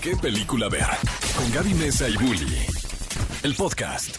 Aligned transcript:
qué 0.00 0.16
película 0.16 0.68
ver. 0.68 0.86
Con 1.36 1.50
Gaby 1.52 1.74
Mesa 1.74 2.08
y 2.08 2.16
Bully. 2.16 2.66
El 3.42 3.54
podcast. 3.54 4.16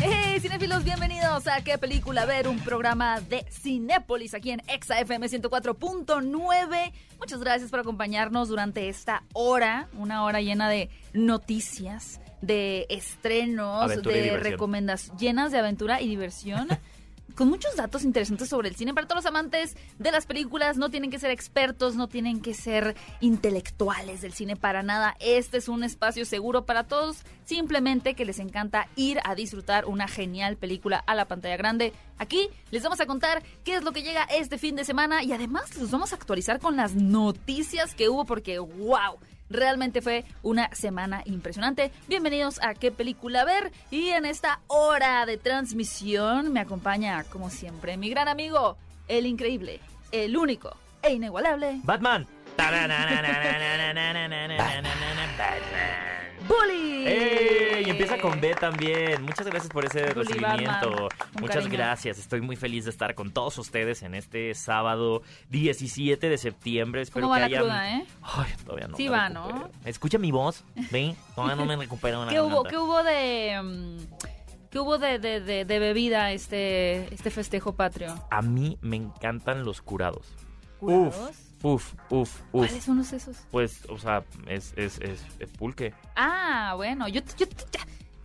Hey, 0.00 0.38
cinéfilos, 0.40 0.84
bienvenidos 0.84 1.46
a 1.46 1.62
¿Qué 1.62 1.78
película 1.78 2.26
ver? 2.26 2.48
Un 2.48 2.58
programa 2.60 3.20
de 3.20 3.46
Cinépolis 3.50 4.34
aquí 4.34 4.50
en 4.50 4.60
Exa 4.68 5.00
FM 5.00 5.28
104.9. 5.28 6.92
Muchas 7.18 7.40
gracias 7.40 7.70
por 7.70 7.80
acompañarnos 7.80 8.48
durante 8.48 8.88
esta 8.88 9.22
hora, 9.32 9.88
una 9.94 10.24
hora 10.24 10.40
llena 10.42 10.68
de 10.68 10.90
noticias, 11.14 12.20
de 12.42 12.86
estrenos, 12.90 13.82
Aventura 13.82 14.16
de 14.16 14.36
recomendaciones 14.36 15.20
llenas 15.20 15.52
de 15.52 15.58
aventura 15.58 16.00
y 16.02 16.08
diversión. 16.08 16.68
Con 17.34 17.48
muchos 17.48 17.76
datos 17.76 18.04
interesantes 18.04 18.48
sobre 18.48 18.68
el 18.68 18.76
cine. 18.76 18.94
Para 18.94 19.06
todos 19.06 19.24
los 19.24 19.26
amantes 19.26 19.76
de 19.98 20.10
las 20.10 20.24
películas, 20.24 20.78
no 20.78 20.90
tienen 20.90 21.10
que 21.10 21.18
ser 21.18 21.30
expertos, 21.30 21.94
no 21.94 22.08
tienen 22.08 22.40
que 22.40 22.54
ser 22.54 22.96
intelectuales 23.20 24.22
del 24.22 24.32
cine 24.32 24.56
para 24.56 24.82
nada. 24.82 25.16
Este 25.20 25.58
es 25.58 25.68
un 25.68 25.84
espacio 25.84 26.24
seguro 26.24 26.64
para 26.64 26.84
todos. 26.84 27.18
Simplemente 27.44 28.14
que 28.14 28.24
les 28.24 28.38
encanta 28.38 28.88
ir 28.96 29.18
a 29.24 29.34
disfrutar 29.34 29.84
una 29.84 30.08
genial 30.08 30.56
película 30.56 30.96
a 30.98 31.14
la 31.14 31.26
pantalla 31.26 31.56
grande. 31.58 31.92
Aquí 32.16 32.48
les 32.70 32.82
vamos 32.82 33.00
a 33.00 33.06
contar 33.06 33.42
qué 33.64 33.74
es 33.74 33.84
lo 33.84 33.92
que 33.92 34.02
llega 34.02 34.24
este 34.24 34.56
fin 34.56 34.74
de 34.76 34.84
semana 34.84 35.22
y 35.22 35.32
además 35.32 35.76
los 35.76 35.90
vamos 35.90 36.12
a 36.12 36.16
actualizar 36.16 36.58
con 36.58 36.76
las 36.76 36.94
noticias 36.94 37.94
que 37.94 38.08
hubo 38.08 38.24
porque, 38.24 38.58
wow. 38.58 39.18
Realmente 39.48 40.02
fue 40.02 40.24
una 40.42 40.70
semana 40.74 41.22
impresionante. 41.24 41.92
Bienvenidos 42.08 42.60
a 42.62 42.74
qué 42.74 42.90
película 42.90 43.44
ver. 43.44 43.72
Y 43.90 44.08
en 44.08 44.24
esta 44.24 44.60
hora 44.66 45.24
de 45.26 45.36
transmisión 45.36 46.52
me 46.52 46.60
acompaña, 46.60 47.24
como 47.24 47.50
siempre, 47.50 47.96
mi 47.96 48.10
gran 48.10 48.28
amigo, 48.28 48.76
el 49.08 49.26
increíble, 49.26 49.80
el 50.10 50.36
único 50.36 50.76
e 51.02 51.12
inigualable, 51.12 51.80
Batman. 51.84 52.26
Bully. 56.48 57.06
Empieza 57.98 58.18
con 58.20 58.40
B 58.40 58.54
también. 58.54 59.22
Muchas 59.22 59.46
gracias 59.46 59.70
por 59.72 59.84
ese 59.84 60.06
recibimiento. 60.12 61.08
Muchas 61.40 61.56
cariño. 61.56 61.72
gracias. 61.72 62.18
Estoy 62.18 62.40
muy 62.40 62.56
feliz 62.56 62.84
de 62.84 62.90
estar 62.90 63.14
con 63.14 63.30
todos 63.32 63.56
ustedes 63.58 64.02
en 64.02 64.14
este 64.14 64.54
sábado 64.54 65.22
17 65.50 66.28
de 66.28 66.38
septiembre. 66.38 67.02
Espero 67.02 67.26
¿Cómo 67.26 67.30
va 67.30 67.36
que 67.36 67.40
la 67.40 67.46
hayan... 67.46 67.60
cruda, 67.62 67.96
eh? 67.98 68.06
Ay, 68.22 68.52
todavía 68.64 68.88
no. 68.88 68.96
Sí 68.96 69.08
va, 69.08 69.28
recupero. 69.28 69.58
¿no? 69.58 69.70
Escucha 69.84 70.18
mi 70.18 70.30
voz. 70.32 70.64
¿Ven? 70.90 71.16
Todavía 71.34 71.56
no 71.56 71.66
me 71.66 71.76
recupero. 71.84 72.24
la 72.24 72.30
¿Qué 72.30 72.40
hubo, 72.40 72.62
qué 72.64 72.76
hubo 72.78 73.02
de... 73.02 73.60
mm, 73.62 73.96
¿Qué 74.70 74.80
hubo 74.80 74.98
de, 74.98 75.18
de- 75.18 75.40
de- 75.40 75.64
de 75.64 75.78
bebida 75.78 76.32
este, 76.32 77.12
este 77.14 77.30
festejo 77.30 77.74
patrio? 77.76 78.14
A 78.30 78.42
mí 78.42 78.76
me 78.82 78.96
encantan 78.96 79.64
los 79.64 79.80
curados. 79.80 80.26
¿Curados? 80.80 81.16
Uf, 81.16 81.38
uf, 81.72 81.94
uf. 82.10 82.40
¿Cuáles 82.52 82.84
son 82.84 82.98
los 82.98 83.12
esos? 83.12 83.36
Pues, 83.50 83.82
o 83.88 83.98
sea, 83.98 84.24
es, 84.48 84.72
es, 84.76 84.98
es, 85.00 85.24
es 85.38 85.50
pulque. 85.50 85.92
Ah, 86.14 86.74
bueno, 86.76 87.08
yo, 87.08 87.20
yo. 87.36 87.46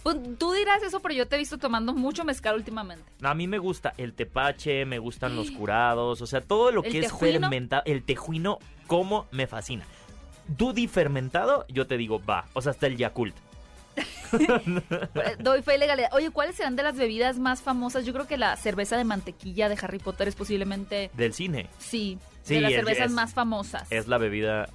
Pues, 0.03 0.17
tú 0.39 0.51
dirás 0.53 0.81
eso, 0.83 0.99
pero 0.99 1.13
yo 1.13 1.27
te 1.27 1.35
he 1.35 1.39
visto 1.39 1.57
tomando 1.57 1.93
mucho 1.93 2.23
mezcal 2.25 2.55
últimamente. 2.55 3.03
A 3.21 3.33
mí 3.33 3.47
me 3.47 3.59
gusta 3.59 3.93
el 3.97 4.13
tepache, 4.13 4.85
me 4.85 4.97
gustan 4.99 5.35
los 5.35 5.51
curados, 5.57 6.21
o 6.21 6.25
sea, 6.27 6.41
todo 6.41 6.71
lo 6.71 6.83
¿El 6.83 6.91
que 6.91 6.99
es 6.99 7.05
tejuino? 7.07 7.39
fermentado. 7.39 7.83
El 7.85 8.03
tejuino, 8.03 8.59
como 8.87 9.27
me 9.31 9.47
fascina. 9.47 9.85
Dudy 10.47 10.87
fermentado, 10.87 11.65
yo 11.69 11.87
te 11.87 11.97
digo, 11.97 12.19
va. 12.23 12.45
O 12.53 12.61
sea, 12.61 12.71
hasta 12.71 12.87
el 12.87 12.97
Yakult. 12.97 13.35
Doy 15.39 15.61
fe 15.61 15.75
y 15.75 15.77
legalidad. 15.77 16.09
Oye, 16.13 16.31
¿cuáles 16.31 16.55
serán 16.55 16.75
de 16.75 16.83
las 16.83 16.95
bebidas 16.97 17.37
más 17.39 17.61
famosas? 17.61 18.05
Yo 18.05 18.13
creo 18.13 18.27
que 18.27 18.37
la 18.37 18.55
cerveza 18.55 18.97
de 18.97 19.03
mantequilla 19.03 19.69
de 19.69 19.77
Harry 19.81 19.99
Potter 19.99 20.27
es 20.27 20.35
posiblemente, 20.35 21.11
Del 21.13 21.33
cine. 21.33 21.69
sí, 21.79 22.17
Sí, 22.43 22.55
de 22.55 22.61
las 22.61 22.71
es- 22.71 22.77
cervezas 22.77 23.05
es- 23.07 23.11
más 23.11 23.33
famosas. 23.33 23.91
Es 23.91 24.07
la 24.07 24.17
bebida 24.17 24.67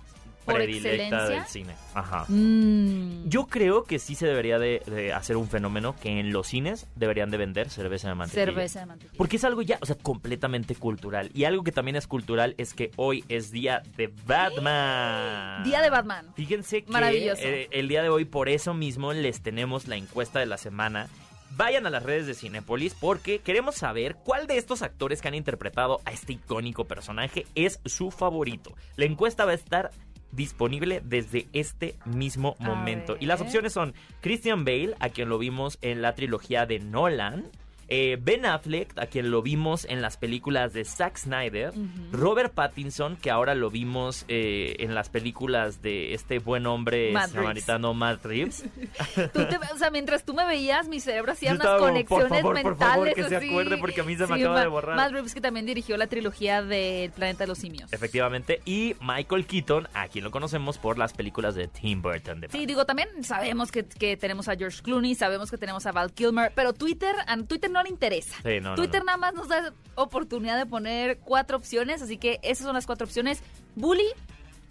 ¿Por 0.45 0.55
predilecta 0.55 0.89
excelencia? 0.93 1.29
del 1.41 1.45
cine. 1.47 1.75
Ajá. 1.93 2.25
Mm. 2.29 3.29
Yo 3.29 3.47
creo 3.47 3.83
que 3.83 3.99
sí 3.99 4.15
se 4.15 4.27
debería 4.29 4.61
de, 4.61 4.81
de 4.87 5.13
hacer 5.13 5.37
un 5.37 5.49
fenómeno 5.49 5.97
que 6.01 6.21
en 6.21 6.33
los 6.33 6.47
cines 6.47 6.87
deberían 6.95 7.33
de 7.33 7.37
vender 7.37 7.69
cerveza 7.69 8.09
de 8.09 8.15
mantequilla. 8.15 8.45
cerveza 8.47 8.79
de 8.81 8.87
mantequilla. 8.87 9.19
Porque 9.19 9.37
es 9.37 9.45
algo 9.45 9.63
ya, 9.63 9.79
o 9.81 9.87
sea, 9.87 9.97
completamente 9.97 10.77
cultural. 10.77 11.31
Y 11.35 11.45
algo 11.45 11.65
que 11.65 11.73
también 11.73 11.97
es 11.97 12.07
cultural 12.07 12.55
es 12.59 12.75
que 12.75 12.93
hoy 12.95 13.25
es 13.29 13.51
día 13.51 13.83
de 13.97 14.13
Batman. 14.25 15.65
Día 15.65 15.83
de 15.83 15.91
Batman. 15.91 16.27
Fíjense 16.37 16.83
que 16.85 16.93
Maravilloso. 16.93 17.43
eh, 17.43 17.69
el 17.73 17.89
día 17.89 18.03
de 18.03 18.09
hoy, 18.09 18.25
por 18.25 18.49
eso 18.49 18.73
mismo, 18.75 19.13
les 19.13 19.41
tenemos 19.41 19.89
la 19.89 19.97
encuesta 19.97 20.39
de 20.39 20.47
la 20.47 20.59
semana. 20.59 21.09
Vayan 21.57 21.87
a 21.87 21.91
las 21.91 22.03
redes 22.03 22.27
de 22.27 22.35
Cinepolis 22.35 22.95
porque 22.95 23.39
queremos 23.39 23.77
saber 23.77 24.17
cuál 24.17 24.47
de 24.47 24.59
estos 24.59 24.83
actores 24.83 25.23
que 25.23 25.29
han 25.29 25.35
interpretado 25.35 26.03
a 26.05 26.13
este 26.13 26.35
icónico 26.35 26.85
personaje 26.85 27.47
es 27.55 27.81
su 27.87 28.11
favorito. 28.11 28.75
La 28.97 29.07
encuesta 29.07 29.47
va 29.47 29.53
a 29.53 29.55
estar 29.55 29.91
disponible 30.33 31.01
desde 31.03 31.49
este 31.55 31.95
mismo 32.05 32.57
momento. 32.59 33.17
Y 33.19 33.25
las 33.25 33.41
opciones 33.41 33.73
son 33.73 33.95
Christian 34.21 34.67
Bale, 34.67 34.97
a 35.01 35.09
quien 35.09 35.31
lo 35.31 35.39
vimos 35.39 35.79
en 35.81 36.03
la 36.03 36.15
trilogía 36.15 36.67
de 36.67 36.79
Nolan. 36.79 37.51
Eh, 37.89 38.19
ben 38.21 38.47
Affleck, 38.47 38.99
a 38.99 39.07
quien 39.07 39.31
lo 39.31 39.43
vimos 39.43 39.85
en 39.85 40.03
las 40.03 40.17
películas 40.17 40.73
de 40.73 40.85
Zack 40.85 41.17
Snyder. 41.19 41.73
Robert 42.13 42.53
Pattinson, 42.55 43.17
que 43.17 43.31
ahora 43.31 43.55
lo 43.55 43.71
vimos 43.71 44.25
eh, 44.29 44.77
en 44.81 44.95
las 44.95 45.09
películas 45.09 45.83
de 45.83 46.15
este 46.15 46.39
buen 46.39 46.67
hombre 46.67 47.13
Matt 47.13 47.27
Reeves. 47.31 47.35
samaritano 47.43 47.95
Matt 47.95 48.25
Reeves. 48.25 48.65
Tú 49.15 49.45
te- 49.47 49.57
o 49.73 49.79
sea, 49.79 49.91
mientras 49.91 50.25
tú 50.25 50.35
me 50.35 50.45
veías, 50.47 50.89
mi 50.89 51.01
cerebro 51.01 51.33
hacía 51.33 51.51
Yo 51.51 51.55
unas 51.57 51.65
estaba 51.67 51.79
como, 51.79 52.05
por 52.05 52.19
conexiones 52.23 52.29
favor, 52.43 52.43
por 52.63 52.65
mentales. 52.73 52.95
favor, 52.95 53.15
que 53.15 53.25
se 53.25 53.37
acuerde, 53.37 53.77
porque 53.79 54.01
a 54.01 54.05
mí 54.05 54.17
se 54.17 54.27
me 54.27 54.35
acaba 54.35 54.55
Ma- 54.55 54.61
de 54.61 54.67
borrar. 54.67 54.97
Matt 54.97 55.13
Reeves, 55.13 55.35
que 55.35 55.41
también 55.41 55.67
dirigió 55.67 55.97
la 55.97 56.07
trilogía 56.07 56.63
del 56.63 57.11
Planeta 57.13 57.45
de 57.45 57.49
los 57.49 57.59
Simios. 57.59 57.93
Efectivamente. 57.93 58.61
Y 58.65 58.95
Michael 59.01 59.47
Keaton, 59.47 59.89
a 59.95 60.09
quien 60.09 60.25
lo 60.25 60.31
conocemos 60.31 60.79
por 60.79 60.99
las 60.99 61.13
películas 61.13 61.55
de 61.55 61.69
Tim 61.69 62.03
Burton. 62.03 62.41
De 62.41 62.49
Sí, 62.49 62.67
digo, 62.67 62.85
también 62.87 63.09
sabemos 63.23 63.71
que, 63.73 63.85
que 63.85 64.17
tenemos 64.17 64.49
a 64.49 64.57
George 64.57 64.83
Clooney, 64.83 65.15
sabemos 65.15 65.51
que 65.51 65.59
tenemos 65.59 65.87
a 65.87 65.93
Val 65.93 66.13
Kilmer, 66.13 66.53
pero 66.55 66.73
Twitter, 66.73 67.15
Twitter 67.49 67.71
no 67.77 67.83
le 67.83 67.91
interesa. 67.91 68.37
Sí, 68.43 68.61
no, 68.61 68.71
no, 68.71 68.75
Twitter 68.77 69.01
no. 69.01 69.07
nada 69.07 69.19
más 69.19 69.35
nos 69.35 69.49
da 69.49 69.73
oportunidad 69.95 70.57
de 70.59 70.67
poner 70.67 71.19
cuatro 71.19 71.57
opciones, 71.57 72.03
así 72.03 72.17
que 72.19 72.41
esas 72.43 72.65
son 72.65 72.75
las 72.75 72.87
cuatro 72.87 73.05
opciones. 73.07 73.43
Bully, 73.75 74.09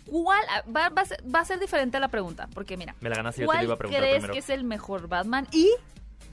¿cuál 0.06 0.44
ah, 0.50 0.64
va, 0.70 0.90
va 0.90 1.04
a 1.04 1.06
ser, 1.06 1.24
va 1.34 1.40
a 1.42 1.46
ser 1.46 1.60
diferente 1.60 1.98
a 1.98 2.00
la 2.00 2.08
pregunta? 2.10 2.48
Porque 2.54 2.78
mira, 2.78 2.96
Me 3.02 3.10
la 3.10 3.16
ganaste, 3.18 3.42
yo 3.42 3.46
te 3.46 3.48
¿cuál 3.48 3.58
lo 3.60 3.64
iba 3.66 3.74
a 3.76 3.78
preguntar 3.78 4.02
crees 4.02 4.16
primero. 4.16 4.34
que 4.34 4.40
es 4.40 4.50
el 4.50 4.64
mejor 4.64 5.08
Batman 5.08 5.48
y 5.52 5.72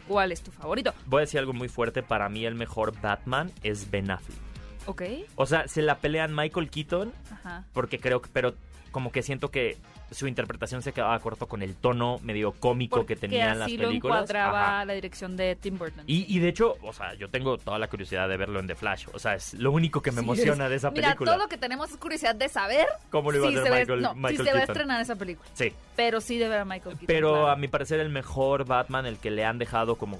cuál 0.09 0.33
es 0.33 0.43
tu 0.43 0.51
favorito? 0.51 0.95
Voy 1.07 1.19
a 1.19 1.21
decir 1.23 1.39
algo 1.41 1.53
muy 1.53 1.69
fuerte. 1.69 2.03
Para 2.03 2.29
mí, 2.29 2.45
el 2.45 2.55
mejor 2.55 2.99
Batman 3.01 3.53
es 3.63 3.91
Ben 3.91 4.11
Affleck. 4.11 4.39
¿Ok? 4.87 5.03
O 5.37 5.47
sea, 5.47 5.69
se 5.69 5.81
la 5.83 5.99
pelean 5.99 6.35
Michael 6.35 6.69
Keaton, 6.71 7.13
Ajá. 7.31 7.65
porque 7.73 8.01
creo 8.01 8.21
que. 8.21 8.29
Pero 8.33 8.55
como 8.91 9.13
que 9.13 9.23
siento 9.23 9.51
que 9.51 9.79
su 10.13 10.27
interpretación 10.27 10.83
se 10.83 10.93
quedaba 10.93 11.19
corto 11.19 11.47
con 11.47 11.63
el 11.63 11.75
tono 11.75 12.19
medio 12.23 12.53
cómico 12.53 12.97
Porque 12.97 13.15
que 13.15 13.21
tenían 13.23 13.59
las 13.59 13.67
así 13.67 13.79
películas. 13.79 14.03
lo 14.03 14.21
encuadraba 14.25 14.77
Ajá. 14.77 14.85
la 14.85 14.93
dirección 14.93 15.37
de 15.37 15.57
Tim 15.57 15.79
Burton. 15.79 16.05
Y, 16.07 16.35
y 16.35 16.39
de 16.39 16.49
hecho, 16.49 16.77
o 16.83 16.93
sea, 16.93 17.15
yo 17.15 17.29
tengo 17.31 17.59
toda 17.59 17.79
la 17.79 17.89
curiosidad 17.89 18.29
de 18.29 18.37
verlo 18.37 18.61
en 18.61 18.67
The 18.67 18.75
Flash. 18.75 19.07
O 19.13 19.19
sea, 19.19 19.35
es 19.35 19.55
lo 19.55 19.73
único 19.73 20.01
que 20.03 20.11
me 20.13 20.19
Sí, 20.19 20.25
emociona 20.25 20.65
es- 20.65 20.71
de 20.71 20.77
esa 20.77 20.91
Mira, 20.91 21.09
película. 21.09 21.33
todo 21.33 21.43
lo 21.43 21.49
que 21.49 21.57
tenemos 21.59 21.91
es 21.91 21.97
curiosidad 21.97 22.35
de 22.35 22.49
saber 22.49 22.87
¿Cómo 23.11 23.33
lo 23.33 23.39
iba 23.39 23.49
si 23.51 23.57
a 23.57 23.61
hacer 23.61 23.73
Michael, 23.73 24.03
no, 24.03 24.15
Michael 24.15 24.37
si 24.39 24.45
se 24.45 24.53
va 24.53 24.59
a 24.59 24.63
estrenar 24.63 25.01
esa 25.01 25.17
película. 25.17 25.49
Sí, 25.55 25.73
Pero 25.97 26.21
sí 26.21 26.39
de 26.39 26.49
ver 26.49 26.59
a 26.61 26.65
Michael 26.65 26.97
Keaton. 26.99 27.07
pero 27.07 27.31
claro. 27.33 27.49
a 27.51 27.57
mi 27.57 27.69
parecer 27.69 28.01
el 28.01 28.09
mejor 28.11 28.65
Batman, 28.65 29.07
el 29.07 29.19
que 29.19 29.31
le 29.31 29.45
han 29.45 29.59
dejado 29.59 29.97
como 29.97 30.19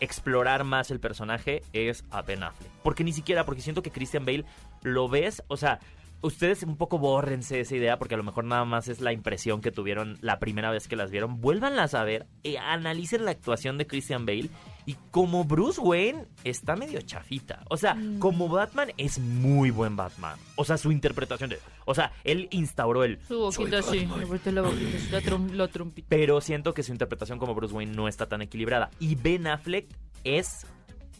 explorar 0.00 0.64
más 0.64 0.90
el 0.90 1.00
personaje, 1.00 1.62
es 1.72 2.04
a 2.10 2.22
Ben 2.22 2.42
Affleck. 2.42 2.70
Porque 2.82 3.04
ni 3.04 3.12
siquiera, 3.12 3.44
porque 3.44 3.60
siento 3.60 3.82
que 3.82 3.90
Christian 3.90 4.24
Bale 4.24 4.44
lo 4.82 5.08
ves, 5.08 5.42
o 5.48 5.56
sea... 5.56 5.78
Ustedes 6.22 6.62
un 6.64 6.76
poco 6.76 6.98
bórrense 6.98 7.60
esa 7.60 7.74
idea 7.76 7.98
porque 7.98 8.14
a 8.14 8.18
lo 8.18 8.24
mejor 8.24 8.44
nada 8.44 8.64
más 8.66 8.88
es 8.88 9.00
la 9.00 9.12
impresión 9.12 9.60
que 9.62 9.70
tuvieron 9.72 10.18
la 10.20 10.38
primera 10.38 10.70
vez 10.70 10.86
que 10.86 10.94
las 10.96 11.10
vieron. 11.10 11.40
Vuélvanlas 11.40 11.94
a 11.94 12.04
ver, 12.04 12.26
e 12.42 12.58
analicen 12.58 13.24
la 13.24 13.30
actuación 13.30 13.78
de 13.78 13.86
Christian 13.86 14.26
Bale 14.26 14.50
y 14.84 14.96
como 15.10 15.44
Bruce 15.44 15.80
Wayne 15.80 16.26
está 16.44 16.76
medio 16.76 17.00
chafita. 17.00 17.62
O 17.70 17.76
sea, 17.78 17.94
Mm. 17.94 18.18
como 18.18 18.48
Batman 18.48 18.88
es 18.98 19.18
muy 19.18 19.70
buen 19.70 19.96
Batman. 19.96 20.36
O 20.56 20.64
sea, 20.64 20.76
su 20.76 20.92
interpretación 20.92 21.48
de... 21.50 21.58
O 21.86 21.94
sea, 21.94 22.12
él 22.24 22.48
instauró 22.50 23.02
el... 23.04 23.18
Su 23.26 23.38
boquita 23.38 23.78
así, 23.78 24.00
le 24.06 24.24
volteó 24.26 24.52
la 24.52 24.62
boquita, 24.62 24.96
así, 24.98 25.08
la, 25.10 25.20
trom- 25.22 25.50
la 25.52 25.68
trompita. 25.68 26.06
pero 26.10 26.40
siento 26.42 26.74
que 26.74 26.82
su 26.82 26.92
interpretación 26.92 27.38
como 27.38 27.54
Bruce 27.54 27.74
Wayne 27.74 27.92
no 27.96 28.08
está 28.08 28.26
tan 28.26 28.42
equilibrada. 28.42 28.90
Y 28.98 29.14
Ben 29.14 29.46
Affleck 29.46 29.86
es, 30.24 30.66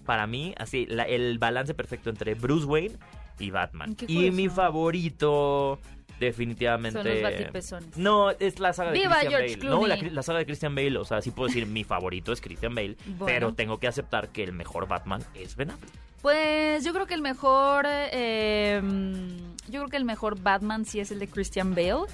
para 0.05 0.27
mí, 0.27 0.55
así, 0.59 0.85
la- 0.87 1.05
el 1.05 1.39
balance 1.39 1.73
perfecto 1.75 2.11
entre 2.11 2.35
Bruce 2.35 2.67
Wayne 2.67 2.97
y 3.41 3.51
Batman. 3.51 3.97
Y 4.07 4.31
mi 4.31 4.49
favorito, 4.49 5.79
definitivamente... 6.19 7.03
Son 7.03 7.13
los 7.13 7.23
batipezones. 7.23 7.97
No, 7.97 8.31
es 8.31 8.59
la 8.59 8.73
saga 8.73 8.93
de 8.93 8.99
¡Viva 8.99 9.17
Christian 9.17 9.31
George 9.41 9.57
Bale. 9.57 9.71
No, 9.71 9.87
la, 9.87 9.95
Clooney! 9.97 10.15
la 10.15 10.23
saga 10.23 10.39
de 10.39 10.47
Christian 10.47 10.75
Bale. 10.75 10.97
O 10.99 11.05
sea, 11.05 11.23
sí 11.23 11.31
puedo 11.31 11.49
decir 11.49 11.67
mi 11.67 11.85
favorito 11.85 12.33
es 12.33 12.41
Christian 12.41 12.75
Bale. 12.75 12.97
Bueno. 13.07 13.27
Pero 13.27 13.55
tengo 13.55 13.79
que 13.79 13.89
aceptar 13.89 14.29
que 14.29 14.45
el 14.45 14.53
mejor 14.53 14.87
Batman 14.87 15.23
es 15.35 15.57
Ben 15.57 15.71
Affleck. 15.71 15.93
Pues 16.23 16.85
yo 16.85 16.93
creo 16.93 17.07
que 17.07 17.15
el 17.15 17.23
mejor. 17.23 17.87
eh, 17.89 18.81
yo 19.69 19.81
creo 19.81 19.89
que 19.89 19.97
el 19.97 20.05
mejor 20.05 20.41
Batman 20.41 20.85
sí 20.85 21.01
es 21.01 21.11
el 21.11 21.19
de 21.19 21.29
Christian 21.29 21.75
Bale. 21.75 22.05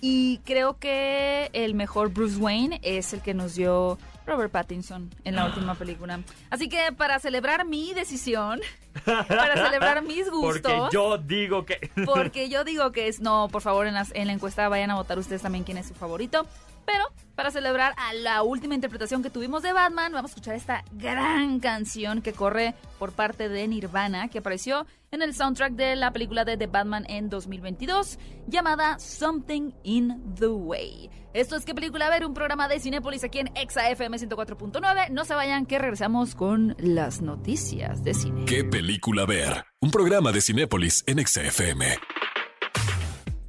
Y 0.00 0.38
creo 0.44 0.78
que 0.78 1.50
el 1.52 1.74
mejor 1.74 2.12
Bruce 2.12 2.36
Wayne 2.36 2.78
es 2.84 3.12
el 3.12 3.20
que 3.20 3.34
nos 3.34 3.56
dio 3.56 3.98
Robert 4.28 4.52
Pattinson 4.52 5.10
en 5.24 5.34
la 5.34 5.46
última 5.46 5.74
película. 5.74 6.20
Así 6.50 6.68
que 6.68 6.92
para 6.96 7.18
celebrar 7.18 7.64
mi 7.66 7.94
decisión, 7.94 8.60
para 9.04 9.64
celebrar 9.66 10.02
mis 10.02 10.30
gustos. 10.30 10.72
Porque 10.72 10.94
yo 10.94 11.18
digo 11.18 11.64
que... 11.64 11.90
Porque 12.04 12.48
yo 12.48 12.62
digo 12.64 12.92
que 12.92 13.08
es. 13.08 13.20
No, 13.20 13.48
por 13.50 13.62
favor, 13.62 13.86
en, 13.86 13.94
las- 13.94 14.14
en 14.14 14.26
la 14.26 14.32
encuesta 14.32 14.68
vayan 14.68 14.90
a 14.90 14.94
votar 14.96 15.18
ustedes 15.18 15.42
también 15.42 15.64
quién 15.64 15.78
es 15.78 15.88
su 15.88 15.94
favorito. 15.94 16.46
Pero 16.88 17.04
para 17.34 17.50
celebrar 17.50 17.94
a 17.98 18.14
la 18.14 18.42
última 18.42 18.74
interpretación 18.74 19.22
que 19.22 19.28
tuvimos 19.28 19.62
de 19.62 19.74
Batman, 19.74 20.10
vamos 20.10 20.30
a 20.30 20.32
escuchar 20.32 20.54
esta 20.54 20.84
gran 20.92 21.60
canción 21.60 22.22
que 22.22 22.32
corre 22.32 22.74
por 22.98 23.12
parte 23.12 23.50
de 23.50 23.68
Nirvana, 23.68 24.28
que 24.28 24.38
apareció 24.38 24.86
en 25.10 25.20
el 25.20 25.34
soundtrack 25.34 25.74
de 25.74 25.96
la 25.96 26.14
película 26.14 26.46
de 26.46 26.56
The 26.56 26.66
Batman 26.66 27.04
en 27.10 27.28
2022, 27.28 28.18
llamada 28.46 28.98
Something 28.98 29.72
in 29.82 30.34
the 30.36 30.48
Way. 30.48 31.10
Esto 31.34 31.56
es 31.56 31.66
¿Qué 31.66 31.74
película? 31.74 32.06
A 32.06 32.10
ver, 32.10 32.24
un 32.24 32.32
programa 32.32 32.68
de 32.68 32.80
Cinépolis 32.80 33.22
aquí 33.22 33.40
en 33.40 33.50
Exa 33.54 33.90
FM 33.90 34.16
104.9. 34.16 35.10
No 35.10 35.26
se 35.26 35.34
vayan, 35.34 35.66
que 35.66 35.78
regresamos 35.78 36.34
con 36.34 36.74
las 36.78 37.20
noticias 37.20 38.02
de 38.02 38.14
cine. 38.14 38.46
¿Qué 38.46 38.64
película 38.64 39.26
ver? 39.26 39.66
Un 39.80 39.90
programa 39.90 40.32
de 40.32 40.40
Cinépolis 40.40 41.04
en 41.06 41.24
XFM. 41.24 41.98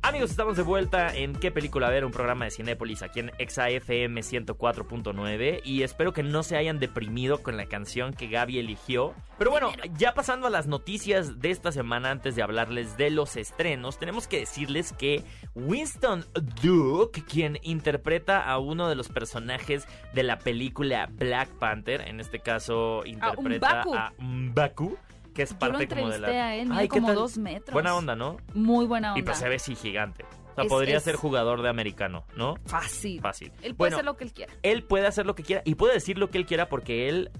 Amigos, 0.09 0.31
estamos 0.31 0.57
de 0.57 0.63
vuelta 0.63 1.15
en 1.15 1.33
¿Qué 1.35 1.51
película 1.51 1.87
ver? 1.87 2.03
Un 2.03 2.11
programa 2.11 2.45
de 2.45 2.49
Cinépolis 2.49 3.03
aquí 3.03 3.19
en 3.19 3.31
ExaFM 3.37 4.21
104.9 4.21 5.61
y 5.63 5.83
espero 5.83 6.13
que 6.13 6.23
no 6.23 6.41
se 6.41 6.57
hayan 6.57 6.79
deprimido 6.79 7.43
con 7.43 7.57
la 7.57 7.67
canción 7.67 8.13
que 8.13 8.25
Gaby 8.25 8.57
eligió. 8.57 9.13
Pero 9.37 9.51
bueno, 9.51 9.71
ya 9.99 10.15
pasando 10.15 10.47
a 10.47 10.49
las 10.49 10.65
noticias 10.65 11.39
de 11.39 11.51
esta 11.51 11.71
semana 11.71 12.09
antes 12.09 12.35
de 12.35 12.41
hablarles 12.41 12.97
de 12.97 13.11
los 13.11 13.37
estrenos, 13.37 13.99
tenemos 13.99 14.27
que 14.27 14.39
decirles 14.39 14.93
que 14.93 15.23
Winston 15.53 16.25
Duke, 16.63 17.23
quien 17.23 17.59
interpreta 17.61 18.41
a 18.41 18.57
uno 18.57 18.89
de 18.89 18.95
los 18.95 19.09
personajes 19.09 19.87
de 20.15 20.23
la 20.23 20.39
película 20.39 21.07
Black 21.11 21.49
Panther, 21.59 22.01
en 22.01 22.19
este 22.19 22.39
caso 22.39 23.03
interpreta 23.05 23.83
M'Baku. 23.83 23.93
a 23.93 24.13
M'Baku, 24.17 24.97
que 25.33 25.43
es 25.43 25.49
Yo 25.51 25.55
lo 25.55 25.59
parte 25.59 25.87
como 25.87 26.09
de 26.09 26.19
la... 26.19 26.27
a 26.27 26.55
él, 26.55 26.69
Ay, 26.71 26.87
¿qué 26.87 26.95
como 26.99 27.07
tal? 27.07 27.15
dos 27.15 27.37
metros. 27.37 27.73
Buena 27.73 27.95
onda, 27.95 28.15
¿no? 28.15 28.37
Muy 28.53 28.85
buena 28.85 29.09
onda. 29.13 29.19
Y 29.19 29.23
pues 29.23 29.37
se 29.37 29.47
ve 29.49 29.59
sí 29.59 29.75
gigante. 29.75 30.23
O 30.23 30.55
sea, 30.55 30.63
Es- 30.65 30.69
podría 30.69 30.97
es- 30.97 31.03
ser 31.03 31.15
jugador 31.15 31.61
de 31.61 31.69
americano, 31.69 32.25
¿no? 32.35 32.55
Fácil. 32.65 33.21
Fácil. 33.21 33.51
Él 33.61 33.75
puede 33.75 33.91
Bueno, 33.91 33.95
hacer 33.97 34.05
lo 34.05 34.17
que 34.17 34.23
él 34.25 34.33
quiera. 34.33 34.53
él 34.63 34.83
puede 34.83 35.07
hacer 35.07 35.25
lo 35.25 35.35
que 35.35 35.43
quiera 35.43 35.61
y 35.65 35.75
puede 35.75 35.93
decir 35.93 36.17
lo 36.17 36.29
que 36.29 36.37
él 36.37 36.45
quiera 36.45 36.67
porque 36.67 37.07
él, 37.07 37.31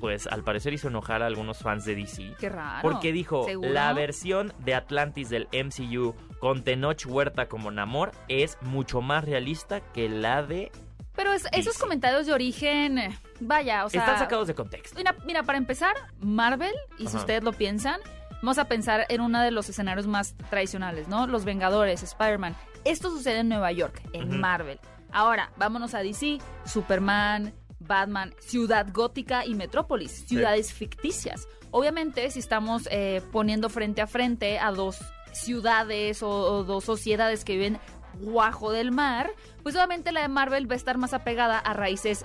pues 0.00 0.26
al 0.26 0.44
parecer 0.44 0.74
hizo 0.74 0.88
enojar 0.88 1.22
a 1.22 1.26
algunos 1.26 1.58
fans 1.58 1.84
de 1.86 1.94
DC. 1.94 2.34
Qué 2.38 2.48
raro. 2.50 2.82
Porque 2.82 3.12
dijo, 3.12 3.44
¿Seguro? 3.46 3.70
la 3.70 3.92
versión 3.94 4.52
de 4.58 4.74
Atlantis 4.74 5.30
del 5.30 5.48
MCU 5.52 6.14
con 6.38 6.64
Tenoch 6.64 7.06
Huerta 7.06 7.48
como 7.48 7.70
Namor 7.70 8.10
es 8.28 8.58
mucho 8.60 9.00
más 9.00 9.24
realista 9.24 9.80
que 9.80 10.08
la 10.10 10.42
de... 10.42 10.70
Pero 11.16 11.32
es- 11.32 11.46
esos 11.52 11.78
comentarios 11.78 12.26
de 12.26 12.32
origen, 12.32 12.98
eh, 12.98 13.18
vaya, 13.40 13.84
o 13.84 13.90
sea... 13.90 14.00
Están 14.02 14.18
sacados 14.18 14.46
de 14.48 14.54
contexto. 14.54 14.96
Mira, 14.96 15.16
mira, 15.24 15.42
para 15.42 15.58
empezar, 15.58 15.94
Marvel, 16.20 16.74
y 16.98 17.02
si 17.02 17.08
Ajá. 17.08 17.18
ustedes 17.18 17.42
lo 17.42 17.52
piensan, 17.52 17.98
vamos 18.42 18.58
a 18.58 18.66
pensar 18.68 19.06
en 19.08 19.20
uno 19.22 19.40
de 19.40 19.50
los 19.50 19.68
escenarios 19.68 20.06
más 20.06 20.34
tradicionales, 20.50 21.08
¿no? 21.08 21.26
Los 21.26 21.44
Vengadores, 21.44 22.02
Spider-Man. 22.02 22.54
Esto 22.84 23.10
sucede 23.10 23.38
en 23.40 23.48
Nueva 23.48 23.72
York, 23.72 24.00
en 24.12 24.28
Ujú. 24.28 24.38
Marvel. 24.38 24.78
Ahora, 25.10 25.50
vámonos 25.56 25.94
a 25.94 26.00
DC, 26.00 26.38
Superman, 26.66 27.54
Batman, 27.80 28.34
Ciudad 28.40 28.86
Gótica 28.92 29.46
y 29.46 29.54
Metrópolis, 29.54 30.26
ciudades 30.26 30.72
ficticias. 30.72 31.48
Obviamente, 31.70 32.30
si 32.30 32.38
estamos 32.40 32.88
eh, 32.90 33.22
poniendo 33.32 33.68
frente 33.70 34.02
a 34.02 34.06
frente 34.06 34.58
a 34.58 34.70
dos 34.70 34.98
ciudades 35.32 36.22
o, 36.22 36.28
o 36.30 36.64
dos 36.64 36.84
sociedades 36.84 37.44
que 37.44 37.52
viven 37.54 37.78
guajo 38.20 38.72
del 38.72 38.92
mar, 38.92 39.30
pues 39.66 39.74
obviamente 39.74 40.12
la 40.12 40.20
de 40.22 40.28
Marvel 40.28 40.70
va 40.70 40.74
a 40.74 40.76
estar 40.76 40.96
más 40.96 41.12
apegada 41.12 41.58
a 41.58 41.72
raíces 41.72 42.24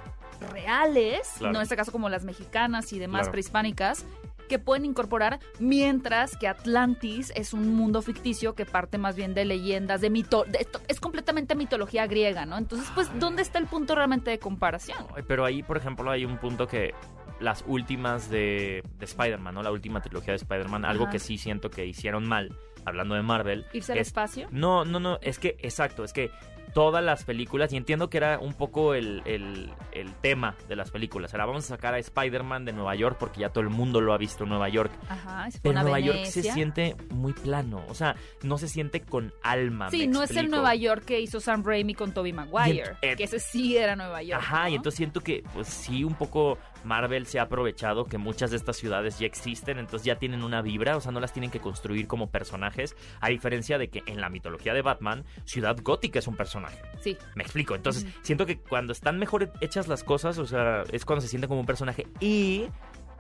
reales, 0.53 1.27
Claro. 1.39 1.53
no 1.53 1.59
en 1.59 1.63
este 1.63 1.75
caso 1.75 1.91
como 1.91 2.07
las 2.07 2.23
mexicanas 2.23 2.93
y 2.93 2.99
demás 2.99 3.21
Claro. 3.21 3.31
prehispánicas, 3.31 4.05
que 4.47 4.59
pueden 4.59 4.85
incorporar, 4.85 5.39
mientras 5.57 6.38
que 6.38 6.47
Atlantis 6.47 7.31
es 7.35 7.53
un 7.53 7.73
mundo 7.73 8.03
ficticio 8.03 8.53
que 8.53 8.67
parte 8.67 8.99
más 8.99 9.15
bien 9.15 9.33
de 9.33 9.45
leyendas, 9.45 10.01
de 10.01 10.11
mito, 10.11 10.43
de 10.47 10.67
es 10.88 10.99
completamente 10.99 11.55
mitología 11.55 12.05
griega, 12.05 12.45
¿no? 12.45 12.59
Entonces, 12.59 12.88
pues, 12.93 13.09
¿dónde 13.19 13.41
está 13.41 13.57
el 13.57 13.65
punto 13.65 13.95
realmente 13.95 14.29
de 14.29 14.38
comparación? 14.38 14.99
Pero 15.27 15.43
ahí, 15.43 15.63
por 15.63 15.77
ejemplo, 15.77 16.11
hay 16.11 16.25
un 16.25 16.38
punto 16.38 16.67
que 16.67 16.93
las 17.39 17.63
últimas 17.65 18.29
de, 18.29 18.83
de 18.99 19.05
Spider-Man, 19.05 19.55
¿no? 19.55 19.63
La 19.63 19.71
última 19.71 19.99
trilogía 20.01 20.33
de 20.33 20.38
Spider-Man, 20.38 20.85
algo 20.85 21.09
que 21.09 21.17
sí 21.17 21.39
siento 21.39 21.71
que 21.71 21.88
hicieron 21.88 22.27
mal, 22.27 22.55
hablando 22.85 23.15
de 23.15 23.23
Marvel. 23.23 23.65
Irse 23.73 23.93
al 23.93 23.97
es- 23.97 24.07
espacio. 24.09 24.47
No, 24.51 24.85
no, 24.85 24.99
no, 24.99 25.17
es 25.23 25.39
que, 25.39 25.55
exacto, 25.61 26.03
es 26.03 26.13
que 26.13 26.29
todas 26.73 27.03
las 27.03 27.23
películas, 27.23 27.71
y 27.73 27.77
entiendo 27.77 28.09
que 28.09 28.18
era 28.18 28.39
un 28.39 28.53
poco 28.53 28.94
el, 28.94 29.21
el- 29.25 29.69
el 29.91 30.13
tema 30.15 30.56
de 30.69 30.75
las 30.75 30.89
películas, 30.91 31.33
era 31.33 31.45
vamos 31.45 31.65
a 31.65 31.68
sacar 31.68 31.94
a 31.94 31.97
Spider-Man 32.00 32.65
de 32.65 32.73
Nueva 32.73 32.95
York 32.95 33.18
porque 33.19 33.41
ya 33.41 33.50
todo 33.50 33.63
el 33.63 33.69
mundo 33.69 34.00
lo 34.01 34.13
ha 34.13 34.18
visto 34.18 34.44
en 34.44 34.50
Nueva 34.50 34.69
York, 34.69 34.91
Ajá, 35.09 35.47
es 35.47 35.59
pero 35.59 35.81
Nueva 35.81 36.00
York 36.00 36.25
se 36.25 36.44
siente 36.44 36.95
muy 37.09 37.33
plano, 37.33 37.83
o 37.89 37.94
sea, 37.94 38.15
no 38.44 38.57
se 38.57 38.68
siente 38.68 39.01
con 39.01 39.33
alma. 39.44 39.89
Sí, 39.89 40.07
no 40.07 40.23
es 40.23 40.31
el. 40.31 40.50
Nueva 40.50 40.75
York 40.75 41.03
que 41.06 41.19
hizo 41.21 41.39
Sam 41.39 41.63
Raimi 41.63 41.94
con 41.94 42.13
Tobey 42.13 42.33
Maguire, 42.33 42.97
que 43.01 43.24
ese 43.24 43.39
sí 43.39 43.77
era 43.77 43.95
Nueva 43.95 44.21
York. 44.24 44.41
Ajá, 44.41 44.69
y 44.69 44.75
entonces 44.75 44.97
siento 44.97 45.21
que, 45.21 45.44
pues 45.53 45.67
sí, 45.67 46.03
un 46.03 46.13
poco 46.15 46.57
Marvel 46.83 47.25
se 47.25 47.39
ha 47.39 47.44
aprovechado 47.44 48.06
que 48.06 48.18
muchas 48.18 48.51
de 48.51 48.57
estas 48.57 48.78
ciudades 48.78 49.19
ya 49.19 49.25
existen, 49.25 49.78
entonces 49.80 50.06
ya 50.06 50.16
tienen 50.18 50.44
una 50.44 50.62
vibra, 50.62 50.98
o 50.98 51.01
sea, 51.01 51.12
no 51.12 51.19
las 51.19 51.33
tienen 51.33 51.51
que 51.51 51.60
construir 51.60 52.07
como 52.07 52.30
personajes, 52.30 52.95
a 53.19 53.30
diferencia 53.30 53.78
de 53.78 53.89
que 53.89 54.04
en 54.06 54.22
la 54.22 54.30
mitología 54.30 54.74
de 54.74 54.81
Batman, 54.81 55.24
Ciudad 55.45 55.78
Gótica 55.81 56.19
es 56.19 56.28
un 56.28 56.36
personaje. 56.36 56.80
Sí, 57.01 57.18
Me 57.36 57.44
explico. 57.44 57.75
Entonces, 57.75 58.06
siento 58.22 58.45
que 58.45 58.60
cuando 58.60 58.94
están 58.94 59.18
mejor 59.19 59.51
hechas 59.62 59.88
las 59.88 60.04
cosas, 60.04 60.38
o 60.38 60.45
sea, 60.45 60.83
es 60.92 61.06
cuando 61.06 61.22
se 61.22 61.28
siente 61.28 61.48
como 61.48 61.60
un 61.60 61.66
personaje. 61.66 62.07
Y 62.19 62.68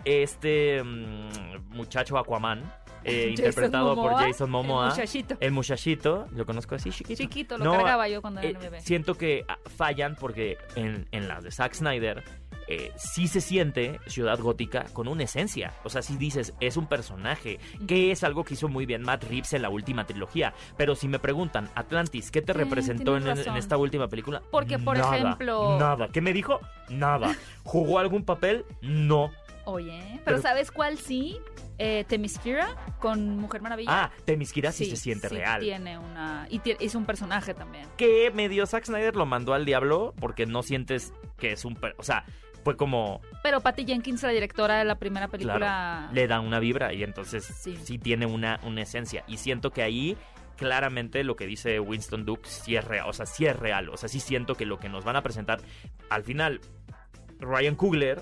este 0.05 0.83
mm, 0.83 1.75
muchacho 1.75 2.17
Aquaman, 2.17 2.63
eh, 3.03 3.27
interpretado 3.29 3.95
por 3.95 4.13
Jason 4.13 4.49
Momoa, 4.49 4.85
el 4.85 4.91
muchachito. 4.91 5.37
el 5.39 5.51
muchachito, 5.51 6.27
lo 6.31 6.45
conozco 6.45 6.75
así, 6.75 6.91
chiquito. 6.91 7.17
Chiquito, 7.17 7.57
lo 7.57 7.65
No, 7.65 7.71
cargaba 7.73 8.07
yo 8.07 8.21
cuando 8.21 8.41
eh, 8.41 8.49
era 8.49 8.59
bebé. 8.59 8.81
siento 8.81 9.15
que 9.15 9.43
ah, 9.47 9.57
fallan 9.77 10.15
porque 10.15 10.57
en, 10.75 11.07
en 11.11 11.27
las 11.27 11.43
de 11.43 11.51
Zack 11.51 11.73
Snyder 11.73 12.23
eh, 12.67 12.91
sí 12.95 13.27
se 13.27 13.41
siente 13.41 13.99
Ciudad 14.07 14.39
Gótica 14.39 14.85
con 14.93 15.07
una 15.07 15.23
esencia. 15.23 15.73
O 15.83 15.89
sea, 15.89 16.01
si 16.01 16.17
dices, 16.17 16.53
es 16.59 16.77
un 16.77 16.87
personaje, 16.87 17.59
que 17.87 18.11
es 18.11 18.23
algo 18.23 18.43
que 18.43 18.53
hizo 18.53 18.67
muy 18.67 18.85
bien 18.85 19.01
Matt 19.03 19.23
Reeves 19.25 19.53
en 19.53 19.61
la 19.61 19.69
última 19.69 20.05
trilogía. 20.05 20.53
Pero 20.77 20.95
si 20.95 21.07
me 21.07 21.19
preguntan, 21.19 21.69
Atlantis, 21.75 22.31
¿qué 22.31 22.41
te 22.41 22.51
Eh, 22.51 22.55
representó 22.55 23.17
en, 23.17 23.27
esta 23.27 23.77
última 23.77 24.07
película? 24.07 24.41
Porque, 24.51 24.79
por 24.79 24.97
Nada, 24.97 25.15
ejemplo- 25.17 25.77
Nada. 25.79 26.07
¿Qué 26.09 26.21
me 26.21 26.33
dijo? 26.33 26.59
Nada. 26.89 27.35
¿Jugó 27.63 27.99
algún 27.99 28.23
papel? 28.23 28.65
No. 28.81 29.31
Oye, 29.65 30.01
pero, 30.09 30.21
Pero- 30.25 30.41
¿sabes 30.41 30.71
cuál 30.71 30.97
sí? 30.97 31.37
Eh, 31.77 32.03
Themyscira 32.07 32.75
con 32.99 33.37
Mujer 33.37 33.61
Maravilla. 33.61 34.05
Ah, 34.05 34.11
Temisquira 34.25 34.71
sí, 34.71 34.85
se 34.85 34.95
siente 34.95 35.29
sí 35.29 35.35
real. 35.35 35.61
tiene 35.61 35.97
una... 35.97 36.47
Y 36.49 36.61
es 36.79 36.93
un 36.93 37.05
personaje 37.05 37.53
también. 37.55 37.87
que 37.97 38.29
medio 38.31 38.65
Zack 38.67 38.85
Snyder 38.85 39.15
lo 39.15 39.25
mandó 39.25 39.53
al 39.53 39.65
diablo 39.65 40.13
porque 40.19 40.45
no 40.45 40.61
sientes 40.61 41.13
que 41.37 41.53
es 41.53 41.65
un... 41.65 41.77
O 41.97 42.03
sea, 42.03 42.23
fue 42.63 42.75
como... 42.77 43.21
Pero 43.43 43.61
Patty 43.61 43.85
Jenkins, 43.85 44.23
la 44.23 44.29
directora 44.29 44.77
de 44.77 44.85
la 44.85 44.95
primera 44.95 45.27
película... 45.27 45.57
Claro, 45.57 46.13
le 46.13 46.27
da 46.27 46.39
una 46.39 46.59
vibra 46.59 46.93
y 46.93 47.03
entonces 47.03 47.43
Sí. 47.45 47.77
sí, 47.83 47.97
tiene 47.97 48.25
una, 48.25 48.59
una 48.63 48.81
esencia. 48.81 49.23
Y 49.27 49.37
siento 49.37 49.71
que 49.71 49.81
ahí 49.83 50.17
claramente 50.57 51.23
lo 51.23 51.35
que 51.35 51.47
dice 51.47 51.79
Winston 51.79 52.25
Duke 52.25 52.47
sí 52.47 52.75
es 52.75 52.85
real. 52.85 53.07
O 53.09 53.13
sea, 53.13 53.25
sí 53.25 53.45
es 53.45 53.55
real. 53.57 53.89
O 53.89 53.97
sea, 53.97 54.09
sí 54.09 54.19
siento 54.19 54.55
que 54.55 54.65
lo 54.65 54.79
que 54.79 54.89
nos 54.89 55.03
van 55.03 55.15
a 55.15 55.21
presentar 55.23 55.59
al 56.09 56.23
final... 56.23 56.61
Ryan 57.43 57.73
Coogler, 57.73 58.21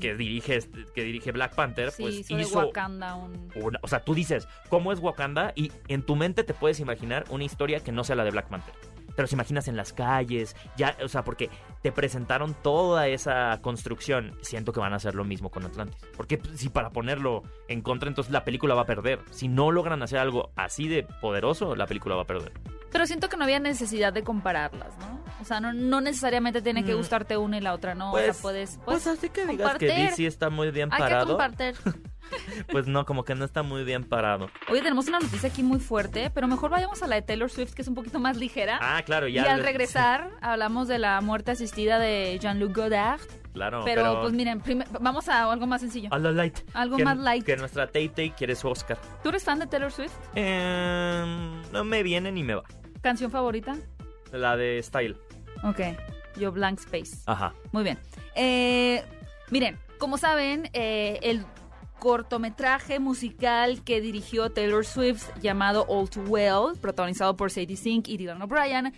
que 0.00 0.16
dirige, 0.16 0.58
que 0.92 1.04
dirige 1.04 1.30
Black 1.30 1.54
Panther, 1.54 1.92
sí, 1.92 2.02
pues 2.02 2.14
hizo 2.16 2.34
de 2.34 2.42
hizo 2.42 2.58
Wakanda 2.58 3.14
un... 3.14 3.48
una- 3.54 3.78
o 3.80 3.86
sea, 3.86 4.00
tú 4.00 4.12
dices, 4.12 4.48
¿cómo 4.70 4.90
es 4.92 4.98
Wakanda? 4.98 5.52
Y 5.54 5.70
en 5.86 6.02
tu 6.02 6.16
mente 6.16 6.42
te 6.42 6.52
puedes 6.52 6.80
imaginar 6.80 7.26
una 7.30 7.44
historia 7.44 7.78
que 7.78 7.92
no 7.92 8.02
sea 8.02 8.16
la 8.16 8.24
de 8.24 8.32
Black 8.32 8.48
Panther. 8.48 8.74
Te 9.16 9.22
los 9.22 9.32
imaginas 9.32 9.66
en 9.66 9.76
las 9.76 9.92
calles, 9.94 10.54
ya, 10.76 10.96
o 11.02 11.08
sea, 11.08 11.24
porque 11.24 11.50
te 11.82 11.90
presentaron 11.90 12.54
toda 12.62 13.08
esa 13.08 13.58
construcción. 13.62 14.36
Siento 14.42 14.72
que 14.72 14.80
van 14.80 14.92
a 14.92 14.96
hacer 14.96 15.14
lo 15.14 15.24
mismo 15.24 15.50
con 15.50 15.64
Atlantis. 15.64 15.96
Porque 16.16 16.38
pues, 16.38 16.60
si 16.60 16.68
para 16.68 16.90
ponerlo 16.90 17.42
en 17.68 17.80
contra, 17.80 18.08
entonces 18.08 18.32
la 18.32 18.44
película 18.44 18.74
va 18.74 18.82
a 18.82 18.86
perder. 18.86 19.20
Si 19.30 19.48
no 19.48 19.70
logran 19.72 20.02
hacer 20.02 20.18
algo 20.18 20.50
así 20.54 20.86
de 20.88 21.02
poderoso, 21.20 21.74
la 21.74 21.86
película 21.86 22.14
va 22.14 22.22
a 22.22 22.26
perder. 22.26 22.52
Pero 22.92 23.06
siento 23.06 23.28
que 23.28 23.36
no 23.36 23.44
había 23.44 23.58
necesidad 23.58 24.12
de 24.12 24.22
compararlas, 24.22 24.96
¿no? 24.98 25.20
O 25.40 25.44
sea, 25.44 25.60
no, 25.60 25.72
no 25.72 26.00
necesariamente 26.00 26.62
tiene 26.62 26.84
que 26.84 26.94
Mm. 26.94 26.98
gustarte 26.98 27.36
una 27.36 27.58
y 27.58 27.60
la 27.60 27.72
otra, 27.74 27.94
¿no? 27.94 28.08
o 28.08 28.12
Pues- 28.12 28.24
sea, 28.24 28.34
puedes... 28.42 28.78
Pues, 28.84 29.02
Pues, 29.04 29.06
así 29.18 29.28
que 29.30 29.46
digas 29.46 29.76
que. 29.78 29.86
DC 29.86 30.26
está 30.26 30.50
muy 30.50 30.70
bien 30.70 30.88
hay 30.92 30.96
que 30.98 31.02
parado. 31.02 31.26
compartir. 31.36 31.74
Pues 32.70 32.86
no, 32.86 33.04
como 33.04 33.24
que 33.24 33.34
no 33.34 33.44
está 33.44 33.62
muy 33.62 33.84
bien 33.84 34.04
parado. 34.04 34.48
Oye, 34.70 34.80
tenemos 34.80 35.08
una 35.08 35.18
noticia 35.20 35.48
aquí 35.48 35.62
muy 35.62 35.78
fuerte, 35.78 36.30
pero 36.30 36.46
mejor 36.48 36.70
vayamos 36.70 37.02
a 37.02 37.06
la 37.06 37.16
de 37.16 37.22
Taylor 37.22 37.50
Swift, 37.50 37.74
que 37.74 37.82
es 37.82 37.88
un 37.88 37.94
poquito 37.94 38.18
más 38.18 38.36
ligera. 38.36 38.78
Ah, 38.80 39.02
claro, 39.04 39.28
y 39.28 39.34
ya. 39.34 39.44
al 39.50 39.58
les- 39.58 39.66
regresar, 39.66 40.30
hablamos 40.40 40.88
de 40.88 40.98
la 40.98 41.20
muerte 41.20 41.50
asistida 41.52 41.98
de 41.98 42.38
Jean-Luc 42.40 42.74
Godard. 42.76 43.20
Claro, 43.52 43.82
pero, 43.84 44.20
pues 44.20 44.32
miren, 44.34 44.62
vamos 45.00 45.28
a 45.28 45.50
algo 45.50 45.66
más 45.66 45.80
sencillo. 45.80 46.08
A 46.12 46.18
lo 46.18 46.30
light. 46.32 46.58
Algo 46.74 46.96
Que- 46.98 47.04
más 47.04 47.16
light. 47.18 47.44
Que 47.44 47.56
nuestra 47.56 47.86
Tay 47.86 48.08
Tay 48.10 48.30
quiere 48.30 48.54
su 48.54 48.68
Oscar. 48.68 48.98
¿Tú 49.22 49.30
eres 49.30 49.44
fan 49.44 49.58
de 49.58 49.66
Taylor 49.66 49.90
Swift? 49.92 50.12
Em, 50.34 51.62
no 51.72 51.84
me 51.84 52.02
viene 52.02 52.32
ni 52.32 52.42
me 52.42 52.54
va. 52.54 52.62
¿Canción 53.00 53.30
favorita? 53.30 53.76
La 54.32 54.56
de 54.56 54.82
Style. 54.82 55.16
Ok, 55.62 55.80
yo 56.36 56.52
Blank 56.52 56.80
Space. 56.80 57.22
Ajá. 57.26 57.54
Muy 57.72 57.82
bien. 57.84 57.98
Eh, 58.34 59.02
miren, 59.50 59.78
como 59.98 60.18
saben, 60.18 60.68
eh, 60.74 61.18
el 61.22 61.44
cortometraje 61.98 62.98
musical 62.98 63.82
que 63.82 64.00
dirigió 64.00 64.50
Taylor 64.50 64.84
Swift 64.84 65.28
llamado 65.40 65.86
All 65.88 66.08
Too 66.08 66.24
Well, 66.24 66.78
protagonizado 66.80 67.36
por 67.36 67.50
Sadie 67.50 67.76
Sink 67.76 68.08
y 68.08 68.16
Dylan 68.16 68.42
O'Brien, 68.42 68.92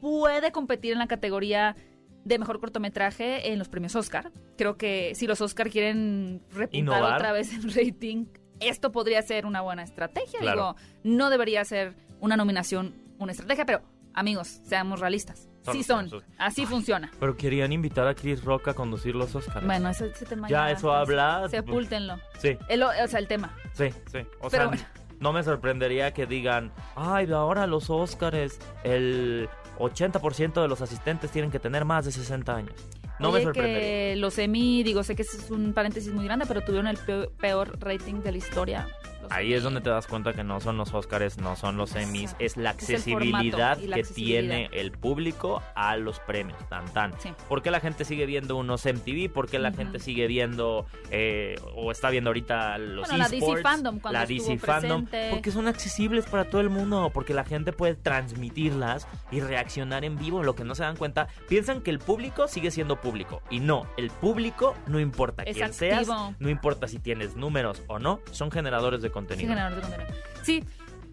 puede 0.00 0.52
competir 0.52 0.92
en 0.92 0.98
la 0.98 1.06
categoría 1.06 1.76
de 2.24 2.38
mejor 2.38 2.60
cortometraje 2.60 3.52
en 3.52 3.58
los 3.58 3.68
premios 3.68 3.94
Oscar. 3.96 4.32
Creo 4.56 4.76
que 4.76 5.14
si 5.14 5.26
los 5.26 5.40
Oscar 5.40 5.70
quieren 5.70 6.42
repuntar 6.50 6.78
Innovar. 6.78 7.14
otra 7.14 7.32
vez 7.32 7.52
el 7.52 7.72
rating, 7.72 8.26
esto 8.60 8.92
podría 8.92 9.22
ser 9.22 9.46
una 9.46 9.60
buena 9.60 9.82
estrategia. 9.82 10.40
Claro. 10.40 10.74
Digo, 11.02 11.16
no 11.16 11.30
debería 11.30 11.64
ser 11.64 11.96
una 12.20 12.36
nominación 12.36 12.94
una 13.18 13.32
estrategia, 13.32 13.66
pero 13.66 13.82
amigos, 14.14 14.60
seamos 14.64 15.00
realistas. 15.00 15.47
Son 15.68 15.74
sí 15.76 15.82
son, 15.84 15.96
premios 16.08 16.22
Oscar. 16.24 16.46
así 16.46 16.66
funciona. 16.66 17.10
Pero 17.20 17.36
querían 17.36 17.72
invitar 17.72 18.06
a 18.08 18.14
Chris 18.14 18.42
Rock 18.44 18.68
a 18.68 18.74
conducir 18.74 19.14
los 19.14 19.34
Oscars. 19.34 19.64
Bueno, 19.64 19.88
ese, 19.88 20.06
ese 20.08 20.26
tema 20.26 20.48
Ya, 20.48 20.70
eso 20.70 20.92
habla- 20.92 21.48
Sepúltenlo. 21.48 22.16
Sí, 22.38 22.56
El, 22.68 22.82
o 22.82 22.90
sea, 23.06 23.18
el 23.18 23.28
tema. 23.28 23.54
sí, 23.72 23.90
sí. 24.10 24.18
O 24.40 24.48
Pero 24.48 24.50
sea, 24.50 24.66
bueno. 24.66 24.82
no 25.20 25.32
me 25.32 25.42
sorprendería 25.42 26.12
que 26.12 26.26
digan, 26.26 26.72
ay, 26.96 27.30
ahora 27.32 27.66
los 27.66 27.90
Oscars, 27.90 28.58
el 28.84 29.48
80% 29.78 30.60
de 30.62 30.68
los 30.68 30.80
asistentes 30.82 31.30
tienen 31.30 31.50
que 31.50 31.58
tener 31.60 31.84
más 31.84 32.04
de 32.04 32.12
60 32.12 32.54
años. 32.54 32.74
No 33.20 33.30
Oye, 33.30 33.38
me 33.38 33.44
sorprendería. 33.44 33.78
que 33.80 34.16
los 34.16 34.38
Emmy, 34.38 34.82
digo, 34.84 35.02
sé 35.02 35.16
que 35.16 35.22
ese 35.22 35.38
es 35.38 35.50
un 35.50 35.72
paréntesis 35.72 36.12
muy 36.12 36.24
grande, 36.24 36.44
pero 36.46 36.60
tuvieron 36.62 36.86
el 36.86 36.96
peor, 36.98 37.32
peor 37.32 37.76
rating 37.80 38.20
de 38.22 38.30
la 38.32 38.38
historia. 38.38 38.86
Ahí 39.30 39.52
es 39.54 39.62
donde 39.62 39.80
te 39.80 39.90
das 39.90 40.06
cuenta 40.06 40.32
que 40.32 40.44
no 40.44 40.60
son 40.60 40.76
los 40.76 40.92
Oscars, 40.94 41.38
no 41.38 41.56
son 41.56 41.76
los 41.76 41.94
Emmys, 41.96 42.34
es 42.38 42.56
la 42.56 42.70
Es 42.70 42.76
accesibilidad 42.76 43.78
y 43.78 43.86
la 43.86 43.94
que 43.96 44.00
accesibilidad. 44.02 44.40
tiene 44.40 44.70
el 44.72 44.92
público 44.92 45.62
a 45.74 45.96
los 45.96 46.20
premios, 46.20 46.58
tan 46.68 46.84
tan. 46.92 47.12
Sí. 47.20 47.30
¿Por 47.48 47.62
qué 47.62 47.70
la 47.70 47.80
gente 47.80 48.04
sigue 48.04 48.26
viendo 48.26 48.56
unos 48.56 48.84
MTV? 48.84 49.30
¿Por 49.32 49.48
qué 49.48 49.58
la 49.58 49.72
gente 49.72 49.98
sigue 49.98 50.26
viendo 50.26 50.86
eh, 51.10 51.56
o 51.74 51.90
está 51.92 52.10
viendo 52.10 52.30
ahorita 52.30 52.78
los 52.78 53.06
Bueno, 53.08 53.18
la 53.24 53.28
DC 53.28 53.36
esports? 53.38 53.62
Fandom 53.62 53.98
cuando 54.00 54.18
la 54.18 54.26
DC 54.26 54.58
Fandom, 54.58 55.04
presente. 55.06 55.30
porque 55.34 55.50
son 55.50 55.68
accesibles 55.68 56.26
para 56.26 56.44
todo 56.50 56.60
el 56.60 56.70
mundo, 56.70 57.10
porque 57.12 57.34
la 57.34 57.44
gente 57.44 57.72
puede 57.72 57.94
transmitirlas 57.94 59.06
y 59.30 59.40
reaccionar 59.40 60.04
en 60.04 60.16
vivo, 60.16 60.42
lo 60.42 60.54
que 60.54 60.64
no 60.64 60.74
se 60.74 60.82
dan 60.82 60.96
cuenta, 60.96 61.28
piensan 61.48 61.80
que 61.80 61.90
el 61.90 61.98
público 61.98 62.48
sigue 62.48 62.70
siendo 62.70 63.00
público 63.00 63.42
y 63.50 63.60
no, 63.60 63.86
el 63.96 64.10
público 64.10 64.74
no 64.86 65.00
importa 65.00 65.42
Es 65.42 65.56
quién 65.56 65.72
seas, 65.72 66.08
activo. 66.08 66.34
no 66.38 66.48
importa 66.50 66.88
si 66.88 66.98
tienes 66.98 67.36
números 67.36 67.82
o 67.88 67.98
no, 67.98 68.20
son 68.30 68.50
generadores 68.50 69.02
de 69.02 69.10
Sí, 69.20 69.26
contenido. 69.26 69.48
generador 69.48 69.76
de 69.76 69.82
contenido. 69.82 70.10
Sí, 70.42 70.64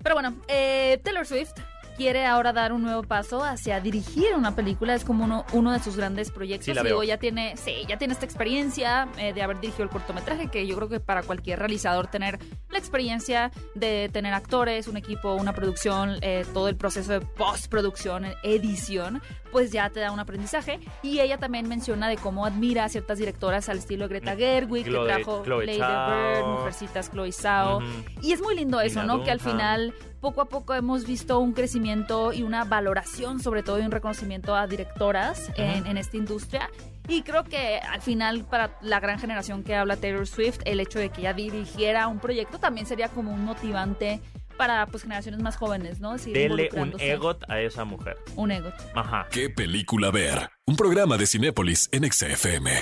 pero 0.04 0.16
bueno, 0.16 0.36
eh, 0.48 1.00
Taylor 1.04 1.26
Swift 1.26 1.54
quiere 1.98 2.26
ahora 2.26 2.54
dar 2.54 2.74
un 2.74 2.82
nuevo 2.84 3.04
paso 3.04 3.44
hacia 3.44 3.80
dirigir 3.80 4.34
una 4.36 4.56
película. 4.56 4.94
Es 4.96 5.04
como 5.06 5.24
uno, 5.24 5.46
uno 5.54 5.72
de 5.72 5.80
sus 5.80 5.96
grandes 5.98 6.32
proyectos. 6.32 6.66
Sí, 6.66 6.74
la 6.74 6.82
Y 6.82 6.86
digo, 6.86 7.04
ya 7.04 7.18
tiene, 7.18 7.56
sí, 7.58 7.84
ya 7.88 7.98
tiene 7.98 8.14
esta 8.14 8.26
experiencia 8.26 9.08
eh, 9.18 9.34
de 9.34 9.42
haber 9.42 9.60
dirigido 9.60 9.84
el 9.84 9.90
cortometraje, 9.90 10.48
que 10.50 10.66
yo 10.68 10.76
creo 10.76 10.90
que 10.90 11.00
para 11.00 11.24
cualquier 11.24 11.60
realizador 11.60 12.08
tener 12.08 12.40
la 12.70 12.78
experiencia 12.78 13.52
de 13.74 14.10
tener 14.12 14.34
actores, 14.34 14.88
un 14.88 14.98
equipo, 14.98 15.34
una 15.36 15.54
producción, 15.54 16.18
eh, 16.22 16.46
todo 16.54 16.68
el 16.68 16.76
proceso 16.76 17.14
de 17.14 17.22
postproducción, 17.22 18.26
edición, 18.44 19.22
pues 19.52 19.72
ya 19.72 19.90
te 19.90 20.00
da 20.02 20.12
un 20.12 20.20
aprendizaje. 20.20 20.80
Y 21.02 21.20
ella 21.20 21.38
también 21.38 21.68
menciona 21.68 22.10
de 22.10 22.18
cómo 22.18 22.46
admira 22.46 22.84
a 22.84 22.90
ciertas 22.90 23.18
directoras 23.18 23.70
al 23.70 23.78
estilo 23.78 24.08
Greta 24.08 24.36
Gerwig, 24.36 24.86
Chloe- 24.86 25.08
que 25.08 25.14
trajo 25.14 25.44
Chloe 25.44 25.66
Lady. 25.66 25.78
Bird, 25.80 26.46
Mujercitas, 26.48 27.10
Chloe 27.12 27.32
Zhao. 27.32 27.80
Y 28.22 28.34
es 28.34 28.42
muy 28.42 28.56
lindo 28.56 28.82
eso, 28.82 29.04
¿no? 29.04 29.24
Que 29.24 29.32
al 29.32 29.40
final, 29.40 29.94
poco 30.26 30.42
a 30.42 30.46
poco 30.46 30.74
hemos 30.74 31.06
visto 31.06 31.38
un 31.38 31.54
crecimiento 31.54 32.34
y 32.34 32.42
una 32.42 32.64
valoración, 32.64 33.40
sobre 33.40 33.62
todo, 33.62 33.78
y 33.78 33.84
un 33.84 33.92
reconocimiento 33.92 34.56
a 34.56 34.66
directoras 34.66 35.52
en, 35.56 35.98
esta 35.98 36.18
industria. 36.18 36.72
Y 37.08 37.22
creo 37.22 37.44
que 37.44 37.78
al 37.78 38.02
final, 38.02 38.44
para 38.44 38.76
la 38.82 39.00
gran 39.00 39.20
generación 39.20 39.62
que 39.64 39.76
habla 39.76 39.98
Taylor 39.98 40.26
Swift, 40.26 40.62
el 40.66 40.80
hecho 40.80 40.98
de 40.98 41.10
que 41.10 41.22
ella 41.22 41.34
dirigiera 41.34 42.08
un 42.08 42.18
proyecto 42.18 42.58
también 42.58 42.88
sería 42.88 43.10
como 43.10 43.32
un 43.32 43.46
motivante 43.46 44.20
para 44.58 44.88
pues 44.88 45.04
generaciones 45.04 45.44
más 45.44 45.58
jóvenes, 45.58 46.00
¿no? 46.00 46.18
Seguir 46.18 46.50
Dele 46.50 46.70
un. 46.74 46.96
EGOT 46.98 47.48
a 47.48 47.60
esa 47.60 47.86
mujer. 47.86 48.18
Un 48.36 48.50
ego. 48.50 48.72
Ajá. 48.96 49.28
¿Qué 49.30 49.52
película 49.52 50.10
ver? 50.10 50.50
Un 50.66 50.76
programa 50.76 51.18
de 51.18 51.28
Cinépolis 51.28 51.88
en 51.92 52.12
XFM. 52.12 52.82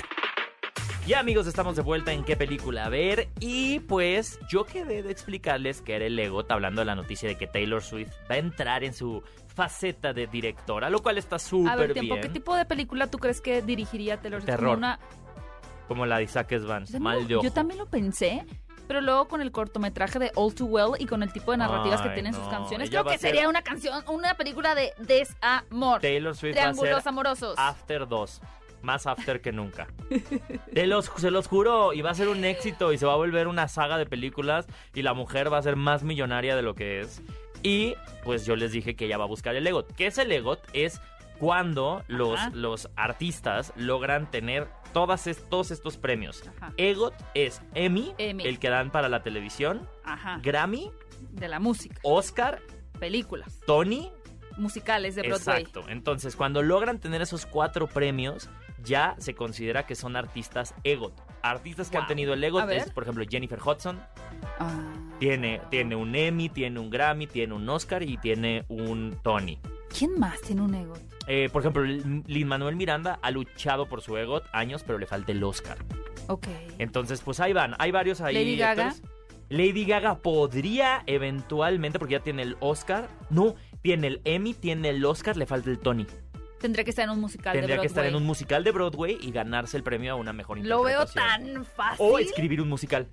Ya 1.06 1.18
amigos, 1.20 1.46
estamos 1.46 1.76
de 1.76 1.82
vuelta 1.82 2.12
en 2.12 2.24
qué 2.24 2.34
película 2.34 2.88
ver 2.88 3.28
y 3.38 3.80
pues 3.80 4.38
yo 4.48 4.64
quedé 4.64 5.02
de 5.02 5.10
explicarles 5.12 5.82
que 5.82 5.96
era 5.96 6.06
el 6.06 6.18
EGOT 6.18 6.50
hablando 6.50 6.80
de 6.80 6.86
la 6.86 6.94
noticia 6.94 7.28
de 7.28 7.36
que 7.36 7.46
Taylor 7.46 7.82
Swift 7.82 8.10
va 8.30 8.36
a 8.36 8.38
entrar 8.38 8.84
en 8.84 8.94
su 8.94 9.22
faceta 9.54 10.14
de 10.14 10.26
directora, 10.26 10.88
lo 10.88 11.02
cual 11.02 11.18
está 11.18 11.36
A 11.36 11.38
súper 11.38 11.92
bien. 11.92 12.20
¿qué 12.22 12.28
tipo 12.30 12.56
de 12.56 12.64
película 12.64 13.06
tú 13.08 13.18
crees 13.18 13.42
que 13.42 13.60
dirigiría 13.60 14.18
Taylor 14.18 14.40
Swift? 14.40 14.46
Terror. 14.46 14.66
Como 14.76 14.78
una- 14.78 14.98
Como 15.88 16.06
la 16.06 16.16
de 16.16 16.22
Isaac 16.22 16.58
Svan, 16.58 16.86
mal 17.00 17.28
de 17.28 17.36
ojo. 17.36 17.44
Yo 17.44 17.52
también 17.52 17.76
lo 17.78 17.84
pensé, 17.84 18.46
pero 18.88 19.02
luego 19.02 19.28
con 19.28 19.42
el 19.42 19.52
cortometraje 19.52 20.18
de 20.18 20.32
All 20.36 20.54
Too 20.54 20.64
Well 20.64 20.92
y 20.98 21.04
con 21.04 21.22
el 21.22 21.30
tipo 21.30 21.50
de 21.50 21.58
narrativas 21.58 22.00
que 22.00 22.08
Ay, 22.08 22.14
tienen 22.14 22.32
sus 22.32 22.48
canciones, 22.48 22.88
ella 22.88 23.00
creo 23.00 23.04
va 23.04 23.10
que 23.10 23.16
a 23.16 23.18
ser- 23.18 23.30
sería 23.32 23.48
una 23.50 23.60
canción, 23.60 24.02
una 24.08 24.32
película 24.32 24.74
de 24.74 24.94
desamor. 24.96 26.00
Taylor 26.00 26.34
Swift 26.34 26.56
va 26.56 26.60
a 26.60 26.62
Triángulos 26.72 27.02
ser 27.02 27.08
amorosos. 27.10 27.54
After 27.58 28.08
2. 28.08 28.40
Más 28.84 29.06
after 29.06 29.40
que 29.40 29.50
nunca. 29.50 29.88
Te 30.72 30.86
los, 30.86 31.10
se 31.16 31.30
los 31.30 31.48
juro, 31.48 31.92
y 31.92 32.02
va 32.02 32.10
a 32.10 32.14
ser 32.14 32.28
un 32.28 32.44
éxito 32.44 32.92
y 32.92 32.98
se 32.98 33.06
va 33.06 33.14
a 33.14 33.16
volver 33.16 33.48
una 33.48 33.66
saga 33.66 33.98
de 33.98 34.06
películas 34.06 34.66
y 34.94 35.02
la 35.02 35.14
mujer 35.14 35.52
va 35.52 35.58
a 35.58 35.62
ser 35.62 35.76
más 35.76 36.02
millonaria 36.04 36.54
de 36.54 36.62
lo 36.62 36.74
que 36.74 37.00
es. 37.00 37.22
Y 37.62 37.94
pues 38.24 38.44
yo 38.44 38.56
les 38.56 38.72
dije 38.72 38.94
que 38.94 39.06
ella 39.06 39.16
va 39.16 39.24
a 39.24 39.28
buscar 39.28 39.56
el 39.56 39.66
EGOT. 39.66 39.94
¿Qué 39.94 40.06
es 40.06 40.18
el 40.18 40.30
EGOT? 40.30 40.60
Es 40.74 41.00
cuando 41.38 42.04
los, 42.08 42.38
los 42.52 42.90
artistas 42.94 43.72
logran 43.76 44.30
tener 44.30 44.68
todas 44.92 45.28
todos 45.48 45.70
estos 45.70 45.96
premios. 45.96 46.42
Ajá. 46.56 46.72
EGOT 46.76 47.14
es 47.34 47.62
Emmy, 47.74 48.14
Emmy. 48.18 48.44
el 48.46 48.58
que 48.58 48.68
dan 48.68 48.90
para 48.90 49.08
la 49.08 49.22
televisión, 49.22 49.88
Ajá. 50.04 50.38
Grammy, 50.42 50.90
De 51.32 51.48
la 51.48 51.58
música. 51.58 51.98
Oscar, 52.02 52.60
Películas. 52.98 53.60
Tony 53.66 54.12
Musicales 54.56 55.14
de 55.14 55.22
Broadway. 55.22 55.62
Exacto. 55.62 55.88
Entonces, 55.88 56.36
cuando 56.36 56.62
logran 56.62 57.00
tener 57.00 57.22
esos 57.22 57.44
cuatro 57.46 57.86
premios, 57.88 58.48
ya 58.84 59.14
se 59.18 59.34
considera 59.34 59.86
que 59.86 59.94
son 59.94 60.16
artistas 60.16 60.74
EGOT. 60.84 61.20
Artistas 61.42 61.90
que 61.90 61.98
han 61.98 62.06
tenido 62.06 62.34
el 62.34 62.42
EGOT 62.42 62.70
es, 62.70 62.90
por 62.90 63.02
ejemplo, 63.02 63.24
Jennifer 63.28 63.58
Hudson. 63.60 64.00
Ah. 64.58 64.92
Tiene, 65.18 65.60
tiene 65.70 65.96
un 65.96 66.14
Emmy, 66.14 66.48
tiene 66.48 66.80
un 66.80 66.90
Grammy, 66.90 67.26
tiene 67.26 67.54
un 67.54 67.68
Oscar 67.68 68.02
y 68.02 68.16
tiene 68.18 68.64
un 68.68 69.16
Tony. 69.22 69.58
¿Quién 69.96 70.18
más 70.18 70.40
tiene 70.40 70.62
un 70.62 70.74
ego? 70.74 70.94
Eh, 71.26 71.48
por 71.52 71.62
ejemplo, 71.62 71.82
Lin 71.82 72.48
Manuel 72.48 72.76
Miranda 72.76 73.18
ha 73.22 73.30
luchado 73.30 73.86
por 73.86 74.02
su 74.02 74.16
EGOT 74.16 74.44
años, 74.52 74.82
pero 74.84 74.98
le 74.98 75.06
falta 75.06 75.32
el 75.32 75.42
Oscar. 75.44 75.78
Ok. 76.26 76.48
Entonces, 76.78 77.20
pues 77.20 77.40
ahí 77.40 77.52
van. 77.52 77.74
Hay 77.78 77.90
varios 77.90 78.20
ahí. 78.20 78.34
Lady 78.34 78.56
Gaga. 78.56 78.88
actores. 78.88 79.10
Lady 79.50 79.84
Gaga 79.84 80.18
podría 80.18 81.02
eventualmente, 81.06 81.98
porque 81.98 82.12
ya 82.12 82.20
tiene 82.20 82.42
el 82.42 82.56
Oscar. 82.60 83.08
No, 83.30 83.54
tiene 83.82 84.08
el 84.08 84.20
Emmy, 84.24 84.54
tiene 84.54 84.88
el 84.88 85.04
Oscar, 85.04 85.36
le 85.36 85.46
falta 85.46 85.70
el 85.70 85.78
Tony. 85.78 86.06
Tendría 86.64 86.82
que 86.84 86.90
estar 86.90 87.04
en 87.04 87.10
un 87.10 87.20
musical 87.20 87.52
de 87.52 87.58
Tendría 87.58 87.78
que 87.78 87.86
estar 87.86 88.04
en 88.04 88.10
Broadway. 88.12 88.22
un 88.22 88.26
musical 88.26 88.64
de 88.64 88.70
Broadway 88.72 89.18
y 89.20 89.30
ganarse 89.32 89.76
el 89.76 89.82
premio 89.82 90.12
a 90.12 90.16
una 90.16 90.32
mejor 90.32 90.58
Lo 90.60 90.82
veo 90.82 91.02
interpretación. 91.02 91.54
tan 91.54 91.64
fácil. 91.66 91.96
O 92.10 92.18
escribir 92.18 92.62
un 92.62 92.68
musical. 92.70 93.06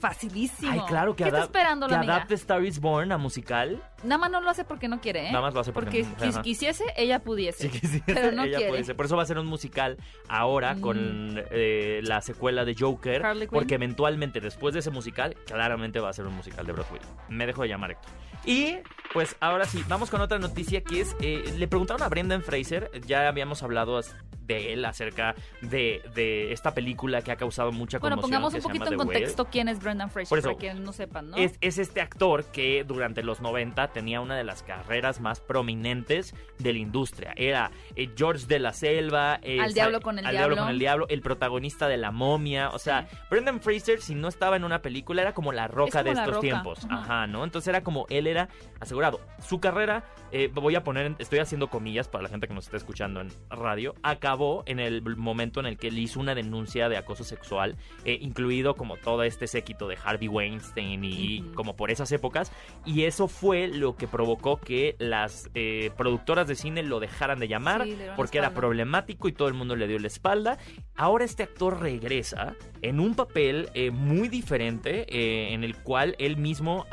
Facilísimo. 0.00 0.72
Ay, 0.72 0.80
claro 0.88 1.16
que, 1.16 1.22
¿Qué 1.24 1.28
está 1.30 1.40
adap- 1.40 1.44
esperando 1.44 1.86
que 1.86 1.92
la 1.92 1.98
amiga? 1.98 2.16
adapte 2.16 2.34
Star 2.34 2.62
is 2.64 2.80
Born 2.80 3.12
a 3.12 3.16
musical. 3.18 3.82
Nada 4.02 4.18
más 4.18 4.30
no 4.30 4.40
lo 4.42 4.50
hace 4.50 4.64
porque 4.64 4.88
no 4.88 5.00
quiere, 5.00 5.28
¿eh? 5.28 5.32
Nada 5.32 5.40
más 5.40 5.54
lo 5.54 5.60
hace 5.60 5.72
porque 5.72 6.02
Porque 6.02 6.02
no- 6.26 6.32
si 6.32 6.36
ajá. 6.36 6.42
quisiese, 6.42 6.84
ella 6.96 7.20
pudiese. 7.20 7.62
Si 7.70 7.80
quisiera, 7.80 8.04
Pero 8.06 8.32
no 8.32 8.42
ella 8.44 8.56
quiere. 8.58 8.72
puede 8.72 8.84
ser. 8.84 8.94
Por 8.96 9.06
eso 9.06 9.16
va 9.16 9.22
a 9.22 9.26
ser 9.26 9.38
un 9.38 9.46
musical 9.46 9.96
ahora 10.28 10.74
Mm. 10.74 10.80
con 10.82 11.44
eh, 11.50 12.00
la 12.02 12.20
secuela 12.20 12.64
de 12.66 12.74
Joker. 12.78 13.24
Harley 13.24 13.46
Quinn. 13.48 13.54
Porque 13.58 13.76
eventualmente, 13.76 14.40
después 14.40 14.74
de 14.74 14.80
ese 14.80 14.90
musical, 14.90 15.34
claramente 15.46 15.98
va 15.98 16.10
a 16.10 16.12
ser 16.12 16.26
un 16.26 16.34
musical 16.34 16.66
de 16.66 16.72
Broadway. 16.72 17.00
Me 17.30 17.46
dejo 17.46 17.62
de 17.62 17.68
llamar 17.68 17.92
Héctor. 17.92 18.10
Y 18.46 18.76
pues 19.12 19.36
ahora 19.40 19.64
sí, 19.64 19.82
vamos 19.88 20.10
con 20.10 20.20
otra 20.20 20.38
noticia 20.38 20.82
que 20.82 21.00
es, 21.00 21.16
eh, 21.20 21.42
le 21.56 21.68
preguntaron 21.68 22.02
a 22.02 22.08
Brendan 22.08 22.42
Fraser, 22.42 22.90
ya 23.06 23.26
habíamos 23.28 23.62
hablado 23.62 24.00
de 24.42 24.72
él 24.72 24.84
acerca 24.84 25.34
de, 25.60 26.02
de 26.14 26.52
esta 26.52 26.72
película 26.72 27.20
que 27.22 27.32
ha 27.32 27.36
causado 27.36 27.72
mucha 27.72 27.98
Bueno, 27.98 28.14
conmoción. 28.14 28.30
pongamos 28.42 28.52
que 28.52 28.58
un 28.58 28.62
poquito 28.62 28.84
en 28.84 28.98
Whale. 29.00 29.12
contexto 29.12 29.46
quién 29.46 29.68
es 29.68 29.80
Brendan 29.82 30.08
Fraser, 30.08 30.28
Por 30.28 30.38
eso, 30.38 30.48
para 30.50 30.58
quienes 30.58 30.78
no 30.84 30.92
sepan, 30.92 31.30
¿no? 31.30 31.36
Es, 31.36 31.58
es 31.60 31.78
este 31.78 32.00
actor 32.00 32.44
que 32.52 32.84
durante 32.84 33.24
los 33.24 33.40
90 33.40 33.88
tenía 33.88 34.20
una 34.20 34.36
de 34.36 34.44
las 34.44 34.62
carreras 34.62 35.18
más 35.20 35.40
prominentes 35.40 36.32
de 36.58 36.72
la 36.74 36.78
industria. 36.78 37.32
Era 37.36 37.72
eh, 37.96 38.08
George 38.16 38.46
de 38.46 38.60
la 38.60 38.72
Selva. 38.72 39.40
eh, 39.42 39.60
Al 39.60 39.72
diablo 39.74 40.00
con 40.00 40.16
el 40.20 40.26
Al 40.26 40.36
diablo. 40.36 40.56
con 40.58 40.68
el 40.68 40.78
diablo. 40.78 41.06
El 41.08 41.22
protagonista 41.22 41.88
de 41.88 41.96
La 41.96 42.12
Momia. 42.12 42.70
O 42.70 42.78
sea, 42.78 43.08
Brendan 43.28 43.60
Fraser, 43.60 44.00
si 44.00 44.14
no 44.14 44.28
estaba 44.28 44.54
en 44.54 44.62
una 44.62 44.80
película, 44.80 45.22
era 45.22 45.34
como 45.34 45.50
la 45.52 45.66
roca 45.66 45.88
Es 46.00 46.04
como 46.04 46.04
de 46.04 46.10
estos 46.20 46.26
Roca. 46.36 46.40
tiempos. 46.40 46.84
Ujú. 46.84 46.94
Ajá, 46.94 47.26
¿no? 47.26 47.42
Entonces 47.42 47.66
era 47.66 47.82
como 47.82 48.06
él 48.10 48.28
carrera 48.36 48.66
asegurado. 48.80 49.20
Su 49.40 49.60
carrera, 49.60 50.04
eh, 50.32 50.50
voy 50.52 50.74
a 50.74 50.84
poner, 50.84 51.14
estoy 51.18 51.38
haciendo 51.38 51.68
comillas 51.68 52.08
para 52.08 52.22
la 52.22 52.28
gente 52.28 52.46
que 52.46 52.54
nos 52.54 52.64
está 52.64 52.76
escuchando 52.76 53.20
en 53.20 53.30
radio, 53.48 53.94
acabó 54.02 54.62
en 54.66 54.80
el 54.80 55.02
momento 55.16 55.60
en 55.60 55.66
el 55.66 55.78
que 55.78 55.88
él 55.88 55.98
hizo 55.98 56.20
una 56.20 56.34
denuncia 56.34 56.88
de 56.88 56.96
acoso 56.96 57.24
sexual, 57.24 57.76
eh, 58.04 58.18
incluido 58.20 58.74
como 58.74 58.96
todo 58.96 59.22
este 59.22 59.46
séquito 59.46 59.88
de 59.88 59.96
Harvey 60.02 60.28
Weinstein 60.28 61.04
y 61.04 61.42
como 61.54 61.74
por 61.76 61.90
esas 61.90 62.12
épocas, 62.12 62.52
y 62.84 63.04
eso 63.04 63.28
fue 63.28 63.68
lo 63.68 63.96
que 63.96 64.08
provocó 64.08 64.60
que 64.60 64.94
las 64.98 65.48
eh, 65.54 65.90
productoras 65.96 66.46
de 66.46 66.54
cine 66.54 66.82
lo 66.82 67.00
dejaran 67.00 67.38
de 67.38 67.48
llamar 67.48 67.84
Sí, 67.84 67.96
porque 68.16 68.38
era 68.38 68.50
problemático 68.50 69.28
y 69.28 69.32
todo 69.32 69.48
el 69.48 69.54
mundo 69.54 69.76
le 69.76 69.86
dio 69.86 69.98
la 69.98 70.06
espalda. 70.06 70.58
Ahora 70.94 71.24
este 71.24 71.42
actor 71.42 71.80
regresa 71.80 72.54
en 72.82 73.00
un 73.00 73.14
papel 73.14 73.68
muy 73.92 74.28
diferente 74.28 75.52
en 75.52 75.64
el 75.64 75.76
cual 75.76 76.14
él 76.18 76.36
mismo 76.36 76.86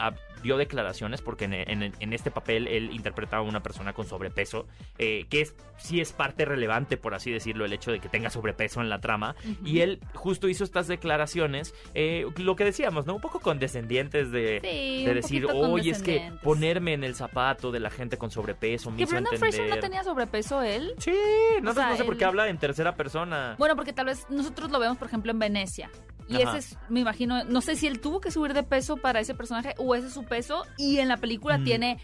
dio 0.44 0.58
declaraciones 0.58 1.22
porque 1.22 1.46
en, 1.46 1.54
en- 1.54 1.94
en 2.00 2.14
este 2.14 2.30
papel 2.30 2.68
él 2.68 2.92
interpretaba 2.92 3.44
a 3.44 3.50
una 3.50 3.64
persona 3.64 3.94
con 3.94 4.06
sobrepeso 4.06 4.68
eh, 5.00 5.26
que 5.30 5.42
es 5.42 5.56
sí 5.78 6.00
es 6.02 6.12
parte 6.12 6.46
relevante 6.46 6.98
por 6.98 7.16
así 7.16 7.32
decirlo 7.32 7.66
el 7.66 7.74
hecho 7.74 7.92
de 7.92 8.00
que 8.00 8.10
tenga 8.10 8.30
sobrepeso 8.30 8.82
en 8.82 8.90
la 8.90 9.00
trama 9.00 9.36
y 9.66 9.80
él 9.80 10.00
justo 10.14 10.48
hizo 10.50 10.64
estas 10.64 10.88
declaraciones 10.88 11.74
eh, 11.96 12.28
lo 12.38 12.56
que 12.56 12.66
decíamos 12.66 13.06
no 13.08 13.16
un 13.16 13.22
poco 13.22 13.40
condescendientes 13.40 14.32
de 14.32 14.60
Sí, 14.62 15.06
de 15.06 15.14
decir, 15.14 15.46
oye, 15.46 15.92
es 15.92 16.04
que 16.04 16.32
ponerme 16.44 16.94
en 16.94 17.04
el 17.04 17.16
zapato 17.16 17.72
de 17.72 17.80
la 17.80 17.90
gente 17.90 18.18
con 18.18 18.30
sobrepeso 18.30 18.92
me 18.92 18.98
Que 18.98 19.04
hizo 19.04 19.12
Brendan 19.12 19.34
entender... 19.34 19.54
Fraser 19.56 19.76
no 19.76 19.80
tenía 19.82 20.04
sobrepeso 20.04 20.62
él. 20.62 20.94
Sí, 20.98 21.14
no, 21.62 21.72
O 21.72 21.74
sea, 21.74 21.90
no 21.90 21.96
sé 21.98 22.04
por 22.04 22.18
qué 22.18 22.26
habla 22.26 22.50
en 22.50 22.58
tercera 22.58 22.96
persona. 22.96 23.56
Bueno, 23.58 23.76
porque 23.76 23.94
tal 23.94 24.08
vez 24.08 24.26
nosotros 24.30 24.70
lo 24.72 24.80
vemos, 24.80 24.98
por 24.98 25.08
ejemplo, 25.08 25.32
en 25.32 25.40
Venecia. 25.40 25.90
Y 26.28 26.42
Ajá. 26.42 26.58
ese 26.58 26.74
es, 26.76 26.78
me 26.90 27.02
imagino, 27.02 27.44
no 27.44 27.62
sé 27.62 27.76
si 27.76 27.88
él 27.88 28.00
tuvo 28.00 28.22
que 28.22 28.32
subir 28.32 28.54
de 28.54 28.64
peso 28.64 28.98
para 28.98 29.20
ese 29.20 29.34
personaje 29.36 29.76
o 29.78 29.94
ese 29.96 30.08
es 30.08 30.14
su 30.14 30.24
peso 30.24 30.64
y 30.78 31.00
en 31.00 31.08
la 31.10 31.18
película 31.18 31.58
Mm. 31.58 31.64
tiene 31.64 32.00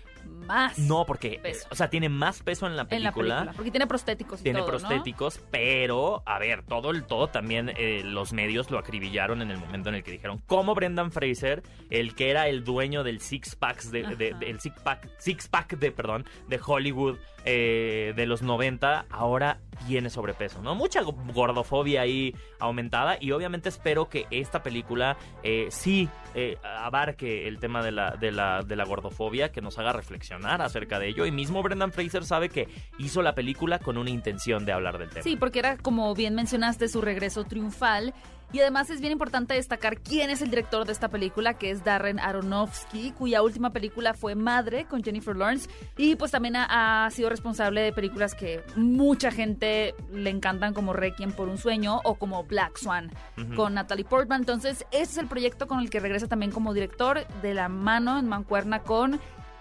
más. 0.50 0.78
No, 0.80 1.06
porque, 1.06 1.40
Peso. 1.42 1.68
o 1.72 1.76
sea, 1.76 1.90
tiene 1.90 2.10
más 2.10 2.42
peso 2.44 2.68
en 2.68 2.76
la 2.76 2.82
en 2.90 3.04
la 3.04 3.12
película. 3.14 3.52
Porque 3.56 3.72
tiene 3.72 3.88
prostéticos 3.88 4.42
y 4.42 4.44
Tiene 4.44 4.60
todo, 4.60 4.72
¿no? 4.72 4.78
prostéticos, 4.80 5.40
pero, 5.52 6.24
a 6.26 6.40
ver, 6.40 6.64
todo 6.64 6.92
el 6.92 7.04
todo 7.06 7.28
también 7.28 7.72
eh, 7.78 8.02
los 8.04 8.34
medios 8.34 8.70
lo 8.72 8.78
acribillaron 8.80 9.42
en 9.42 9.52
el 9.52 9.58
momento 9.58 9.90
en 9.90 9.96
el 9.96 10.04
que 10.04 10.12
dijeron 10.12 10.42
cómo 10.48 10.76
Brendan 10.76 11.12
Fraser, 11.12 11.64
el 11.90 12.16
que 12.16 12.32
era 12.32 12.48
el 12.50 12.64
dueño 12.64 13.04
del 13.04 13.22
six 13.22 13.56
packs 13.56 13.92
de, 13.92 14.04
de- 14.16 14.30
Ajá. 14.32 14.40
del 14.40 14.60
six 14.60 14.76
pack, 14.82 15.08
six 15.20 15.48
pack 15.48 15.78
de, 15.78 15.92
perdón, 15.92 16.26
de 16.48 16.60
Hollywood 16.66 17.18
eh, 17.46 18.14
de 18.18 18.26
los 18.26 18.42
90, 18.42 19.06
ahora 19.10 19.60
tiene 19.88 20.10
sobrepeso, 20.10 20.62
¿no? 20.62 20.76
Mucha 20.76 21.02
go- 21.02 21.16
gordofobia 21.34 22.02
ahí 22.02 22.36
aumentada 22.60 23.18
y 23.20 23.32
obviamente 23.32 23.70
espero 23.70 24.10
que 24.10 24.26
esta 24.30 24.62
película 24.62 25.16
eh, 25.44 25.68
sí 25.70 26.10
eh, 26.36 26.58
abarque 26.64 27.48
el 27.48 27.60
tema 27.60 27.82
de 27.82 27.92
la, 27.94 28.12
de, 28.12 28.32
la, 28.34 28.64
de 28.64 28.76
la 28.76 28.84
gordofobia, 28.84 29.52
que 29.54 29.62
nos 29.62 29.80
haga 29.80 29.94
reflexionar 30.40 30.62
acerca 30.62 31.00
de 31.00 31.10
ello. 31.10 31.26
Y 31.26 31.32
mismo 31.32 31.62
Brendan 31.62 31.92
Fraser 31.92 32.26
sabe 32.26 32.50
que 32.50 32.68
hizo 32.98 33.22
la 33.22 33.36
película 33.36 33.80
con 33.80 33.98
una 33.98 34.10
intención 34.10 34.66
de 34.66 34.72
hablar 34.72 34.98
del 34.98 35.10
tema. 35.10 35.24
Sí, 35.24 35.36
porque 35.36 35.60
era, 35.60 35.78
como 35.78 36.14
bien 36.16 36.36
mencionaste, 36.36 36.88
su 36.88 37.02
regreso 37.02 37.44
triunfal. 37.44 38.14
Y 38.52 38.62
además 38.62 38.90
es 38.90 39.00
bien 39.00 39.14
importante 39.14 39.54
destacar 39.54 40.00
quién 40.00 40.32
es 40.32 40.42
el 40.42 40.50
director 40.50 40.84
de 40.84 40.92
esta 40.92 41.10
película, 41.10 41.54
que 41.54 41.70
es 41.70 41.84
Darren 41.84 42.20
Aronofsky, 42.20 43.12
cuya 43.12 43.44
última 43.44 43.70
película 43.70 44.16
fue 44.16 44.34
Madre 44.34 44.86
con 44.86 45.04
Jennifer 45.04 45.36
Lawrence. 45.36 45.70
Y 45.98 46.16
pues 46.16 46.32
también 46.32 46.56
ha, 46.56 47.06
ha 47.06 47.12
sido 47.12 47.30
responsable 47.30 47.82
de 47.82 47.94
películas 47.94 48.34
que 48.34 48.64
mucha 48.76 49.30
gente 49.30 49.94
le 50.12 50.32
encantan, 50.32 50.74
como 50.74 50.94
Requiem 50.94 51.32
por 51.32 51.48
un 51.48 51.60
sueño 51.60 52.02
o 52.04 52.16
como 52.16 52.44
Black 52.44 52.78
Swan 52.78 53.12
con 53.56 53.76
Natalie 53.76 54.06
Portman. 54.06 54.42
Entonces, 54.42 54.84
ese 54.92 55.04
es 55.04 55.18
el 55.20 55.28
proyecto 55.28 55.68
con 55.68 55.80
el 55.80 55.92
que 55.92 56.00
regresa 56.00 56.28
también 56.28 56.52
como 56.52 56.74
director 56.74 57.28
de 57.44 57.54
la 57.54 57.70
mano 57.70 58.18
en 58.18 58.28
mancuerna 58.28 58.80
con 58.80 59.20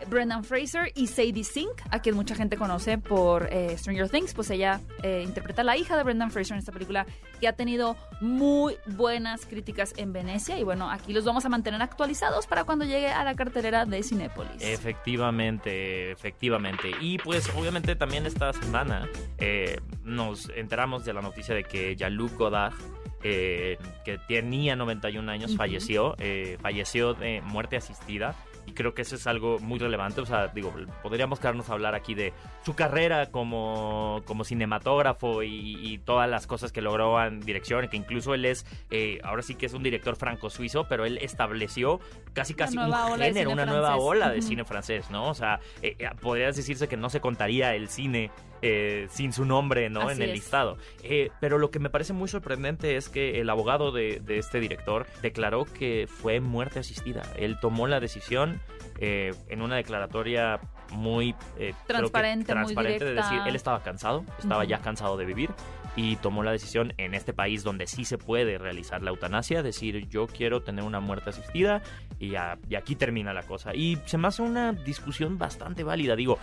Brendan 0.09 0.45
Fraser 0.45 0.93
y 0.95 1.07
Sadie 1.09 1.45
Sink, 1.45 1.83
a 1.90 2.00
quien 2.00 2.14
mucha 2.14 2.35
gente 2.35 2.57
conoce 2.57 2.99
por 2.99 3.49
eh, 3.52 3.76
Stranger 3.76 4.09
Things, 4.09 4.35
pues 4.35 4.50
ella 4.50 4.81
eh, 5.02 5.23
interpreta 5.26 5.62
a 5.62 5.64
la 5.64 5.76
hija 5.76 5.97
de 5.97 6.05
Brendan 6.05 6.31
Fraser 6.31 6.55
en 6.55 6.59
esta 6.61 6.73
película 6.73 7.07
que 7.40 7.49
ha 7.49 7.52
tenido 7.55 7.97
muy 8.21 8.76
buenas 8.87 9.47
críticas 9.47 9.95
en 9.97 10.12
Venecia 10.12 10.59
y 10.59 10.64
bueno, 10.64 10.90
aquí 10.90 11.12
los 11.12 11.25
vamos 11.25 11.45
a 11.45 11.49
mantener 11.49 11.83
actualizados 11.83 12.47
para 12.47 12.64
cuando 12.64 12.85
llegue 12.85 13.09
a 13.09 13.25
la 13.25 13.35
cartelera 13.35 13.85
de 13.85 14.02
Cinépolis. 14.02 14.61
Efectivamente, 14.61 16.11
efectivamente. 16.12 16.90
Y 17.00 17.19
pues 17.19 17.49
obviamente 17.57 17.97
también 17.97 18.26
esta 18.26 18.52
semana 18.52 19.09
eh, 19.38 19.81
nos 20.05 20.49
enteramos 20.50 21.05
de 21.05 21.12
la 21.12 21.21
noticia 21.23 21.55
de 21.55 21.64
que 21.64 21.97
Jean-Luc 21.97 22.35
Godard, 22.37 22.75
eh, 23.23 23.78
que 24.05 24.19
tenía 24.28 24.76
91 24.76 25.31
años, 25.31 25.50
Ujú. 25.50 25.59
falleció, 25.59 26.14
eh, 26.19 26.57
falleció 26.61 27.14
de 27.14 27.40
muerte 27.43 27.76
asistida. 27.76 28.35
Y 28.69 28.73
creo 28.73 28.93
que 28.93 29.01
eso 29.01 29.15
es 29.15 29.27
algo 29.27 29.59
muy 29.61 29.79
relevante. 29.79 30.21
O 30.21 30.27
sea, 30.27 30.49
digo, 30.49 30.75
podríamos 31.03 31.41
quedarnos 31.41 31.71
a 31.71 31.73
hablar 31.73 31.95
aquí 31.95 32.15
de 32.15 32.35
su 32.67 32.75
carrera 32.75 33.31
como, 33.31 34.21
como 34.27 34.45
cinematógrafo 34.45 35.43
y, 35.43 35.79
y 35.81 35.97
todas 35.97 36.29
las 36.29 36.47
cosas 36.47 36.71
que 36.71 36.83
logró 36.83 37.23
en 37.25 37.41
dirección, 37.41 37.89
que 37.89 37.97
incluso 37.97 38.35
él 38.35 38.45
es, 38.45 38.67
eh, 38.91 39.21
ahora 39.25 39.41
sí 39.41 39.54
que 39.54 39.65
es 39.65 39.73
un 39.73 39.83
director 39.83 40.17
franco-suizo, 40.17 40.87
pero 40.87 41.07
él 41.07 41.19
estableció 41.23 41.99
casi 42.35 42.52
casi 42.52 42.76
un 42.76 42.93
género, 43.19 43.52
una 43.52 43.65
nueva 43.65 43.97
ola 43.97 44.31
de 44.31 44.43
cine 44.43 44.65
francés, 44.65 45.11
¿no? 45.11 45.31
O 45.31 45.35
sea, 45.35 45.61
eh, 45.81 45.97
eh, 45.99 46.11
podrías 46.21 46.57
decirse 46.57 46.89
que 46.89 46.99
no 46.99 47.09
se 47.09 47.21
contaría 47.21 47.75
el 47.75 47.89
cine 47.89 48.31
eh, 48.62 49.06
sin 49.10 49.32
su 49.32 49.44
nombre, 49.44 49.88
¿no? 49.90 50.02
Así 50.02 50.16
en 50.16 50.23
el 50.23 50.28
es. 50.30 50.34
listado. 50.36 50.76
Eh, 51.02 51.30
pero 51.40 51.58
lo 51.58 51.71
que 51.71 51.78
me 51.78 51.90
parece 51.90 52.12
muy 52.12 52.28
sorprendente 52.28 52.97
es 52.97 53.08
que 53.08 53.40
el 53.40 53.50
abogado 53.50 53.92
de, 53.92 54.21
de 54.25 54.38
este 54.38 54.60
director 54.60 55.06
declaró 55.23 55.64
que 55.64 56.06
fue 56.08 56.40
muerte 56.40 56.78
asistida. 56.80 57.23
Él 57.36 57.58
tomó 57.60 57.86
la 57.86 58.00
decisión 58.00 58.60
eh, 59.00 59.32
en 59.49 59.62
una 59.62 59.76
declaratoria 59.76 60.60
muy 60.92 61.30
eh, 61.30 61.34
creo 61.56 61.76
que 61.76 61.86
Transparente, 61.86 62.54
muy 62.54 62.62
transparente 62.75 63.04
de 63.04 63.14
decir 63.14 63.38
él 63.47 63.54
estaba 63.54 63.82
cansado, 63.82 64.25
estaba 64.38 64.62
Ujú. 64.62 64.71
ya 64.71 64.78
cansado 64.80 65.16
de 65.16 65.25
vivir 65.26 65.50
y 65.97 66.16
tomó 66.16 66.42
la 66.42 66.52
decisión 66.52 66.94
en 66.97 67.14
este 67.14 67.32
país 67.32 67.62
donde 67.64 67.86
sí 67.86 68.04
se 68.04 68.18
puede 68.18 68.56
realizar 68.58 69.02
la 69.02 69.10
eutanasia, 69.10 69.62
decir 69.62 70.08
yo 70.08 70.26
quiero 70.26 70.62
tener 70.62 70.84
una 70.84 71.00
muerte 71.00 71.30
asistida 71.30 71.82
y, 72.18 72.36
a- 72.36 72.58
y 72.68 72.76
aquí 72.76 72.94
termina 72.97 73.32
la 73.34 73.42
cosa. 73.42 73.75
Y 73.75 73.99
se 74.06 74.16
me 74.16 74.28
hace 74.28 74.42
una 74.42 74.73
discusión 74.73 75.38
bastante 75.38 75.84
válida, 75.84 76.14
digo, 76.16 76.38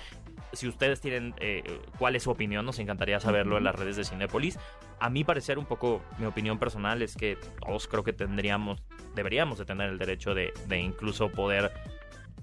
si 0.56 0.68
ustedes 0.68 1.02
tienen 1.02 1.34
eh, 1.40 1.64
cuál 1.98 2.16
es 2.16 2.24
su 2.24 2.32
opinión, 2.32 2.66
nos 2.66 2.80
encantaría 2.80 3.20
saberlo 3.20 3.58
en 3.58 3.64
las 3.64 3.76
redes 3.76 3.96
de 3.96 4.04
Cinépolis. 4.06 4.58
A 5.00 5.10
mí 5.10 5.24
parecer 5.24 5.58
un 5.58 5.66
poco, 5.66 6.02
mi 6.18 6.26
opinión 6.26 6.58
personal 6.60 7.02
es 7.02 7.16
que 7.16 7.38
todos 7.66 7.88
creo 7.88 8.04
que 8.04 8.14
tendríamos, 8.14 8.82
deberíamos 9.16 9.58
de 9.58 9.66
tener 9.66 9.90
el 9.90 9.98
derecho 9.98 10.34
de, 10.34 10.54
de 10.68 10.80
incluso 10.80 11.30
poder 11.30 11.72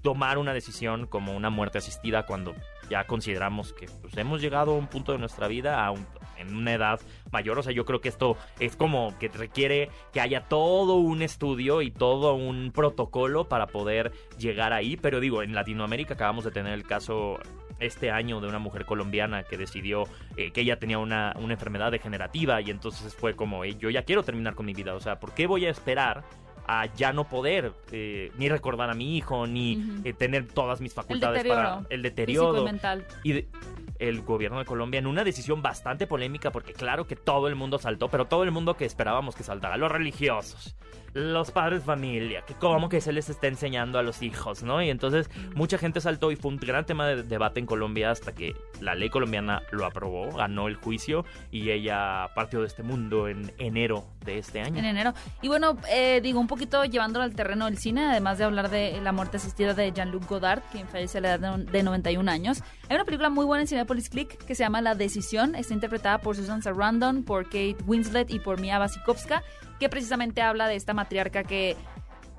tomar 0.01 0.37
una 0.37 0.53
decisión 0.53 1.07
como 1.07 1.33
una 1.35 1.49
muerte 1.49 1.77
asistida 1.77 2.25
cuando 2.25 2.53
ya 2.89 3.05
consideramos 3.07 3.71
que 3.73 3.85
pues, 4.01 4.17
hemos 4.17 4.41
llegado 4.41 4.71
a 4.73 4.75
un 4.75 4.87
punto 4.87 5.13
de 5.13 5.17
nuestra 5.17 5.47
vida 5.47 5.85
a 5.85 5.91
un- 5.91 6.05
en 6.37 6.55
una 6.57 6.73
edad 6.73 6.99
mayor. 7.31 7.57
O 7.59 7.63
sea, 7.63 7.71
yo 7.71 7.85
creo 7.85 8.01
que 8.01 8.09
esto 8.09 8.35
es 8.59 8.75
como 8.75 9.17
que 9.17 9.29
requiere 9.29 9.89
que 10.11 10.19
haya 10.19 10.41
todo 10.49 10.95
un 10.95 11.21
estudio 11.21 11.81
y 11.81 11.89
todo 11.91 12.33
un 12.33 12.71
protocolo 12.73 13.47
para 13.47 13.67
poder 13.67 14.11
llegar 14.37 14.73
ahí. 14.73 14.97
Pero 14.97 15.21
digo, 15.21 15.41
en 15.41 15.53
Latinoamérica 15.55 16.15
acabamos 16.15 16.43
de 16.43 16.51
tener 16.51 16.73
el 16.73 16.83
caso 16.83 17.39
este 17.85 18.11
año 18.11 18.39
de 18.41 18.47
una 18.47 18.59
mujer 18.59 18.85
colombiana 18.85 19.43
que 19.43 19.57
decidió 19.57 20.03
eh, 20.37 20.51
que 20.51 20.61
ella 20.61 20.77
tenía 20.79 20.99
una, 20.99 21.33
una 21.39 21.53
enfermedad 21.53 21.91
degenerativa 21.91 22.61
y 22.61 22.69
entonces 22.69 23.15
fue 23.15 23.35
como, 23.35 23.63
"Eh, 23.63 23.75
yo 23.77 23.89
ya 23.89 24.03
quiero 24.03 24.23
terminar 24.23 24.55
con 24.55 24.65
mi 24.65 24.73
vida. 24.73 24.93
O 24.95 24.99
sea, 24.99 25.19
¿por 25.19 25.33
qué 25.33 25.47
voy 25.47 25.65
a 25.65 25.69
esperar? 25.69 26.23
a 26.65 26.85
ya 26.95 27.11
no 27.11 27.25
poder 27.27 27.73
eh, 27.91 28.31
ni 28.37 28.47
recordar 28.47 28.89
a 28.89 28.93
mi 28.93 29.17
hijo, 29.17 29.45
ni 29.47 29.83
eh, 30.05 30.13
tener 30.13 30.47
todas 30.47 30.79
mis 30.79 30.93
facultades 30.93 31.43
para 31.43 31.81
el 31.89 31.99
y 31.99 32.03
deterioro. 32.03 32.63
mental. 32.63 33.05
Y 33.21 33.33
de- 33.33 33.47
el 33.99 34.21
gobierno 34.21 34.59
de 34.59 34.63
Colombia 34.65 34.97
en 34.99 35.07
una 35.07 35.25
decisión 35.25 35.61
bastante 35.61 36.07
polémica, 36.07 36.51
porque 36.53 36.71
claro 36.71 37.05
que 37.05 37.17
todo 37.17 37.49
el 37.49 37.55
mundo 37.55 37.79
saltó, 37.79 38.07
pero 38.07 38.27
todo 38.27 38.43
el 38.43 38.51
mundo 38.51 38.77
que 38.77 38.85
esperábamos 38.85 39.35
que 39.35 39.43
saltara, 39.43 39.75
los 39.75 39.91
religiosos, 39.91 40.77
los 41.13 41.51
padres 41.51 41.83
familia, 41.83 42.43
que 42.45 42.55
cómo 42.55 42.89
que 42.89 43.01
se 43.01 43.13
les 43.13 43.29
está 43.29 43.47
enseñando 43.47 43.99
a 43.99 44.03
los 44.03 44.21
hijos, 44.21 44.63
¿no? 44.63 44.81
Y 44.81 44.89
entonces 44.89 45.29
mucha 45.55 45.77
gente 45.77 46.01
saltó 46.01 46.31
y 46.31 46.35
fue 46.35 46.51
un 46.51 46.57
gran 46.57 46.85
tema 46.85 47.07
de 47.07 47.23
debate 47.23 47.59
en 47.59 47.65
Colombia 47.65 48.11
hasta 48.11 48.33
que 48.33 48.55
la 48.81 48.95
ley 48.95 49.09
colombiana 49.09 49.61
lo 49.71 49.85
aprobó, 49.85 50.31
ganó 50.31 50.67
el 50.67 50.75
juicio 50.75 51.25
y 51.51 51.69
ella 51.69 52.29
partió 52.35 52.61
de 52.61 52.67
este 52.67 52.83
mundo 52.83 53.27
en 53.27 53.51
enero 53.57 54.05
de 54.25 54.39
este 54.39 54.61
año. 54.61 54.79
En 54.79 54.85
enero. 54.85 55.13
Y 55.41 55.47
bueno, 55.47 55.77
eh, 55.89 56.19
digo, 56.21 56.39
un 56.39 56.47
poquito 56.47 56.83
llevándolo 56.85 57.23
al 57.23 57.35
terreno 57.35 57.65
del 57.65 57.77
cine, 57.77 58.05
además 58.05 58.37
de 58.37 58.45
hablar 58.45 58.69
de 58.69 58.99
la 59.01 59.11
muerte 59.11 59.37
asistida 59.37 59.73
de 59.73 59.91
Jean-Luc 59.91 60.27
Godard, 60.27 60.61
quien 60.71 60.87
fallece 60.87 61.19
a 61.19 61.21
la 61.21 61.35
edad 61.35 61.59
de 61.59 61.83
91 61.83 62.29
años. 62.29 62.63
Hay 62.89 62.95
una 62.95 63.05
película 63.05 63.29
muy 63.29 63.45
buena 63.45 63.61
en 63.61 63.67
Cinepolis 63.67 64.09
Click 64.09 64.37
que 64.45 64.55
se 64.55 64.63
llama 64.63 64.81
La 64.81 64.95
Decisión. 64.95 65.55
Está 65.55 65.73
interpretada 65.73 66.19
por 66.19 66.35
Susan 66.35 66.61
Sarandon, 66.61 67.23
por 67.23 67.45
Kate 67.45 67.77
Winslet 67.85 68.31
y 68.31 68.39
por 68.39 68.59
Mia 68.59 68.79
Wasikowska, 68.79 69.43
que 69.83 69.89
precisamente 69.89 70.41
habla 70.41 70.69
de 70.69 70.77
esta 70.77 70.93
matriarca 70.93 71.43
que 71.43 71.75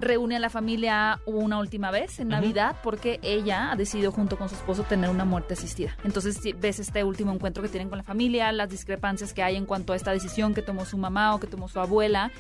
reúne 0.00 0.37
a 0.37 0.38
la 0.38 0.48
familia 0.48 1.20
una 1.26 1.59
última 1.59 1.90
vez 1.90 2.18
en. 2.18 2.28
Navidad 2.28 2.76
porque 2.83 3.20
ella 3.22 3.70
ha 3.70 3.76
decidido 3.76 4.11
junto 4.12 4.38
con 4.38 4.48
su 4.48 4.54
esposo 4.54 4.83
tener 4.85 5.11
una 5.11 5.26
muerte 5.26 5.52
asistida. 5.52 5.94
Entonces 6.04 6.38
si 6.42 6.54
ves 6.54 6.78
este 6.78 7.04
último 7.04 7.33
encuentro 7.33 7.62
que 7.62 7.68
tienen 7.68 7.90
con 7.90 7.98
la 7.98 8.02
familia, 8.02 8.50
las 8.50 8.70
discrepancias 8.70 9.35
que 9.35 9.42
hay 9.42 9.57
en 9.57 9.66
cuanto 9.66 9.92
a 9.92 9.96
esta 9.96 10.11
decisión 10.11 10.54
que 10.54 10.62
tomó 10.62 10.87
su 10.87 10.96
mamá 10.96 11.35
o 11.35 11.38
que 11.38 11.46
tomó 11.46 11.68
su 11.68 11.80
abuela. 11.80 12.33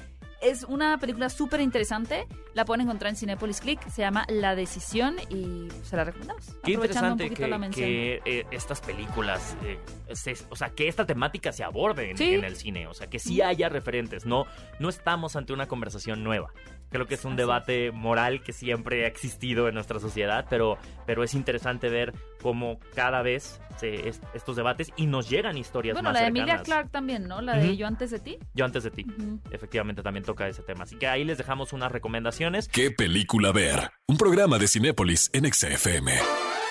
Es 0.44 0.62
una 0.64 0.98
película 0.98 1.30
súper 1.30 1.60
interesante. 1.60 2.26
La 2.52 2.64
pueden 2.66 2.82
encontrar 2.82 3.10
en 3.10 3.16
Cinepolis 3.16 3.60
Click. 3.60 3.80
Se 3.88 4.02
llama 4.02 4.26
La 4.28 4.54
Decisión 4.54 5.16
y 5.30 5.68
se 5.82 5.96
la 5.96 6.04
recomendamos. 6.04 6.54
Qué 6.62 6.72
interesante 6.72 7.30
que, 7.30 7.48
la 7.48 7.70
que, 7.70 8.20
eh, 8.26 8.44
estas 8.50 8.80
películas, 8.82 9.56
eh, 9.64 9.78
se- 10.12 10.36
o 10.50 10.56
sea, 10.56 10.68
que 10.70 10.86
esta 10.86 11.06
temática 11.06 11.50
se 11.52 11.64
aborde 11.64 12.10
en, 12.10 12.18
Sí. 12.18 12.34
en 12.34 12.44
el 12.44 12.56
cine, 12.56 12.86
o 12.86 12.92
sea, 12.94 13.08
que 13.08 13.18
sí 13.18 13.40
haya 13.40 13.68
referentes, 13.70 14.26
no, 14.26 14.44
no 14.78 14.88
estamos 14.90 15.34
ante 15.34 15.52
una 15.54 15.66
conversación 15.66 16.22
nueva. 16.22 16.52
Creo 16.94 17.08
que 17.08 17.16
es 17.16 17.24
un 17.24 17.34
debate 17.34 17.90
moral 17.90 18.40
que 18.44 18.52
siempre 18.52 19.04
ha 19.04 19.08
existido 19.08 19.66
en 19.66 19.74
nuestra 19.74 19.98
sociedad, 19.98 20.46
pero, 20.48 20.78
pero 21.06 21.24
es 21.24 21.34
interesante 21.34 21.88
ver 21.88 22.14
cómo 22.40 22.78
cada 22.94 23.20
vez 23.20 23.60
se, 23.80 24.08
es- 24.08 24.20
estos 24.32 24.54
debates 24.54 24.92
y 24.96 25.06
nos 25.06 25.28
llegan 25.28 25.58
historias 25.58 25.94
Bueno, 25.94 26.10
más 26.10 26.14
la 26.14 26.20
de 26.20 26.26
cercanas. 26.26 26.48
Emilia 26.50 26.62
Clark 26.62 26.90
también, 26.92 27.26
¿no? 27.26 27.42
La 27.42 27.56
de. 27.56 27.76
Yo 27.76 27.88
antes 27.88 28.12
de 28.12 28.20
ti. 28.20 28.38
Yo 28.54 28.64
antes 28.64 28.84
de 28.84 28.92
ti. 28.92 29.04
Efectivamente, 29.50 30.02
también 30.04 30.22
toca 30.24 30.46
ese 30.46 30.62
tema. 30.62 30.84
Así 30.84 30.94
que 30.94 31.08
ahí 31.08 31.24
les 31.24 31.36
dejamos 31.36 31.72
unas 31.72 31.90
recomendaciones. 31.90 32.68
¿Qué 32.68 32.92
película 32.92 33.50
ver? 33.50 33.90
Un 34.06 34.16
programa 34.16 34.58
de 34.60 34.68
Cinépolis 34.68 35.30
en 35.32 35.52
XFM. 35.52 36.12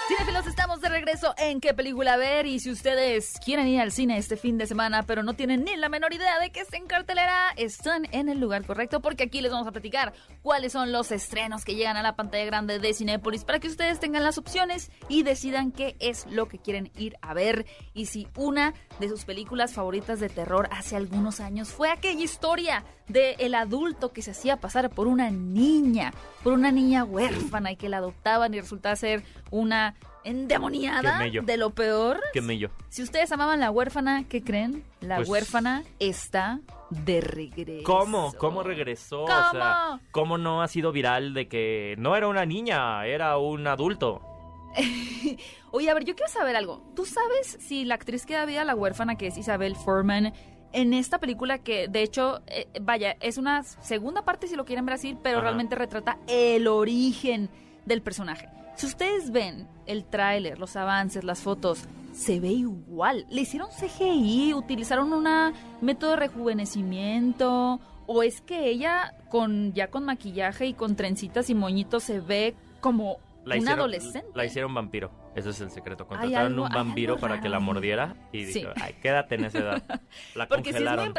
Cinefilos, 0.08 0.48
estamos 0.48 0.82
de 0.82 0.90
regreso 0.90 1.34
en 1.38 1.62
qué 1.62 1.74
película 1.74 2.18
ver 2.18 2.46
y 2.46 2.60
si 2.60 2.70
ustedes 2.70 3.40
quieren 3.44 3.68
ir 3.70 3.80
al 3.80 3.94
cine 3.94 4.18
este 4.18 4.36
fin 4.36 4.58
de 4.58 4.68
semana 4.68 5.04
pero 5.04 5.24
no 5.24 5.34
tienen 5.34 5.64
ni 5.64 5.78
la 5.78 5.88
menor 5.88 6.14
idea 6.14 6.40
de 6.40 6.52
que 6.52 6.60
está 6.60 6.76
en 6.76 6.88
cartelera, 6.88 7.52
están 7.56 8.06
en 8.12 8.28
el 8.28 8.42
lugar 8.42 8.66
correcto 8.66 9.00
porque 9.00 9.24
aquí 9.24 9.40
les 9.40 9.54
vamos 9.54 9.66
a 9.66 9.72
platicar 9.72 10.12
cuáles 10.42 10.74
son 10.74 10.92
los 10.92 11.14
estrenos 11.14 11.64
que 11.64 11.76
llegan 11.76 11.96
a 11.96 12.04
la 12.04 12.18
pantalla 12.18 12.44
grande 12.44 12.80
de 12.80 12.94
Cinépolis 12.94 13.46
para 13.46 13.60
que 13.60 13.70
ustedes 13.70 14.02
tengan 14.02 14.26
las 14.26 14.38
opciones 14.38 14.92
y 15.08 15.24
decidan 15.24 15.72
qué 15.72 15.96
es 16.00 16.26
lo 16.30 16.50
que 16.50 16.60
quieren 16.60 16.92
ir 16.98 17.16
a 17.22 17.34
ver. 17.34 17.66
Y 17.94 18.08
si 18.08 18.28
una 18.36 18.74
de 19.00 19.08
sus 19.08 19.24
películas 19.24 19.72
favoritas 19.72 20.20
de 20.20 20.28
terror 20.28 20.68
hace 20.72 20.98
algunos 20.98 21.40
años 21.40 21.70
fue 21.70 21.90
aquella 21.90 22.24
historia 22.24 22.84
de 23.08 23.36
el 23.40 23.56
adulto 23.56 24.12
que 24.12 24.22
se 24.22 24.32
hacía 24.32 24.58
pasar 24.58 24.90
por 24.90 25.08
una 25.08 25.30
niña, 25.30 26.14
por 26.44 26.54
una 26.54 26.72
niña 26.72 27.04
huérfana 27.04 27.72
y 27.72 27.78
que 27.78 27.90
la 27.90 27.98
adoptaban 27.98 28.54
y 28.54 28.60
resultaba 28.60 28.96
ser 28.96 29.24
una 29.52 29.93
endemoniada 30.24 31.20
de 31.20 31.58
lo 31.58 31.72
peor. 31.72 32.22
Qué 32.34 32.42
mello. 32.42 32.70
Si 32.90 33.04
ustedes 33.04 33.32
amaban 33.32 33.60
la 33.60 33.72
huérfana, 33.72 34.24
¿qué 34.30 34.42
creen? 34.44 34.84
La 35.02 35.18
Pues- 35.18 35.30
huérfana 35.30 35.84
está 36.00 36.60
de 36.90 37.22
regreso. 37.22 37.84
¿Cómo? 37.84 38.34
¿Cómo 38.38 38.64
regresó? 38.64 39.24
O 39.24 39.28
¿Cómo? 39.28 39.52
sea, 39.52 40.00
¿cómo 40.12 40.38
no 40.38 40.62
ha 40.62 40.68
sido 40.68 40.92
viral 40.92 41.34
de 41.34 41.48
que 41.48 41.96
no 41.98 42.16
era 42.16 42.28
una 42.28 42.46
niña, 42.46 43.06
era 43.06 43.38
un 43.38 43.68
adulto? 43.68 44.22
Oye, 45.72 45.90
a 45.90 45.94
ver, 45.94 46.06
yo 46.06 46.16
quiero 46.16 46.32
saber 46.32 46.56
algo. 46.56 46.82
¿Tú 46.96 47.06
sabes 47.06 47.58
si 47.60 47.86
la 47.86 47.96
actriz 47.96 48.26
que 48.26 48.34
da 48.36 48.46
vida 48.46 48.62
a 48.62 48.66
la 48.66 48.76
huérfana, 48.76 49.16
que 49.18 49.28
es 49.28 49.38
Isabel 49.38 49.76
Furman, 49.76 50.34
en 50.72 50.94
esta 50.94 51.20
película 51.20 51.60
que, 51.60 51.88
de 51.88 52.02
hecho, 52.02 52.42
eh, 52.48 52.68
vaya, 52.82 53.16
es 53.22 53.38
una 53.38 53.64
segunda 53.64 54.24
parte 54.24 54.48
si 54.48 54.56
lo 54.56 54.66
quieren 54.66 54.86
ver 54.86 54.94
así, 54.96 55.18
pero 55.22 55.38
Ajá. 55.38 55.46
realmente 55.46 55.76
retrata 55.76 56.18
el 56.28 56.68
origen 56.68 57.50
del 57.86 58.02
personaje? 58.02 58.50
Si 58.76 58.86
ustedes 58.88 59.32
ven 59.32 59.68
el 59.86 60.06
tráiler, 60.06 60.60
los 60.60 60.76
avances, 60.76 61.24
las 61.24 61.42
fotos, 61.42 61.86
se 62.12 62.40
ve 62.40 62.50
igual. 62.50 63.26
Le 63.30 63.42
hicieron 63.42 63.70
CGI, 63.70 64.54
utilizaron 64.54 65.14
un 65.14 65.28
método 65.82 66.12
de 66.12 66.16
rejuvenecimiento, 66.18 67.80
o 68.06 68.24
es 68.24 68.42
que 68.42 68.70
ella 68.70 69.14
con 69.30 69.74
ya 69.74 69.90
con 69.90 70.06
maquillaje 70.06 70.66
y 70.66 70.74
con 70.74 70.96
trencitas 70.96 71.50
y 71.50 71.56
moñitos 71.56 72.04
se 72.04 72.20
ve 72.20 72.56
como 72.82 73.18
La 73.46 73.56
un 73.58 73.68
adolescente. 73.68 74.28
La 74.36 74.46
hicieron 74.46 74.74
vampiro. 74.74 75.12
Ese 75.36 75.50
es 75.50 75.62
el 75.62 75.72
secreto. 75.72 76.06
Contrataron 76.08 76.54
algo- 76.54 76.64
un 76.66 76.70
vampiro 76.70 77.18
para 77.18 77.42
que 77.42 77.50
la 77.50 77.60
mordiera 77.60 78.16
y 78.32 78.46
Sí. 78.46 78.60
dijo, 78.60 78.72
ay, 78.82 78.94
quédate 79.02 79.36
en 79.36 79.46
esa 79.46 79.60
edad. 79.60 79.84
La 80.36 80.48
Porque 80.48 80.72
si 80.74 80.84
es 80.84 80.92
muy... 80.92 81.14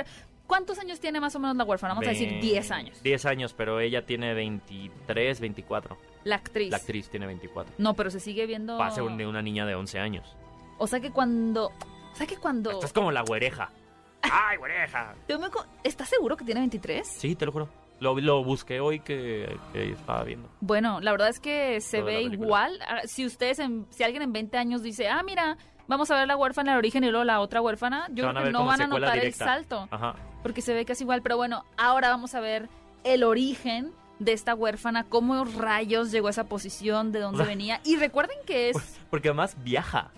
¿Cuántos 0.47 0.79
años 0.79 1.01
tiene 1.01 1.21
más 1.21 1.35
o 1.35 1.39
menos 1.41 1.57
la 1.57 1.65
huérfana? 1.65 1.95
Vamos 1.95 2.07
a 2.07 2.11
decir 2.11 2.29
Ve- 2.29 2.41
10 2.41 2.71
años. 2.71 3.03
10 3.03 3.25
años, 3.27 3.55
pero 3.55 3.81
ella 3.81 4.05
tiene 4.05 4.35
23, 4.35 5.41
24. 5.41 5.97
La 6.25 6.37
actriz. 6.37 6.71
La 6.71 6.77
actriz 6.77 7.09
tiene 7.09 7.27
24. 7.27 7.75
No, 7.79 7.95
pero 7.95 8.11
se 8.11 8.21
sigue 8.21 8.47
viendo... 8.47 8.77
Pase 8.79 9.01
de 9.03 9.27
una 9.27 9.43
niña 9.43 9.65
de 9.67 9.75
11 9.75 9.99
años. 9.99 10.37
O 10.79 10.87
sea 10.87 11.01
que 11.01 11.11
cuando... 11.11 11.67
O 12.13 12.17
sea 12.17 12.27
que 12.27 12.37
cuando... 12.37 12.71
Esto 12.73 12.87
es 12.87 12.93
como 12.93 13.11
la 13.11 13.23
güereja. 13.23 13.71
¡Ay, 14.23 14.57
güereja! 14.59 15.15
¿Estás 15.83 16.09
seguro 16.09 16.37
que 16.37 16.45
tiene 16.45 16.61
23? 16.61 17.07
Sí, 17.07 17.35
te 17.37 17.47
lo 17.47 17.53
juro. 17.53 17.69
Lo, 18.01 18.19
lo 18.21 18.43
busqué 18.45 18.81
hoy 18.81 19.01
que, 19.01 19.57
que 19.73 19.93
estaba 19.93 20.25
viendo. 20.25 20.49
Bueno, 20.61 21.01
la 21.01 21.13
verdad 21.13 21.29
es 21.29 21.41
que 21.41 21.81
se 21.81 21.99
Toda 22.01 22.11
ve 22.13 22.23
igual. 22.23 22.79
Ah, 22.87 23.03
Si 23.05 23.25
ustedes, 23.25 23.59
en- 23.61 23.87
si 23.91 24.03
alguien 24.03 24.23
en 24.23 24.33
20 24.33 24.59
años 24.59 24.83
dice, 24.83 25.09
ah, 25.09 25.23
mira, 25.23 25.57
vamos 25.87 26.11
a 26.11 26.17
ver 26.17 26.27
la 26.29 26.37
huérfana 26.37 26.73
el 26.73 26.79
origen 26.79 27.05
y 27.05 27.11
luego 27.11 27.25
la 27.25 27.41
otra 27.41 27.61
huérfana, 27.63 28.07
yo 28.11 28.29
creo 28.31 28.45
que 28.45 28.51
no 28.51 28.67
van 28.67 28.83
a 28.83 28.87
notar 28.89 29.15
directa. 29.15 29.45
el 29.45 29.51
salto. 29.51 29.89
Ajá. 29.91 30.17
Porque 30.45 30.63
se 30.63 30.73
ve 30.75 30.85
casi 30.85 31.03
igual. 31.03 31.23
Pero 31.23 31.37
bueno, 31.37 31.65
ahora 31.77 32.09
vamos 32.11 32.37
a 32.37 32.41
ver 32.41 32.69
el 33.03 33.25
origen 33.25 33.91
de 34.21 34.33
esta 34.33 34.55
huérfana, 34.55 35.03
cómo 35.09 35.45
rayos 35.45 36.13
llegó 36.13 36.29
a 36.29 36.31
esa 36.31 36.45
posición, 36.45 37.11
de 37.11 37.19
dónde 37.19 37.43
venía. 37.45 37.81
Y 37.83 37.97
recuerden 37.97 38.37
que 38.47 38.71
es... 38.71 38.77
Porque 39.11 39.29
además 39.31 39.57
viaja. 39.65 40.13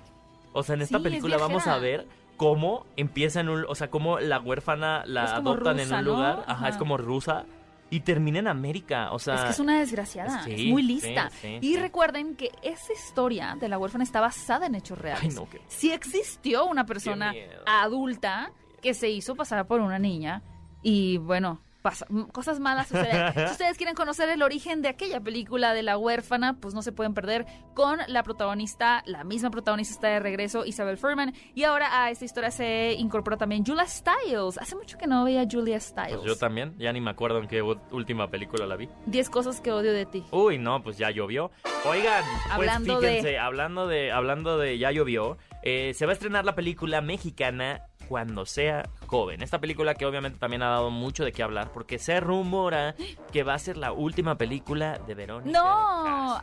O 0.52 0.62
sea, 0.62 0.74
en 0.74 0.82
esta 0.82 0.98
Sí, 0.98 1.02
es 1.04 1.10
película 1.10 1.38
vamos 1.38 1.66
a 1.66 1.78
ver 1.78 2.06
cómo 2.36 2.84
empieza 2.96 3.40
en 3.40 3.48
un... 3.48 3.64
O 3.66 3.74
sea, 3.74 3.88
cómo 3.88 4.18
la 4.20 4.38
huérfana 4.38 5.02
la 5.06 5.24
Es 5.24 5.30
adoptan 5.32 5.80
en 5.80 5.86
un 5.94 6.04
¿no? 6.04 6.12
lugar. 6.16 6.40
Ajá, 6.40 6.52
Ajá. 6.52 6.68
es 6.68 6.76
como 6.76 6.98
rusa. 6.98 7.46
Y 7.88 8.00
termina 8.00 8.40
en 8.40 8.48
América. 8.48 9.12
O 9.12 9.18
sea... 9.20 9.36
es 9.36 9.40
que 9.44 9.50
es 9.50 9.60
una 9.60 9.78
desgraciada, 9.78 10.42
sí, 10.42 10.52
es 10.52 10.64
muy 10.66 10.82
lista. 10.82 11.30
sí, 11.40 11.58
y 11.60 11.76
recuerden 11.76 12.34
que 12.34 12.50
esa 12.62 12.92
historia 12.92 13.56
de 13.60 13.68
la 13.68 13.78
huérfana 13.78 14.02
está 14.02 14.20
basada 14.20 14.66
en 14.66 14.74
hechos 14.74 14.98
reales. 14.98 15.22
Ay, 15.22 15.30
no, 15.30 15.48
qué- 15.48 15.60
Sí 15.68 15.92
existió 15.92 16.64
una 16.66 16.84
persona 16.84 17.32
adulta 17.64 18.50
que 18.86 18.94
se 18.94 19.08
hizo 19.10 19.34
pasar 19.34 19.66
por 19.66 19.80
una 19.80 19.98
niña 19.98 20.42
y 20.80 21.16
bueno, 21.18 21.60
pasa- 21.82 22.06
cosas 22.32 22.60
malas 22.60 22.86
suceden. 22.86 23.32
si 23.34 23.52
ustedes 23.52 23.76
quieren 23.76 23.96
conocer 23.96 24.28
el 24.28 24.42
origen 24.42 24.80
de 24.80 24.88
aquella 24.88 25.20
película 25.20 25.74
de 25.74 25.82
la 25.82 25.98
huérfana, 25.98 26.54
pues 26.60 26.72
no 26.72 26.82
se 26.82 26.92
pueden 26.92 27.12
perder 27.12 27.46
con 27.74 27.98
la 28.06 28.22
protagonista, 28.22 29.02
la 29.06 29.24
misma 29.24 29.50
protagonista 29.50 29.92
está 29.94 30.08
de 30.08 30.20
regreso, 30.20 30.64
Isabel 30.64 30.98
Furman. 30.98 31.34
Y 31.56 31.64
ahora 31.64 32.04
a 32.04 32.10
esta 32.12 32.24
historia 32.24 32.52
se 32.52 32.94
incorporó 32.96 33.36
también 33.36 33.64
Julia 33.66 33.86
Stiles. 33.88 34.56
Hace 34.58 34.76
mucho 34.76 34.96
que 34.98 35.08
no 35.08 35.24
veía 35.24 35.40
a 35.42 35.46
Julia 35.50 35.80
Stiles. 35.80 36.18
Pues 36.18 36.22
yo 36.24 36.36
también. 36.36 36.76
Ya 36.78 36.92
ni 36.92 37.00
me 37.00 37.10
acuerdo 37.10 37.38
en 37.40 37.48
qué 37.48 37.62
última 37.62 38.30
película 38.30 38.66
la 38.66 38.76
vi. 38.76 38.88
10 39.06 39.30
cosas 39.30 39.60
que 39.60 39.72
odio 39.72 39.92
de 39.92 40.06
ti. 40.06 40.22
Uy, 40.30 40.58
no, 40.58 40.80
pues 40.84 40.96
ya 40.96 41.10
llovió. 41.10 41.50
Oigan, 41.84 42.22
Hablando 42.52 42.94
pues 43.00 43.02
de- 43.02 43.08
fíjense, 43.18 43.38
hablando 43.40 43.88
de 43.88 44.12
hablando 44.12 44.58
de 44.58 44.78
ya 44.78 44.92
llovió, 44.92 45.38
eh, 45.64 45.92
se 45.94 46.06
va 46.06 46.12
a 46.12 46.14
estrenar 46.14 46.44
la 46.44 46.54
película 46.54 47.00
mexicana 47.00 47.82
Cuando 48.08 48.46
sea 48.46 48.88
joven. 49.06 49.42
Esta 49.42 49.60
película 49.60 49.94
que 49.94 50.06
obviamente 50.06 50.38
también 50.38 50.62
ha 50.62 50.68
dado 50.68 50.90
mucho 50.90 51.24
de 51.24 51.32
qué 51.32 51.42
hablar 51.42 51.70
porque 51.72 51.98
se 51.98 52.20
rumora 52.20 52.94
que 53.32 53.42
va 53.42 53.54
a 53.54 53.58
ser 53.58 53.76
la 53.76 53.92
última 53.92 54.36
película 54.36 54.98
de 55.06 55.14
Verónica. 55.14 55.58
No, 55.58 55.64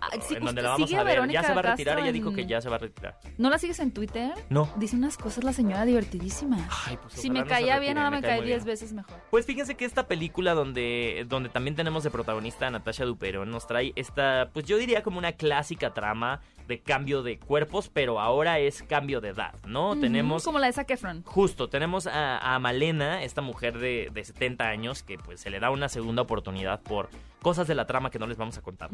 Castro, 0.02 0.20
ah, 0.20 0.26
sí, 0.28 0.36
en 0.36 0.46
donde 0.46 0.62
la 0.62 0.70
vamos 0.70 0.94
a 0.94 1.04
ver. 1.04 1.06
Verónica 1.16 1.42
ya 1.42 1.48
se 1.48 1.54
va 1.54 1.60
a 1.60 1.64
retirar, 1.64 2.00
ella 2.00 2.12
dijo 2.12 2.34
que 2.34 2.46
ya 2.46 2.62
se 2.62 2.70
va 2.70 2.76
a 2.76 2.80
retirar. 2.80 3.20
¿No 3.38 3.50
la 3.50 3.58
sigues 3.58 3.80
en 3.80 3.92
Twitter? 3.92 4.34
No. 4.50 4.70
Dice 4.78 4.96
unas 4.96 5.18
cosas 5.18 5.44
la 5.44 5.54
señora 5.54 5.86
divertidísimas. 5.86 6.62
Ay, 6.88 6.98
pues 7.02 7.14
si 7.14 7.30
me 7.30 7.40
no 7.42 7.46
caía 7.46 7.80
bien, 7.80 7.98
ahora 7.98 8.12
me 8.12 8.22
cae 8.22 8.38
muy 8.38 8.48
10 8.48 8.64
bien. 8.64 8.74
veces 8.74 8.94
mejor. 8.94 9.16
Pues 9.30 9.46
fíjense 9.46 9.76
que 9.76 9.86
esta 9.86 10.08
película 10.08 10.54
donde, 10.54 11.26
donde 11.28 11.50
también 11.50 11.76
tenemos 11.76 12.04
de 12.04 12.12
protagonista 12.12 12.68
a 12.68 12.72
Natasha 12.72 13.06
Duperón 13.06 13.52
nos 13.52 13.68
trae 13.68 13.94
esta, 13.96 14.50
pues 14.54 14.66
yo 14.66 14.78
diría 14.78 15.04
como 15.04 15.18
una 15.18 15.34
clásica 15.34 15.94
trama 15.94 16.42
de 16.68 16.80
cambio 16.80 17.24
de 17.24 17.40
cuerpos, 17.40 17.90
pero 17.94 18.22
ahora 18.22 18.58
es 18.60 18.84
cambio 18.84 19.20
de 19.20 19.30
edad, 19.30 19.54
¿no? 19.68 19.92
Ujú, 19.92 20.02
Tenemos 20.02 20.46
Como 20.46 20.60
la 20.60 20.68
de 20.68 20.74
Zac 20.74 20.90
Efron. 20.92 21.22
Justo, 21.26 21.68
tenemos 21.68 22.08
a, 22.08 22.38
a 22.53 22.53
Malena, 22.60 23.24
esta 23.24 23.42
mujer 23.42 23.80
de, 23.80 24.10
de 24.14 24.24
70 24.24 24.68
años, 24.68 25.04
que 25.04 25.18
pues 25.18 25.40
se 25.42 25.50
le 25.50 25.60
da 25.60 25.70
una 25.70 25.90
segunda 25.90 26.22
oportunidad 26.22 26.82
por 26.82 27.10
cosas 27.44 27.68
de 27.68 27.76
la 27.76 27.86
trama 27.86 28.10
que 28.10 28.18
no 28.18 28.26
les 28.26 28.38
vamos 28.38 28.58
a 28.58 28.62
contar. 28.62 28.90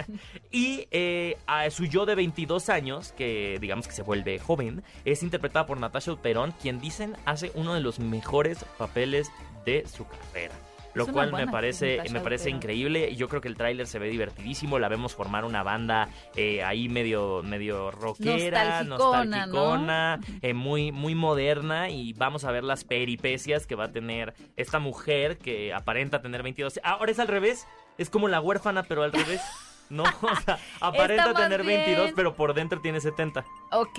y 0.50 0.86
eh, 0.90 1.38
a 1.46 1.70
su 1.70 1.86
yo 1.86 2.04
de 2.04 2.14
22 2.14 2.68
años, 2.68 3.12
que 3.12 3.56
digamos 3.60 3.86
que 3.86 3.94
se 3.94 4.02
vuelve 4.02 4.38
joven, 4.38 4.82
es 5.06 5.22
interpretada 5.22 5.64
por 5.64 5.78
Natasha 5.78 6.14
Perón, 6.16 6.52
quien 6.60 6.80
dicen 6.80 7.16
hace 7.24 7.52
uno 7.54 7.72
de 7.72 7.80
los 7.80 7.98
mejores 7.98 8.64
papeles 8.76 9.30
de 9.64 9.86
su 9.86 10.06
carrera. 10.06 10.54
Lo 10.94 11.06
cual 11.06 11.32
me 11.32 11.46
parece, 11.46 12.02
me 12.10 12.20
parece 12.20 12.44
Perón. 12.46 12.56
increíble 12.58 13.08
y 13.10 13.16
yo 13.16 13.28
creo 13.28 13.40
que 13.40 13.48
el 13.48 13.56
tráiler 13.56 13.86
se 13.86 13.98
ve 13.98 14.08
divertidísimo. 14.08 14.78
La 14.78 14.88
vemos 14.88 15.14
formar 15.14 15.44
una 15.44 15.62
banda 15.62 16.08
eh, 16.36 16.62
ahí 16.62 16.88
medio, 16.88 17.42
medio 17.42 17.90
rockera, 17.90 18.82
Nostalgicona, 18.82 19.46
¿no? 19.46 19.52
nostalgicona, 19.52 20.20
eh, 20.42 20.54
muy, 20.54 20.92
muy 20.92 21.14
moderna 21.14 21.88
y 21.88 22.12
vamos 22.12 22.44
a 22.44 22.50
ver 22.52 22.64
las 22.64 22.84
peripecias 22.84 23.66
que 23.66 23.74
va 23.74 23.84
a 23.84 23.92
tener 23.92 24.34
esta 24.56 24.78
mujer 24.78 25.38
que 25.38 25.72
aparenta 25.72 26.20
tener 26.22 26.42
22. 26.42 26.80
Ahora 26.82 27.10
es 27.10 27.18
al 27.18 27.28
revés, 27.28 27.66
es 27.98 28.10
como 28.10 28.28
la 28.28 28.40
huérfana 28.40 28.82
pero 28.82 29.02
al 29.02 29.12
revés. 29.12 29.40
No, 29.90 30.04
o 30.22 30.36
sea, 30.44 30.58
aparenta 30.80 31.34
tener 31.34 31.62
22 31.64 32.04
bien- 32.04 32.14
pero 32.14 32.34
por 32.34 32.54
dentro 32.54 32.80
tiene 32.80 33.00
70. 33.00 33.44
Ok. 33.72 33.98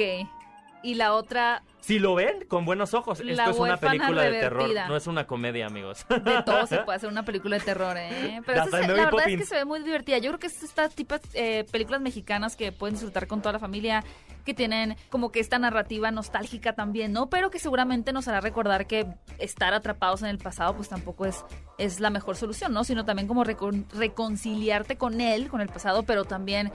Y 0.84 0.96
la 0.96 1.14
otra 1.14 1.64
Si 1.82 1.98
lo 1.98 2.14
ven 2.16 2.46
con 2.48 2.66
buenos 2.66 2.94
ojos, 2.94 3.20
esto 3.22 3.50
es 3.50 3.58
una 3.58 3.78
película 3.78 4.22
de 4.24 4.32
terror, 4.40 4.70
no 4.88 4.96
es 4.96 5.08
una 5.08 5.26
comedia, 5.26 5.66
amigos. 5.66 6.06
de 6.10 6.44
todo 6.44 6.68
se 6.68 6.78
puede 6.86 6.98
hacer 6.98 7.10
una 7.10 7.24
película 7.24 7.58
de 7.58 7.64
terror, 7.64 7.96
¿eh? 7.98 8.42
Pero 8.46 8.58
La 8.60 8.66
se- 8.66 8.88
verdad 8.88 9.28
es 9.28 9.38
que 9.38 9.46
se 9.46 9.56
ve 9.56 9.66
muy 9.66 9.80
divertida. 9.82 10.18
Yo 10.20 10.30
creo 10.32 10.40
que 10.40 10.48
es 10.48 10.62
esta 10.62 10.90
tipo 10.90 11.16
de 11.34 11.66
películas 11.72 12.02
mexicanas 12.02 12.56
que 12.56 12.72
pueden 12.72 12.96
disfrutar 12.96 13.28
con 13.28 13.42
toda 13.42 13.54
la 13.54 13.60
familia, 13.60 14.04
que 14.46 14.54
tienen 14.54 14.98
como 15.10 15.32
que 15.32 15.40
esta 15.40 15.58
narrativa 15.58 16.12
nostálgica 16.12 16.74
también, 16.74 17.14
¿no? 17.14 17.30
Pero 17.30 17.50
que 17.50 17.60
seguramente 17.60 18.12
nos 18.12 18.28
hará 18.28 18.42
recordar 18.42 18.86
que 18.88 19.08
estar 19.40 19.74
atrapados 19.74 20.22
en 20.22 20.28
el 20.28 20.38
pasado 20.38 20.76
pues 20.76 20.90
tampoco 20.90 21.26
es, 21.26 21.46
es 21.78 22.02
la 22.02 22.10
mejor 22.10 22.36
solución, 22.36 22.74
¿no? 22.74 22.84
Sino 22.84 23.06
también 23.06 23.28
como 23.28 23.46
recon- 23.46 23.86
reconciliarte 23.94 24.98
con 24.98 25.22
él, 25.22 25.48
con 25.50 25.62
el 25.62 25.70
pasado, 25.70 26.04
pero 26.04 26.26
también 26.26 26.72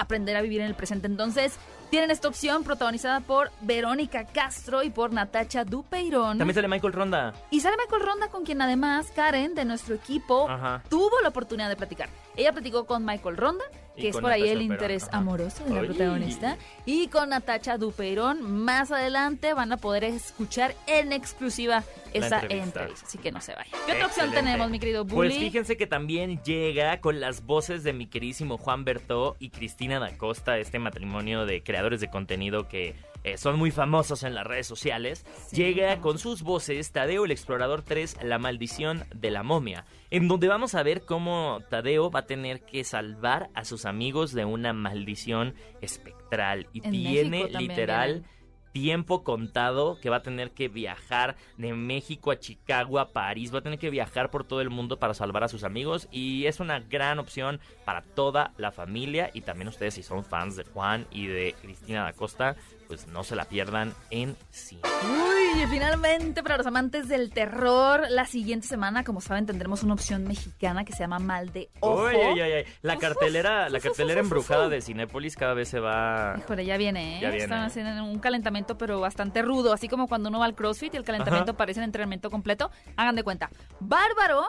aprender 0.00 0.36
a 0.36 0.42
vivir 0.42 0.60
en 0.60 0.66
el 0.66 0.74
presente. 0.74 1.06
Entonces, 1.06 1.56
tienen 1.90 2.10
esta 2.10 2.28
opción 2.28 2.62
protagonizada 2.62 3.20
por 3.20 3.50
Verónica 3.60 4.24
Castro 4.24 4.82
y 4.82 4.90
por 4.90 5.12
Natacha 5.12 5.64
Dupeirón. 5.64 6.38
También 6.38 6.54
sale 6.54 6.68
Michael 6.68 6.92
Ronda. 6.92 7.34
Y 7.50 7.60
sale 7.60 7.76
Michael 7.76 8.02
Ronda 8.02 8.28
con 8.28 8.44
quien 8.44 8.62
además 8.62 9.10
Karen 9.14 9.54
de 9.54 9.64
nuestro 9.64 9.94
equipo 9.96 10.48
Ajá. 10.48 10.82
tuvo 10.88 11.20
la 11.22 11.28
oportunidad 11.30 11.68
de 11.68 11.76
platicar. 11.76 12.08
Ella 12.36 12.52
platicó 12.52 12.86
con 12.86 13.04
Michael 13.04 13.36
Ronda, 13.36 13.64
que 13.96 14.08
es 14.08 14.16
por 14.16 14.30
ahí 14.30 14.40
Natasha 14.40 14.52
el 14.52 14.62
interés 14.62 15.08
ajá. 15.08 15.18
amoroso 15.18 15.64
de 15.64 15.74
la 15.74 15.80
protagonista, 15.82 16.58
y 16.86 17.08
con 17.08 17.30
Natacha 17.30 17.78
Dupeirón. 17.78 18.42
Más 18.42 18.90
adelante 18.90 19.54
van 19.54 19.72
a 19.72 19.76
poder 19.76 20.04
escuchar 20.04 20.74
en 20.86 21.12
exclusiva 21.12 21.84
esa 22.12 22.40
entrevista. 22.40 22.64
entrevista. 22.64 23.06
Así 23.06 23.18
que 23.18 23.32
no 23.32 23.40
se 23.40 23.54
vayan. 23.54 23.72
¿Qué 23.86 23.92
otra 23.92 24.06
opción 24.06 24.30
tenemos, 24.32 24.70
mi 24.70 24.78
querido 24.78 25.04
Bully? 25.04 25.30
Pues 25.30 25.38
fíjense 25.38 25.76
que 25.76 25.86
también 25.86 26.42
llega 26.42 27.00
con 27.00 27.20
las 27.20 27.44
voces 27.44 27.84
de 27.84 27.92
mi 27.92 28.06
queridísimo 28.06 28.58
Juan 28.58 28.84
Bertó 28.84 29.36
y 29.38 29.50
Cristina 29.50 29.98
da 29.98 30.16
Costa, 30.16 30.58
este 30.58 30.78
matrimonio 30.78 31.46
de 31.46 31.62
creadores 31.62 32.00
de 32.00 32.10
contenido 32.10 32.68
que 32.68 32.94
eh, 33.24 33.36
son 33.36 33.58
muy 33.58 33.70
famosos 33.70 34.22
en 34.22 34.34
las 34.34 34.46
redes 34.46 34.66
sociales. 34.66 35.24
Sí, 35.48 35.56
llega 35.56 36.00
con 36.00 36.18
sus 36.18 36.42
voces 36.42 36.92
Tadeo 36.92 37.24
el 37.24 37.30
Explorador 37.30 37.82
3, 37.82 38.18
La 38.22 38.38
Maldición 38.38 39.04
de 39.14 39.30
la 39.30 39.42
Momia, 39.42 39.84
en 40.10 40.28
donde 40.28 40.48
vamos 40.48 40.74
a 40.74 40.82
ver 40.82 41.02
cómo 41.02 41.60
Tadeo 41.68 42.10
va 42.10 42.20
a 42.20 42.26
tener 42.26 42.62
que 42.62 42.84
salvar 42.84 43.50
a 43.54 43.64
sus 43.64 43.84
amigos 43.84 44.32
de 44.32 44.44
una 44.44 44.72
maldición 44.72 45.54
espectral. 45.80 46.66
Y 46.72 46.84
En 46.84 46.92
tiene 46.92 47.48
literal 47.50 48.24
tiempo 48.72 49.24
contado 49.24 49.98
que 50.00 50.10
va 50.10 50.16
a 50.16 50.22
tener 50.22 50.52
que 50.52 50.68
viajar 50.68 51.36
de 51.56 51.74
México 51.74 52.30
a 52.30 52.38
Chicago, 52.38 52.98
a 52.98 53.12
París, 53.12 53.52
va 53.52 53.58
a 53.58 53.62
tener 53.62 53.78
que 53.78 53.90
viajar 53.90 54.30
por 54.30 54.44
todo 54.44 54.60
el 54.60 54.70
mundo 54.70 54.98
para 54.98 55.14
salvar 55.14 55.44
a 55.44 55.48
sus 55.48 55.64
amigos 55.64 56.08
y 56.10 56.46
es 56.46 56.60
una 56.60 56.80
gran 56.80 57.18
opción 57.18 57.60
para 57.84 58.02
toda 58.02 58.52
la 58.56 58.70
familia 58.70 59.30
y 59.34 59.42
también 59.42 59.68
ustedes 59.68 59.94
si 59.94 60.02
son 60.02 60.24
fans 60.24 60.56
de 60.56 60.64
Juan 60.64 61.06
y 61.10 61.26
de 61.26 61.54
Cristina 61.60 62.04
da 62.04 62.12
Costa, 62.12 62.56
pues 62.90 63.06
no 63.06 63.22
se 63.22 63.36
la 63.36 63.44
pierdan 63.44 63.94
en 64.10 64.36
cine. 64.50 64.82
Uy, 65.04 65.62
y 65.62 65.66
finalmente 65.68 66.42
para 66.42 66.56
los 66.56 66.66
amantes 66.66 67.06
del 67.06 67.30
terror, 67.30 68.02
la 68.10 68.26
siguiente 68.26 68.66
semana, 68.66 69.04
como 69.04 69.20
saben, 69.20 69.46
tendremos 69.46 69.84
una 69.84 69.94
opción 69.94 70.24
mexicana 70.24 70.84
que 70.84 70.92
se 70.92 70.98
llama 70.98 71.20
Mal 71.20 71.52
de 71.52 71.70
Ojo. 71.78 72.06
Uy, 72.06 72.16
uy, 72.16 72.42
uy. 72.42 72.64
La 72.82 72.96
cartelera, 72.96 73.68
la 73.68 73.78
cartelera 73.78 74.18
embrujada 74.18 74.68
de 74.68 74.80
Cinépolis 74.80 75.36
cada 75.36 75.54
vez 75.54 75.68
se 75.68 75.78
va 75.78 76.34
Híjole, 76.36 76.64
ya 76.64 76.76
viene, 76.78 77.18
¿eh? 77.18 77.20
Ya 77.20 77.28
viene. 77.28 77.44
Están 77.44 77.62
haciendo 77.62 78.02
un 78.02 78.18
calentamiento, 78.18 78.76
pero 78.76 78.98
bastante 78.98 79.40
rudo. 79.42 79.72
Así 79.72 79.86
como 79.86 80.08
cuando 80.08 80.28
uno 80.28 80.40
va 80.40 80.46
al 80.46 80.56
CrossFit 80.56 80.92
y 80.94 80.96
el 80.96 81.04
calentamiento 81.04 81.52
Ajá. 81.52 81.58
parece 81.58 81.78
un 81.78 81.84
entrenamiento 81.84 82.28
completo. 82.28 82.72
Hagan 82.96 83.14
de 83.14 83.22
cuenta. 83.22 83.50
Bárbaro, 83.78 84.48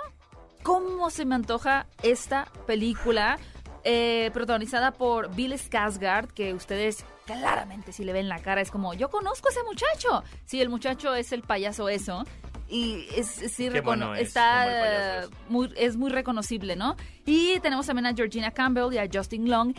¿cómo 0.64 1.12
se 1.12 1.26
me 1.26 1.36
antoja 1.36 1.86
esta 2.02 2.48
película? 2.66 3.38
Eh, 3.84 4.30
protagonizada 4.34 4.92
por 4.92 5.34
Bill 5.36 5.54
Skarsgård, 5.54 6.28
que 6.34 6.54
ustedes 6.54 7.06
claramente 7.26 7.94
si 7.94 8.04
le 8.04 8.14
ven 8.14 8.28
la 8.30 8.40
cara 8.40 8.62
es 8.62 8.72
como, 8.72 8.94
yo 8.94 9.10
conozco 9.10 9.48
a 9.48 9.52
ese 9.52 9.64
muchacho. 9.64 10.24
Sí, 10.46 10.62
el 10.62 10.70
muchacho 10.70 11.16
es 11.16 11.32
el 11.32 11.42
payaso 11.42 11.90
eso. 11.90 12.24
Y 12.70 13.06
es, 13.16 13.42
es- 13.42 13.52
sí, 13.52 13.70
recono- 13.70 14.16
es, 14.16 14.30
está, 14.30 15.20
es. 15.24 15.30
muy, 15.50 15.74
es 15.76 15.98
muy 15.98 16.10
reconocible, 16.10 16.76
¿no? 16.76 16.96
Y 17.26 17.60
tenemos 17.60 17.86
también 17.88 18.06
a 18.06 18.14
Georgina 18.14 18.52
Campbell 18.52 18.94
y 18.94 18.98
a 18.98 19.08
Justin 19.12 19.50
Long. 19.50 19.74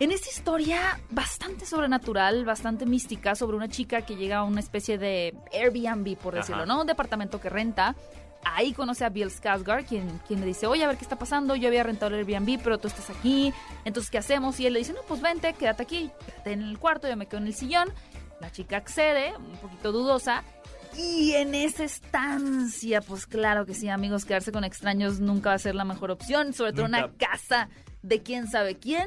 En 0.00 0.12
esta 0.12 0.30
historia 0.30 1.00
bastante 1.10 1.66
sobrenatural, 1.66 2.44
bastante 2.44 2.86
mística, 2.86 3.34
sobre 3.34 3.56
una 3.56 3.68
chica 3.68 4.02
que 4.02 4.14
llega 4.16 4.38
a 4.38 4.44
una 4.44 4.60
especie 4.60 4.96
de 4.96 5.34
Airbnb, 5.52 6.16
por 6.16 6.34
Ajá. 6.34 6.40
decirlo, 6.42 6.66
¿no? 6.66 6.80
Un 6.82 6.86
departamento 6.86 7.40
que 7.40 7.48
renta. 7.50 7.96
Ahí 8.44 8.72
conoce 8.72 9.04
a 9.04 9.08
Bill 9.08 9.30
Skarsgård, 9.30 9.84
quien, 9.86 10.20
quien 10.26 10.40
le 10.40 10.46
dice, 10.46 10.66
oye, 10.66 10.84
a 10.84 10.86
ver 10.86 10.96
qué 10.96 11.04
está 11.04 11.16
pasando, 11.16 11.56
yo 11.56 11.68
había 11.68 11.82
rentado 11.82 12.14
el 12.14 12.26
Airbnb, 12.26 12.60
pero 12.62 12.78
tú 12.78 12.88
estás 12.88 13.10
aquí, 13.10 13.52
entonces, 13.84 14.10
¿qué 14.10 14.18
hacemos? 14.18 14.58
Y 14.60 14.66
él 14.66 14.72
le 14.72 14.78
dice, 14.80 14.92
no, 14.92 15.00
pues 15.06 15.20
vente, 15.20 15.52
quédate 15.54 15.82
aquí, 15.82 16.10
quédate 16.24 16.52
en 16.52 16.62
el 16.62 16.78
cuarto, 16.78 17.08
yo 17.08 17.16
me 17.16 17.26
quedo 17.26 17.40
en 17.40 17.48
el 17.48 17.54
sillón. 17.54 17.92
La 18.40 18.52
chica 18.52 18.76
accede, 18.76 19.36
un 19.36 19.56
poquito 19.56 19.90
dudosa, 19.90 20.44
y 20.96 21.32
en 21.34 21.54
esa 21.54 21.84
estancia, 21.84 23.00
pues 23.00 23.26
claro 23.26 23.66
que 23.66 23.74
sí, 23.74 23.88
amigos, 23.88 24.24
quedarse 24.24 24.52
con 24.52 24.64
extraños 24.64 25.20
nunca 25.20 25.50
va 25.50 25.54
a 25.54 25.58
ser 25.58 25.74
la 25.74 25.84
mejor 25.84 26.10
opción, 26.10 26.52
sobre 26.52 26.72
todo 26.72 26.86
una 26.86 27.12
casa 27.12 27.68
de 28.02 28.22
quién 28.22 28.48
sabe 28.48 28.78
quién. 28.78 29.06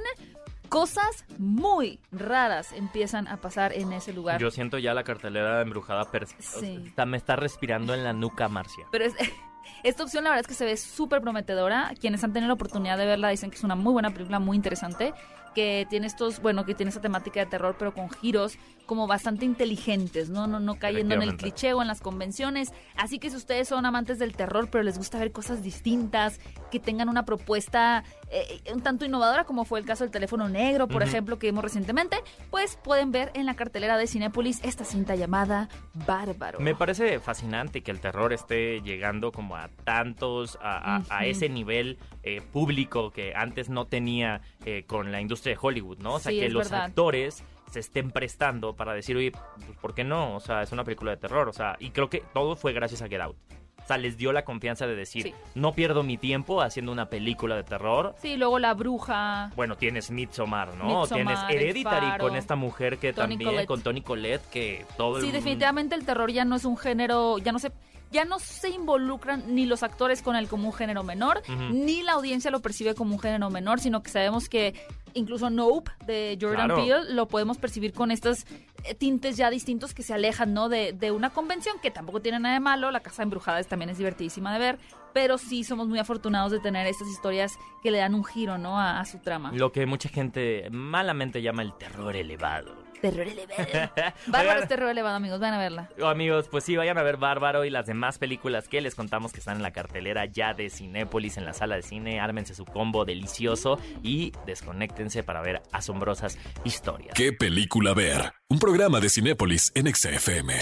Cosas 0.72 1.26
muy 1.38 2.00
raras 2.14 2.72
empiezan 2.72 3.28
a 3.28 3.36
pasar 3.42 3.74
en 3.74 3.92
ese 3.92 4.14
lugar. 4.14 4.40
Yo 4.40 4.50
siento 4.52 4.78
ya 4.78 4.94
la 4.94 5.04
cartelera 5.04 5.60
embrujada, 5.62 6.10
pero 6.10 6.28
Sí. 6.40 6.94
me 7.06 7.18
está 7.18 7.36
respirando 7.36 7.94
en 7.94 8.06
la 8.06 8.14
nuca, 8.14 8.48
Marcia. 8.48 8.86
Pero 8.90 9.04
es- 9.04 9.14
esta 9.84 10.04
opción 10.04 10.24
la 10.24 10.30
verdad 10.30 10.44
es 10.44 10.48
que 10.48 10.54
se 10.54 10.64
ve 10.64 10.78
súper 10.78 11.20
prometedora. 11.20 11.92
Quienes 12.00 12.24
han 12.24 12.32
tenido 12.32 12.48
la 12.48 12.54
oportunidad 12.54 12.98
de 12.98 13.06
verla 13.06 13.28
dicen 13.28 13.50
que 13.52 13.58
es 13.58 13.66
una 13.66 13.76
muy 13.76 13.92
buena 13.92 14.12
película, 14.12 14.40
muy 14.40 14.56
interesante, 14.56 15.14
que 15.54 15.86
tiene 15.90 16.08
estos, 16.08 16.42
bueno, 16.42 16.66
que 16.66 16.76
tiene 16.76 16.90
esta 16.90 17.02
temática 17.02 17.40
de 17.42 17.46
terror, 17.46 17.76
pero 17.78 17.94
con 17.94 18.10
giros 18.10 18.58
como 18.86 19.08
bastante 19.08 19.46
inteligentes, 19.46 20.30
¿no? 20.30 20.48
No, 20.48 20.60
no 20.60 20.76
cayendo 20.76 21.16
en 21.16 21.22
el 21.22 21.38
cliché 21.38 21.74
o 21.74 21.82
en 21.82 21.88
las 21.88 22.02
convenciones. 22.02 22.74
Así 22.98 23.20
que 23.20 23.30
si 23.30 23.38
ustedes 23.38 23.68
son 23.70 23.86
amantes 23.86 24.20
del 24.20 24.34
terror, 24.36 24.70
pero 24.70 24.84
les 24.84 24.98
gusta 24.98 25.18
ver 25.20 25.32
cosas 25.32 25.64
distintas, 25.64 26.40
que 26.72 26.80
tengan 26.80 27.08
una 27.08 27.24
propuesta 27.24 28.04
eh, 28.32 28.62
un 28.74 28.82
tanto 28.82 29.06
innovadora, 29.06 29.44
como 29.46 29.66
fue 29.66 29.80
el 29.80 29.86
caso 29.86 30.04
del 30.04 30.12
teléfono 30.12 30.48
negro, 30.50 30.88
por 30.88 31.02
Ujú. 31.02 31.10
ejemplo, 31.10 31.40
que 31.40 31.48
vimos 31.48 31.64
recientemente, 31.64 32.18
pues 32.50 32.78
pueden 32.82 33.12
ver 33.12 33.32
en 33.34 33.46
la 33.46 33.56
cartelera 33.56 33.98
de 33.98 34.08
Cinépolis 34.08 34.60
esta 34.64 34.84
cinta 34.86 35.16
llamada 35.16 35.68
Bárbaro. 35.94 36.60
Me 36.60 36.76
parece 36.76 37.20
fascinante 37.20 37.82
que 37.84 37.92
el 37.92 38.00
terror 38.00 38.32
esté 38.34 38.82
llegando 38.82 39.32
como 39.32 39.56
a 39.58 39.70
tantos, 39.84 40.58
a, 40.62 40.78
a- 40.78 40.96
a 40.98 41.00
Ujú. 41.22 41.30
ese 41.32 41.50
nivel 41.50 41.98
eh, 42.24 42.42
público 42.42 43.12
que 43.12 43.34
antes 43.36 43.70
no 43.70 43.86
tenía 43.86 44.42
eh, 44.66 44.84
con 44.88 45.12
la 45.12 45.20
industria 45.22 45.41
de 45.50 45.58
Hollywood, 45.60 45.98
¿no? 46.00 46.14
O 46.16 46.20
sea, 46.20 46.32
Sí, 46.32 46.40
que 46.40 46.50
los 46.50 46.70
verdad. 46.70 46.86
actores 46.88 47.44
se 47.72 47.80
estén 47.80 48.12
prestando 48.12 48.76
para 48.76 48.94
decir, 48.94 49.16
oye, 49.18 49.32
pues, 49.32 49.78
¿por 49.82 49.94
qué 49.96 50.04
no? 50.04 50.36
O 50.36 50.40
sea, 50.40 50.62
es 50.62 50.72
una 50.72 50.84
película 50.84 51.12
de 51.12 51.18
terror, 51.18 51.48
o 51.50 51.54
sea, 51.54 51.78
y 51.80 51.92
creo 51.92 52.10
que 52.10 52.24
todo 52.34 52.56
fue 52.56 52.74
gracias 52.74 53.02
a 53.02 53.08
Get 53.08 53.22
Out. 53.22 53.38
O 53.84 53.88
sea, 53.88 53.98
les 53.98 54.16
dio 54.16 54.32
la 54.32 54.46
confianza 54.46 54.86
de 54.86 54.96
decir, 54.96 55.24
Sí. 55.24 55.34
no 55.56 55.74
pierdo 55.74 56.04
mi 56.04 56.16
tiempo 56.18 56.62
haciendo 56.62 56.92
una 56.92 57.10
película 57.10 57.56
de 57.56 57.64
terror. 57.64 58.14
Sí, 58.22 58.38
luego 58.38 58.60
La 58.60 58.74
Bruja. 58.76 59.52
Bueno, 59.56 59.76
tienes 59.76 60.12
Midsommar, 60.12 60.76
¿no? 60.76 61.00
Midsommar, 61.02 61.08
tienes 61.10 61.40
Hereditary 61.50 62.06
Faro, 62.12 62.24
con 62.28 62.36
esta 62.36 62.56
mujer 62.56 63.00
que 63.00 63.12
también, 63.12 63.42
Collette. 63.44 63.66
con 63.68 63.82
Tony 63.82 64.02
Colette, 64.02 64.48
que 64.52 64.86
todo 64.98 65.18
el 65.18 65.24
Sí, 65.26 65.32
definitivamente 65.32 65.96
el 65.96 66.06
terror 66.06 66.32
ya 66.32 66.46
no 66.46 66.58
es 66.58 66.66
un 66.66 66.78
género, 66.78 67.40
ya 67.40 67.52
no 67.52 67.58
se, 67.60 67.72
ya 68.12 68.26
no 68.26 68.40
se 68.40 68.70
involucran 68.70 69.44
ni 69.56 69.66
los 69.66 69.84
actores 69.84 70.22
con 70.22 70.36
él 70.36 70.48
como 70.48 70.68
un 70.68 70.74
género 70.74 71.04
menor, 71.04 71.42
ni 71.72 72.04
la 72.04 72.14
audiencia 72.14 72.52
lo 72.52 72.60
percibe 72.62 72.94
como 72.96 73.16
un 73.16 73.20
género 73.20 73.50
menor, 73.50 73.80
sino 73.80 74.04
que 74.04 74.10
sabemos 74.12 74.50
que 74.50 74.74
incluso 75.14 75.50
Nope 75.50 75.92
de 76.06 76.38
Jordan 76.40 76.68
Claro. 76.68 76.76
Peele 76.86 77.14
lo 77.14 77.28
podemos 77.28 77.58
percibir 77.58 77.94
con 77.94 78.12
estos 78.12 78.46
eh, 78.84 78.96
tintes 78.96 79.36
ya 79.38 79.50
distintos 79.50 79.94
que 79.94 80.04
se 80.04 80.14
alejan, 80.14 80.54
¿no? 80.54 80.70
De, 80.70 80.94
de 80.94 81.12
una 81.12 81.30
convención 81.32 81.78
que 81.82 81.92
tampoco 81.92 82.22
tiene 82.22 82.40
nada 82.40 82.54
de 82.56 82.60
malo, 82.60 82.92
La 82.92 83.00
Casa 83.02 83.24
Embrujada 83.24 83.60
es- 83.60 83.68
también 83.68 83.90
es 83.90 83.98
divertidísima 83.98 84.54
de 84.54 84.60
ver, 84.60 84.80
pero 85.14 85.38
sí 85.38 85.64
somos 85.64 85.88
muy 85.88 86.00
afortunados 86.00 86.52
de 86.52 86.60
tener 86.60 86.88
estas 86.88 87.08
historias 87.10 87.54
que 87.84 87.92
le 87.92 87.98
dan 87.98 88.16
un 88.16 88.24
giro, 88.24 88.58
¿no? 88.58 88.80
A, 88.80 89.00
a 89.02 89.06
su 89.06 89.18
trama. 89.20 89.52
Lo 89.54 89.72
que 89.72 89.86
mucha 89.86 90.08
gente 90.10 90.70
malamente 90.72 91.42
llama 91.42 91.62
el 91.62 91.74
terror 91.78 92.16
elevado. 92.16 92.76
Terror 93.02 93.28
elevado. 93.28 93.92
Bárbaro 94.28 94.62
es 94.62 94.68
terror 94.68 94.90
elevado, 94.90 95.16
amigos, 95.16 95.40
van 95.40 95.54
a 95.54 95.58
verla. 95.58 95.90
Oh, 96.00 96.08
Amigos, 96.08 96.48
pues 96.50 96.64
sí, 96.64 96.76
vayan 96.76 96.98
a 96.98 97.04
ver 97.04 97.18
Bárbaro 97.18 97.66
y 97.66 97.70
las 97.70 97.86
demás 97.86 98.18
películas 98.18 98.68
que 98.68 98.82
les 98.82 98.96
contamos 98.96 99.32
que 99.34 99.40
están 99.40 99.58
en 99.58 99.64
la 99.64 99.72
cartelera 99.72 100.26
ya 100.26 100.54
de 100.54 100.70
Cinépolis 100.70 101.38
en 101.38 101.46
la 101.46 101.54
sala 101.54 101.76
de 101.76 101.82
cine. 101.82 102.20
Ármense 102.20 102.54
su 102.54 102.66
combo 102.66 103.06
delicioso 103.06 103.80
y 104.04 104.32
desconéctense 104.46 105.24
para 105.24 105.42
ver 105.42 105.62
asombrosas 105.72 106.38
historias. 106.64 107.14
¿Qué 107.16 107.34
película 107.34 107.94
ver? 107.94 108.34
Un 108.50 108.60
programa 108.60 109.00
de 109.00 109.10
Cinépolis 109.10 109.72
en 109.76 109.94
XFM. 109.94 110.54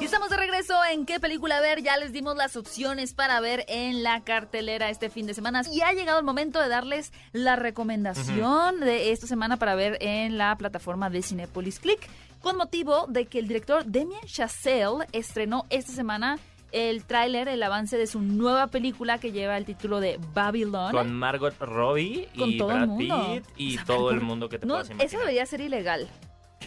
Y 0.00 0.04
estamos 0.04 0.30
de 0.30 0.36
en 0.90 1.06
qué 1.06 1.20
película 1.20 1.60
ver. 1.60 1.82
Ya 1.82 1.96
les 1.96 2.12
dimos 2.12 2.36
las 2.36 2.56
opciones 2.56 3.14
para 3.14 3.40
ver 3.40 3.64
en 3.68 4.02
la 4.02 4.20
cartelera 4.22 4.90
este 4.90 5.10
fin 5.10 5.26
de 5.26 5.34
semana. 5.34 5.62
Y 5.70 5.80
ha 5.82 5.92
llegado 5.92 6.18
el 6.18 6.24
momento 6.24 6.60
de 6.60 6.68
darles 6.68 7.12
la 7.32 7.56
recomendación 7.56 8.80
de 8.80 9.12
esta 9.12 9.26
semana 9.26 9.56
para 9.56 9.74
ver 9.74 9.98
en 10.00 10.38
la 10.38 10.56
plataforma 10.56 11.10
de 11.10 11.22
Cinepolis 11.22 11.80
Click. 11.80 12.08
Con 12.40 12.56
motivo 12.56 13.06
de 13.08 13.26
que 13.26 13.38
el 13.38 13.48
director 13.48 13.84
Damien 13.84 14.24
Chazelle 14.24 15.06
estrenó 15.12 15.66
esta 15.68 15.92
semana 15.92 16.38
el 16.72 17.04
tráiler, 17.04 17.48
el 17.48 17.62
avance 17.62 17.98
de 17.98 18.06
su 18.06 18.20
nueva 18.20 18.68
película 18.68 19.18
que 19.18 19.32
lleva 19.32 19.56
el 19.56 19.64
título 19.64 20.00
de 20.00 20.18
Babylon. 20.32 20.92
Con 20.92 21.12
Margot 21.12 21.54
Robbie 21.58 22.28
Con 22.38 22.50
y 22.50 22.58
todo 22.58 22.68
Brad. 22.68 22.96
Pitt 22.96 23.44
y 23.56 23.74
O 23.74 23.76
sea, 23.76 23.84
todo 23.84 24.10
el 24.10 24.20
mundo 24.20 24.48
que 24.48 24.58
te 24.58 24.66
No, 24.66 24.74
puedas 24.74 24.90
eso 24.98 25.18
debería 25.18 25.44
ser 25.46 25.60
ilegal. 25.60 26.08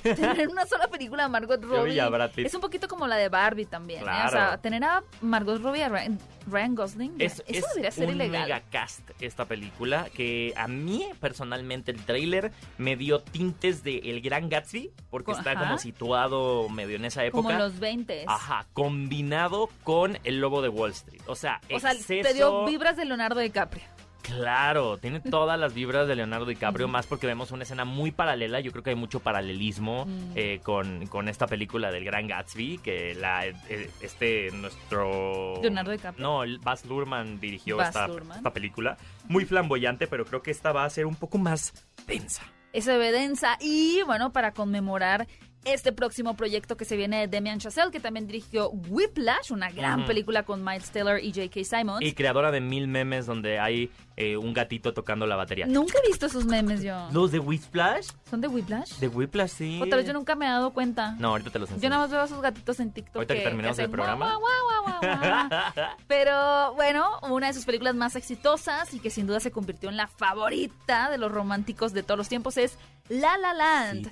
tener 0.15 0.47
una 0.49 0.65
sola 0.65 0.87
película 0.87 1.23
de 1.23 1.29
Margot 1.29 1.63
Robbie 1.63 1.99
es 2.37 2.53
un 2.53 2.61
poquito 2.61 2.87
como 2.87 3.07
la 3.07 3.15
de 3.15 3.29
Barbie 3.29 3.65
también. 3.65 4.03
¿eh? 4.03 4.23
O 4.25 4.29
sea, 4.29 4.57
tener 4.57 4.83
a 4.83 5.03
Margot 5.21 5.61
Robbie 5.61 5.79
y 5.79 5.83
a 5.83 5.89
Ryan, 5.89 6.19
Ryan 6.47 6.75
Gosling, 6.75 7.15
Es, 7.19 7.33
eso 7.33 7.43
es 7.47 7.63
debería 7.69 7.91
ser 7.91 8.07
un 8.09 8.15
ilegal. 8.15 8.41
megacast 8.43 9.09
esta 9.21 9.45
película 9.45 10.07
que 10.13 10.53
a 10.55 10.67
mí 10.67 11.07
personalmente 11.19 11.91
el 11.91 12.03
tráiler 12.03 12.51
me 12.77 12.95
dio 12.95 13.21
tintes 13.21 13.83
de 13.83 13.99
El 13.99 14.21
Gran 14.21 14.49
Gatsby 14.49 14.91
porque 15.09 15.31
está 15.31 15.55
como 15.55 15.77
situado 15.77 16.69
medio 16.69 16.95
en 16.95 17.05
esa 17.05 17.23
época. 17.23 17.43
Como 17.43 17.57
los 17.57 17.79
20. 17.79 18.25
Ajá, 18.27 18.65
combinado 18.73 19.69
con 19.83 20.17
El 20.23 20.39
Lobo 20.39 20.61
de 20.61 20.69
Wall 20.69 20.91
Street. 20.91 21.21
O 21.27 21.35
sea, 21.35 21.61
O 21.73 21.79
sea, 21.79 21.93
te 21.95 22.33
dio 22.33 22.65
vibras 22.65 22.97
de 22.97 23.05
Leonardo 23.05 23.39
DiCaprio. 23.39 23.92
Claro, 24.23 24.97
tiene 24.97 25.19
todas 25.19 25.59
las 25.59 25.73
vibras 25.73 26.07
de 26.07 26.15
Leonardo 26.15 26.45
DiCaprio, 26.45 26.87
más 26.87 27.05
porque 27.05 27.27
vemos 27.27 27.51
una 27.51 27.63
escena 27.63 27.85
muy 27.85 28.11
paralela. 28.11 28.59
Yo 28.61 28.71
creo 28.71 28.83
que 28.83 28.89
hay 28.91 28.95
mucho 28.95 29.19
paralelismo 29.19 30.05
Mm. 30.05 30.31
eh, 30.35 30.59
con, 30.63 31.05
con 31.07 31.27
esta 31.27 31.45
película 31.45 31.91
del 31.91 32.05
Gran 32.05 32.27
Gatsby, 32.27 32.77
que 32.79 33.13
la 33.15 33.45
eh, 33.45 33.55
este 34.01 34.49
nuestro 34.53 35.61
Leonardo 35.61 35.91
DiCaprio. 35.91 36.23
No, 36.25 36.43
el 36.43 36.57
Baz 36.59 36.85
Luhrmann 36.85 37.39
dirigió 37.39 37.77
Baz 37.77 37.89
esta, 37.89 38.07
Luhrmann. 38.07 38.37
esta 38.37 38.53
película, 38.53 38.97
muy 39.27 39.45
flamboyante, 39.45 40.07
pero 40.07 40.25
creo 40.25 40.41
que 40.41 40.51
esta 40.51 40.71
va 40.71 40.85
a 40.85 40.89
ser 40.89 41.05
un 41.05 41.15
poco 41.15 41.37
más 41.37 41.73
densa. 42.07 42.43
Esa 42.71 42.95
evidencia. 42.95 43.57
Y 43.61 44.01
bueno, 44.05 44.31
para 44.33 44.53
conmemorar 44.53 45.27
este 45.65 45.91
próximo 45.91 46.35
proyecto 46.35 46.77
que 46.77 46.85
se 46.85 46.95
viene 46.97 47.21
de 47.21 47.27
Demian 47.27 47.59
Chazelle, 47.59 47.91
que 47.91 47.99
también 47.99 48.27
dirigió 48.27 48.69
Whiplash, 48.69 49.51
una 49.51 49.69
gran 49.71 50.05
película 50.05 50.43
con 50.43 50.63
Miles 50.63 50.91
Taylor 50.91 51.19
y 51.19 51.31
J.K. 51.33 51.63
Simons. 51.63 52.01
Y 52.01 52.13
creadora 52.13 52.51
de 52.51 52.61
mil 52.61 52.87
memes 52.87 53.25
donde 53.25 53.59
hay 53.59 53.91
eh, 54.15 54.37
un 54.37 54.53
gatito 54.53 54.93
tocando 54.93 55.25
la 55.25 55.35
batería. 55.35 55.65
Nunca 55.65 55.97
he 56.03 56.07
visto 56.07 56.27
esos 56.27 56.45
memes 56.45 56.83
yo. 56.83 57.07
¿Los 57.11 57.31
de 57.31 57.39
Whiplash? 57.39 58.09
¿Son 58.29 58.41
de 58.41 58.47
Whiplash? 58.47 58.97
De 58.99 59.07
Whiplash, 59.07 59.49
sí. 59.49 59.79
Otra 59.81 59.97
vez 59.97 60.05
yo 60.05 60.13
nunca 60.13 60.35
me 60.35 60.45
he 60.45 60.49
dado 60.49 60.71
cuenta. 60.71 61.15
No, 61.19 61.29
ahorita 61.29 61.49
te 61.49 61.59
los 61.59 61.69
enseño. 61.69 61.83
Yo 61.83 61.89
nada 61.89 62.03
más 62.03 62.11
veo 62.11 62.21
a 62.21 62.25
esos 62.25 62.41
gatitos 62.41 62.79
en 62.79 62.91
TikTok. 62.91 63.15
Ahorita 63.15 63.33
que 63.33 63.41
terminemos 63.41 63.77
el 63.79 63.85
hacen 63.85 63.91
programa. 63.91 64.35
guau, 64.35 64.41
guau, 64.41 64.99
guau. 65.01 65.95
Pero 66.07 66.73
bueno, 66.75 67.19
una 67.29 67.47
de 67.47 67.53
sus 67.53 67.65
películas 67.65 67.95
más 67.95 68.15
exitosas 68.15 68.93
y 68.93 68.99
que 68.99 69.09
sin 69.09 69.27
duda 69.27 69.39
se 69.39 69.51
convirtió 69.51 69.89
en 69.89 69.97
la 69.97 70.07
favorita 70.07 71.09
de 71.09 71.17
los 71.17 71.31
románticos 71.31 71.93
de 71.93 72.03
todos 72.03 72.17
los 72.17 72.29
tiempos 72.29 72.57
es 72.57 72.77
La 73.09 73.37
La 73.37 73.53
Land. 73.53 74.07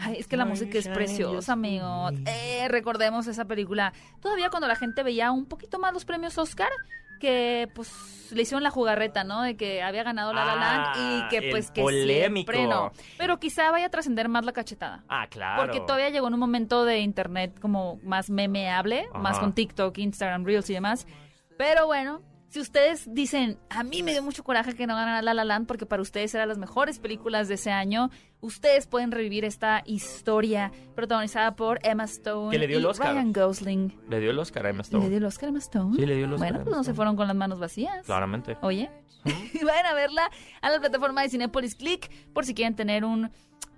Ay, 0.00 0.16
es 0.18 0.26
que 0.26 0.36
la 0.36 0.44
música 0.44 0.78
es 0.78 0.88
preciosa, 0.88 1.52
amigo. 1.52 2.10
Eh, 2.26 2.66
recordemos 2.68 3.26
esa 3.28 3.44
película. 3.44 3.92
Todavía 4.20 4.50
cuando 4.50 4.66
la 4.66 4.76
gente 4.76 5.02
veía 5.02 5.30
un 5.30 5.46
poquito 5.46 5.78
más 5.78 5.92
los 5.92 6.04
premios 6.04 6.36
Oscar, 6.36 6.70
que 7.20 7.68
pues 7.74 8.28
le 8.32 8.42
hicieron 8.42 8.62
la 8.64 8.70
jugarreta, 8.70 9.22
¿no? 9.24 9.42
De 9.42 9.56
que 9.56 9.82
había 9.82 10.02
ganado 10.02 10.32
La 10.32 10.44
La 10.44 10.56
Land 10.56 10.86
Ah, 10.86 10.94
y 10.96 11.28
que 11.28 11.50
pues 11.50 11.70
que 11.70 11.82
polémico. 11.82 12.50
siempre 12.52 12.66
no. 12.66 12.92
Pero 13.18 13.38
quizá 13.38 13.70
vaya 13.70 13.86
a 13.86 13.90
trascender 13.90 14.28
más 14.28 14.44
la 14.44 14.52
cachetada. 14.52 15.04
Ah, 15.08 15.26
claro. 15.28 15.62
Porque 15.62 15.80
todavía 15.80 16.10
llegó 16.10 16.26
en 16.28 16.34
un 16.34 16.40
momento 16.40 16.84
de 16.84 16.98
internet 17.00 17.58
como 17.60 18.00
más 18.02 18.28
memeable, 18.30 19.06
más 19.14 19.38
con 19.38 19.52
TikTok, 19.54 19.96
Instagram, 19.98 20.44
Reels 20.44 20.68
y 20.70 20.74
demás. 20.74 21.06
Pero 21.58 21.86
bueno, 21.86 22.22
si 22.50 22.60
ustedes 22.60 23.04
dicen, 23.14 23.58
a 23.70 23.82
mí 23.84 24.02
me 24.02 24.10
dio 24.12 24.22
mucho 24.22 24.42
coraje 24.44 24.74
que 24.74 24.86
no 24.86 24.94
ganara 24.96 25.22
La 25.22 25.32
La 25.34 25.44
Land 25.44 25.66
porque 25.66 25.86
para 25.86 26.02
ustedes 26.02 26.34
eran 26.34 26.48
las 26.48 26.58
mejores 26.58 26.98
películas 26.98 27.46
de 27.48 27.54
ese 27.54 27.70
año, 27.70 28.10
ustedes 28.40 28.86
pueden 28.86 29.12
revivir 29.12 29.44
esta 29.44 29.82
historia 29.86 30.72
protagonizada 30.96 31.54
por 31.56 31.78
Emma 31.84 32.04
Stone 32.04 32.50
Que 32.50 32.58
le 32.58 32.66
dio 32.66 32.76
y 32.78 32.80
el 32.80 32.86
Oscar. 32.86 33.12
Ryan 33.14 33.32
Gosling. 33.32 33.96
Le 34.08 34.20
dio 34.20 34.30
el 34.32 34.38
Oscar 34.38 34.66
a 34.66 34.70
Emma 34.70 34.80
¿Y 34.80 34.82
Stone. 34.82 35.04
¿Le 35.04 35.08
dio 35.10 35.18
el 35.18 35.24
Oscar 35.24 35.46
a 35.46 35.48
Emma 35.50 35.58
Stone? 35.60 35.96
Sí, 35.96 36.04
le 36.06 36.16
dio 36.16 36.24
el 36.26 36.32
Oscar 36.34 36.50
Bueno, 36.52 36.64
pues 36.64 36.76
no 36.76 36.84
se 36.84 36.92
fueron 36.94 37.16
con 37.16 37.26
las 37.28 37.36
manos 37.36 37.58
vacías. 37.60 38.04
Claramente. 38.04 38.56
Oye, 38.62 38.90
vayan 39.64 39.86
a 39.86 39.94
verla 39.94 40.30
a 40.60 40.70
la 40.70 40.80
plataforma 40.80 41.22
de 41.22 41.28
Cinepolis 41.30 41.74
Click 41.76 42.10
por 42.32 42.44
si 42.44 42.54
quieren 42.54 42.74
tener 42.74 43.04
un, 43.04 43.30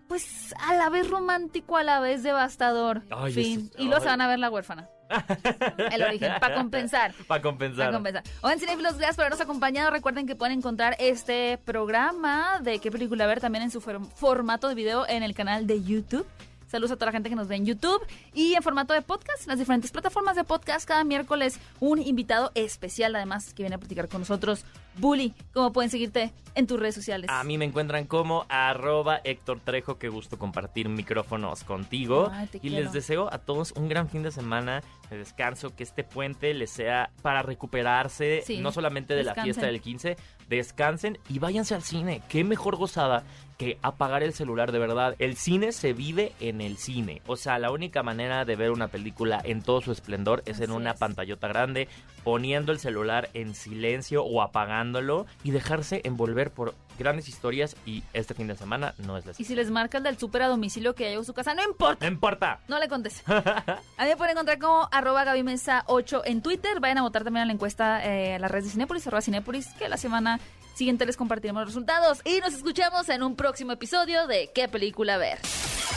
pues, 0.09 0.55
a 0.67 0.75
la 0.77 0.89
vez 0.89 1.11
romántico, 1.11 1.77
a 1.77 1.83
la 1.83 2.01
vez 2.01 2.23
devastador 2.23 3.03
Ay, 3.11 3.33
fin. 3.35 3.71
es- 3.75 3.81
Y 3.81 3.85
luego 3.85 4.01
se 4.01 4.09
ay. 4.09 4.13
van 4.13 4.21
a 4.23 4.29
ver 4.29 4.39
La 4.39 4.51
Huérfana. 4.51 4.89
El 5.93 6.03
origen, 6.03 6.33
para 6.41 6.55
compensar. 6.55 7.13
Para 7.27 7.43
compensar. 7.43 7.87
Para 7.87 7.93
compensar. 7.93 8.23
Oigan, 8.43 8.59
cinéfilos, 8.59 8.95
gracias 8.97 9.17
por 9.17 9.25
habernos 9.25 9.41
acompañado. 9.41 9.91
Recuerden 9.91 10.27
que 10.27 10.35
pueden 10.37 10.59
encontrar 10.59 10.97
este 10.99 11.59
programa 11.65 12.61
de 12.63 12.79
qué 12.79 12.91
película 12.91 13.27
ver 13.27 13.41
también 13.41 13.65
en 13.65 13.71
su 13.71 13.81
for- 13.81 14.01
formato 14.15 14.69
de 14.69 14.75
video 14.75 15.07
en 15.09 15.23
el 15.23 15.35
canal 15.35 15.67
de 15.67 15.83
YouTube. 15.83 16.27
Saludos 16.67 16.93
a 16.93 16.95
toda 16.97 17.07
la 17.07 17.13
gente 17.13 17.29
que 17.29 17.37
nos 17.37 17.49
ve 17.49 17.57
en 17.57 17.67
YouTube 17.67 18.01
y 18.33 18.55
en 18.55 18.63
formato 18.63 18.95
de 18.95 19.03
podcast, 19.03 19.43
en 19.43 19.49
las 19.49 19.59
diferentes 19.59 19.91
plataformas 19.91 20.37
de 20.37 20.45
podcast. 20.45 20.89
Cada 20.89 21.05
miércoles 21.05 21.59
un 21.81 22.01
invitado 22.01 22.51
especial, 22.55 23.15
además, 23.15 23.53
que 23.53 23.63
viene 23.63 23.75
a 23.75 23.79
platicar 23.79 24.09
con 24.09 24.23
nosotros. 24.23 24.65
Bully, 24.97 25.35
¿cómo 25.55 25.73
pueden 25.73 25.91
seguirte 25.91 26.33
en 26.55 26.67
tus 26.67 26.79
redes 26.79 26.95
sociales? 26.95 27.31
A 27.31 27.43
mí 27.45 27.57
me 27.57 27.65
encuentran 27.65 28.05
como 28.07 28.45
arroba 28.49 29.21
Héctor 29.25 29.61
Trejo, 29.61 29.99
qué 29.99 30.09
gusto 30.09 30.39
compartir 30.39 30.89
micrófonos 30.89 31.65
contigo. 31.65 32.31
Ay, 32.33 32.47
te 32.49 32.59
y 32.59 32.61
quiero. 32.61 32.77
les 32.77 32.93
deseo 32.93 33.33
a 33.33 33.39
todos 33.39 33.73
un 33.73 33.89
gran 33.89 34.09
fin 34.09 34.23
de 34.23 34.31
semana 34.31 34.83
de 35.11 35.19
descanso, 35.19 35.75
que 35.75 35.83
este 35.83 36.05
puente 36.05 36.53
les 36.55 36.71
sea 36.71 37.11
para 37.23 37.43
recuperarse, 37.43 38.43
Sí, 38.45 38.59
no 38.59 38.71
solamente 38.73 39.15
de 39.15 39.25
la 39.25 39.35
fiesta 39.35 39.67
del 39.67 39.81
15, 39.81 40.17
descansen 40.49 41.19
y 41.29 41.39
váyanse 41.39 41.75
al 41.75 41.83
cine. 41.83 42.23
Qué 42.29 42.45
mejor 42.45 42.77
gozada 42.77 43.25
que 43.59 43.79
apagar 43.83 44.23
el 44.23 44.33
celular, 44.33 44.73
de 44.73 44.79
verdad. 44.79 45.15
El 45.19 45.37
cine 45.37 45.73
se 45.73 45.93
vive 45.93 46.33
en 46.41 46.61
el 46.61 46.77
cine. 46.79 47.23
O 47.27 47.37
sea, 47.37 47.59
la 47.59 47.71
única 47.71 48.03
manera 48.03 48.45
de 48.45 48.57
ver 48.57 48.71
una 48.71 48.89
película 48.89 49.41
en 49.45 49.63
todo 49.63 49.81
su 49.81 49.93
esplendor 49.93 50.43
es 50.47 50.61
en 50.61 50.73
una 50.73 50.93
es. 50.93 50.99
pantallota 50.99 51.49
grande, 51.49 51.89
poniendo 52.25 52.73
el 52.73 52.79
celular 52.79 53.31
en 53.35 53.55
silencio 53.55 54.25
o 54.25 54.43
apagándolo 54.43 55.27
y 55.43 55.51
dejarse 55.51 56.01
envolver 56.05 56.51
por 56.51 56.75
grandes 56.99 57.29
historias 57.29 57.77
y 57.87 58.03
este 58.13 58.35
fin 58.35 58.47
de 58.47 58.57
semana 58.57 58.95
no 58.99 59.17
es 59.17 59.27
la 59.27 59.33
Y 59.37 59.45
si 59.45 59.55
les 59.55 59.71
marca 59.71 59.99
el 59.99 60.05
del 60.05 60.19
súper 60.19 60.43
a 60.43 60.49
domicilio 60.49 60.95
que 60.95 61.09
llegó 61.09 61.23
a 61.23 61.25
su 61.25 61.35
casa, 61.35 61.55
no 61.55 61.63
importa. 61.63 62.05
No 62.05 62.13
importa. 62.13 62.61
No 62.69 62.79
le 62.79 62.89
conteste. 62.89 63.23
A 63.33 64.05
mí 64.05 64.09
me 64.09 64.17
pueden 64.17 64.33
encontrar 64.33 64.59
como 64.59 64.89
arroba 64.93 65.25
Gaby 65.25 65.43
Mesa 65.43 65.85
8 65.87 66.23
en 66.25 66.43
Twitter. 66.43 66.81
Vayan 66.81 66.99
a 66.99 67.03
votar 67.03 67.25
también 67.25 67.45
a 67.45 67.47
la 67.47 67.53
encuesta 67.53 68.05
eh, 68.05 68.35
a 68.35 68.39
la 68.39 68.49
red 68.49 68.63
de 68.63 68.71
Cinépolis, 68.71 69.07
arroba 69.07 69.23
Cinépolis, 69.23 69.69
que 69.75 69.89
la 69.89 69.97
semana 69.97 70.39
siguiente 70.75 71.07
les 71.07 71.17
compartiremos 71.17 71.61
los 71.63 71.69
resultados. 71.69 72.19
Y 72.25 72.41
nos 72.41 72.55
escuchamos 72.55 73.09
en 73.09 73.23
un 73.23 73.37
próximo 73.37 73.73
episodio 73.73 74.27
de 74.27 74.51
¿Qué 74.55 74.69
película 74.69 75.17
ver? 75.19 75.39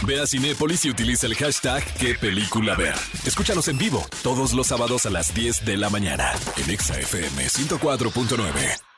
Ve 0.05 0.19
a 0.19 0.27
Cinépolis 0.27 0.85
y 0.85 0.89
utiliza 0.89 1.25
el 1.25 1.35
hashtag 1.35 1.83
qué 1.99 2.15
película 2.15 2.75
ver. 2.75 2.95
Escúchanos 3.25 3.67
en 3.67 3.77
vivo 3.77 4.05
todos 4.23 4.53
los 4.53 4.67
sábados 4.67 5.05
a 5.05 5.09
las 5.09 5.33
10 5.33 5.65
de 5.65 5.77
la 5.77 5.89
mañana 5.89 6.31
en 6.57 6.69
Exa 6.69 6.99
FM 6.99 7.45
104.9. 7.47 8.94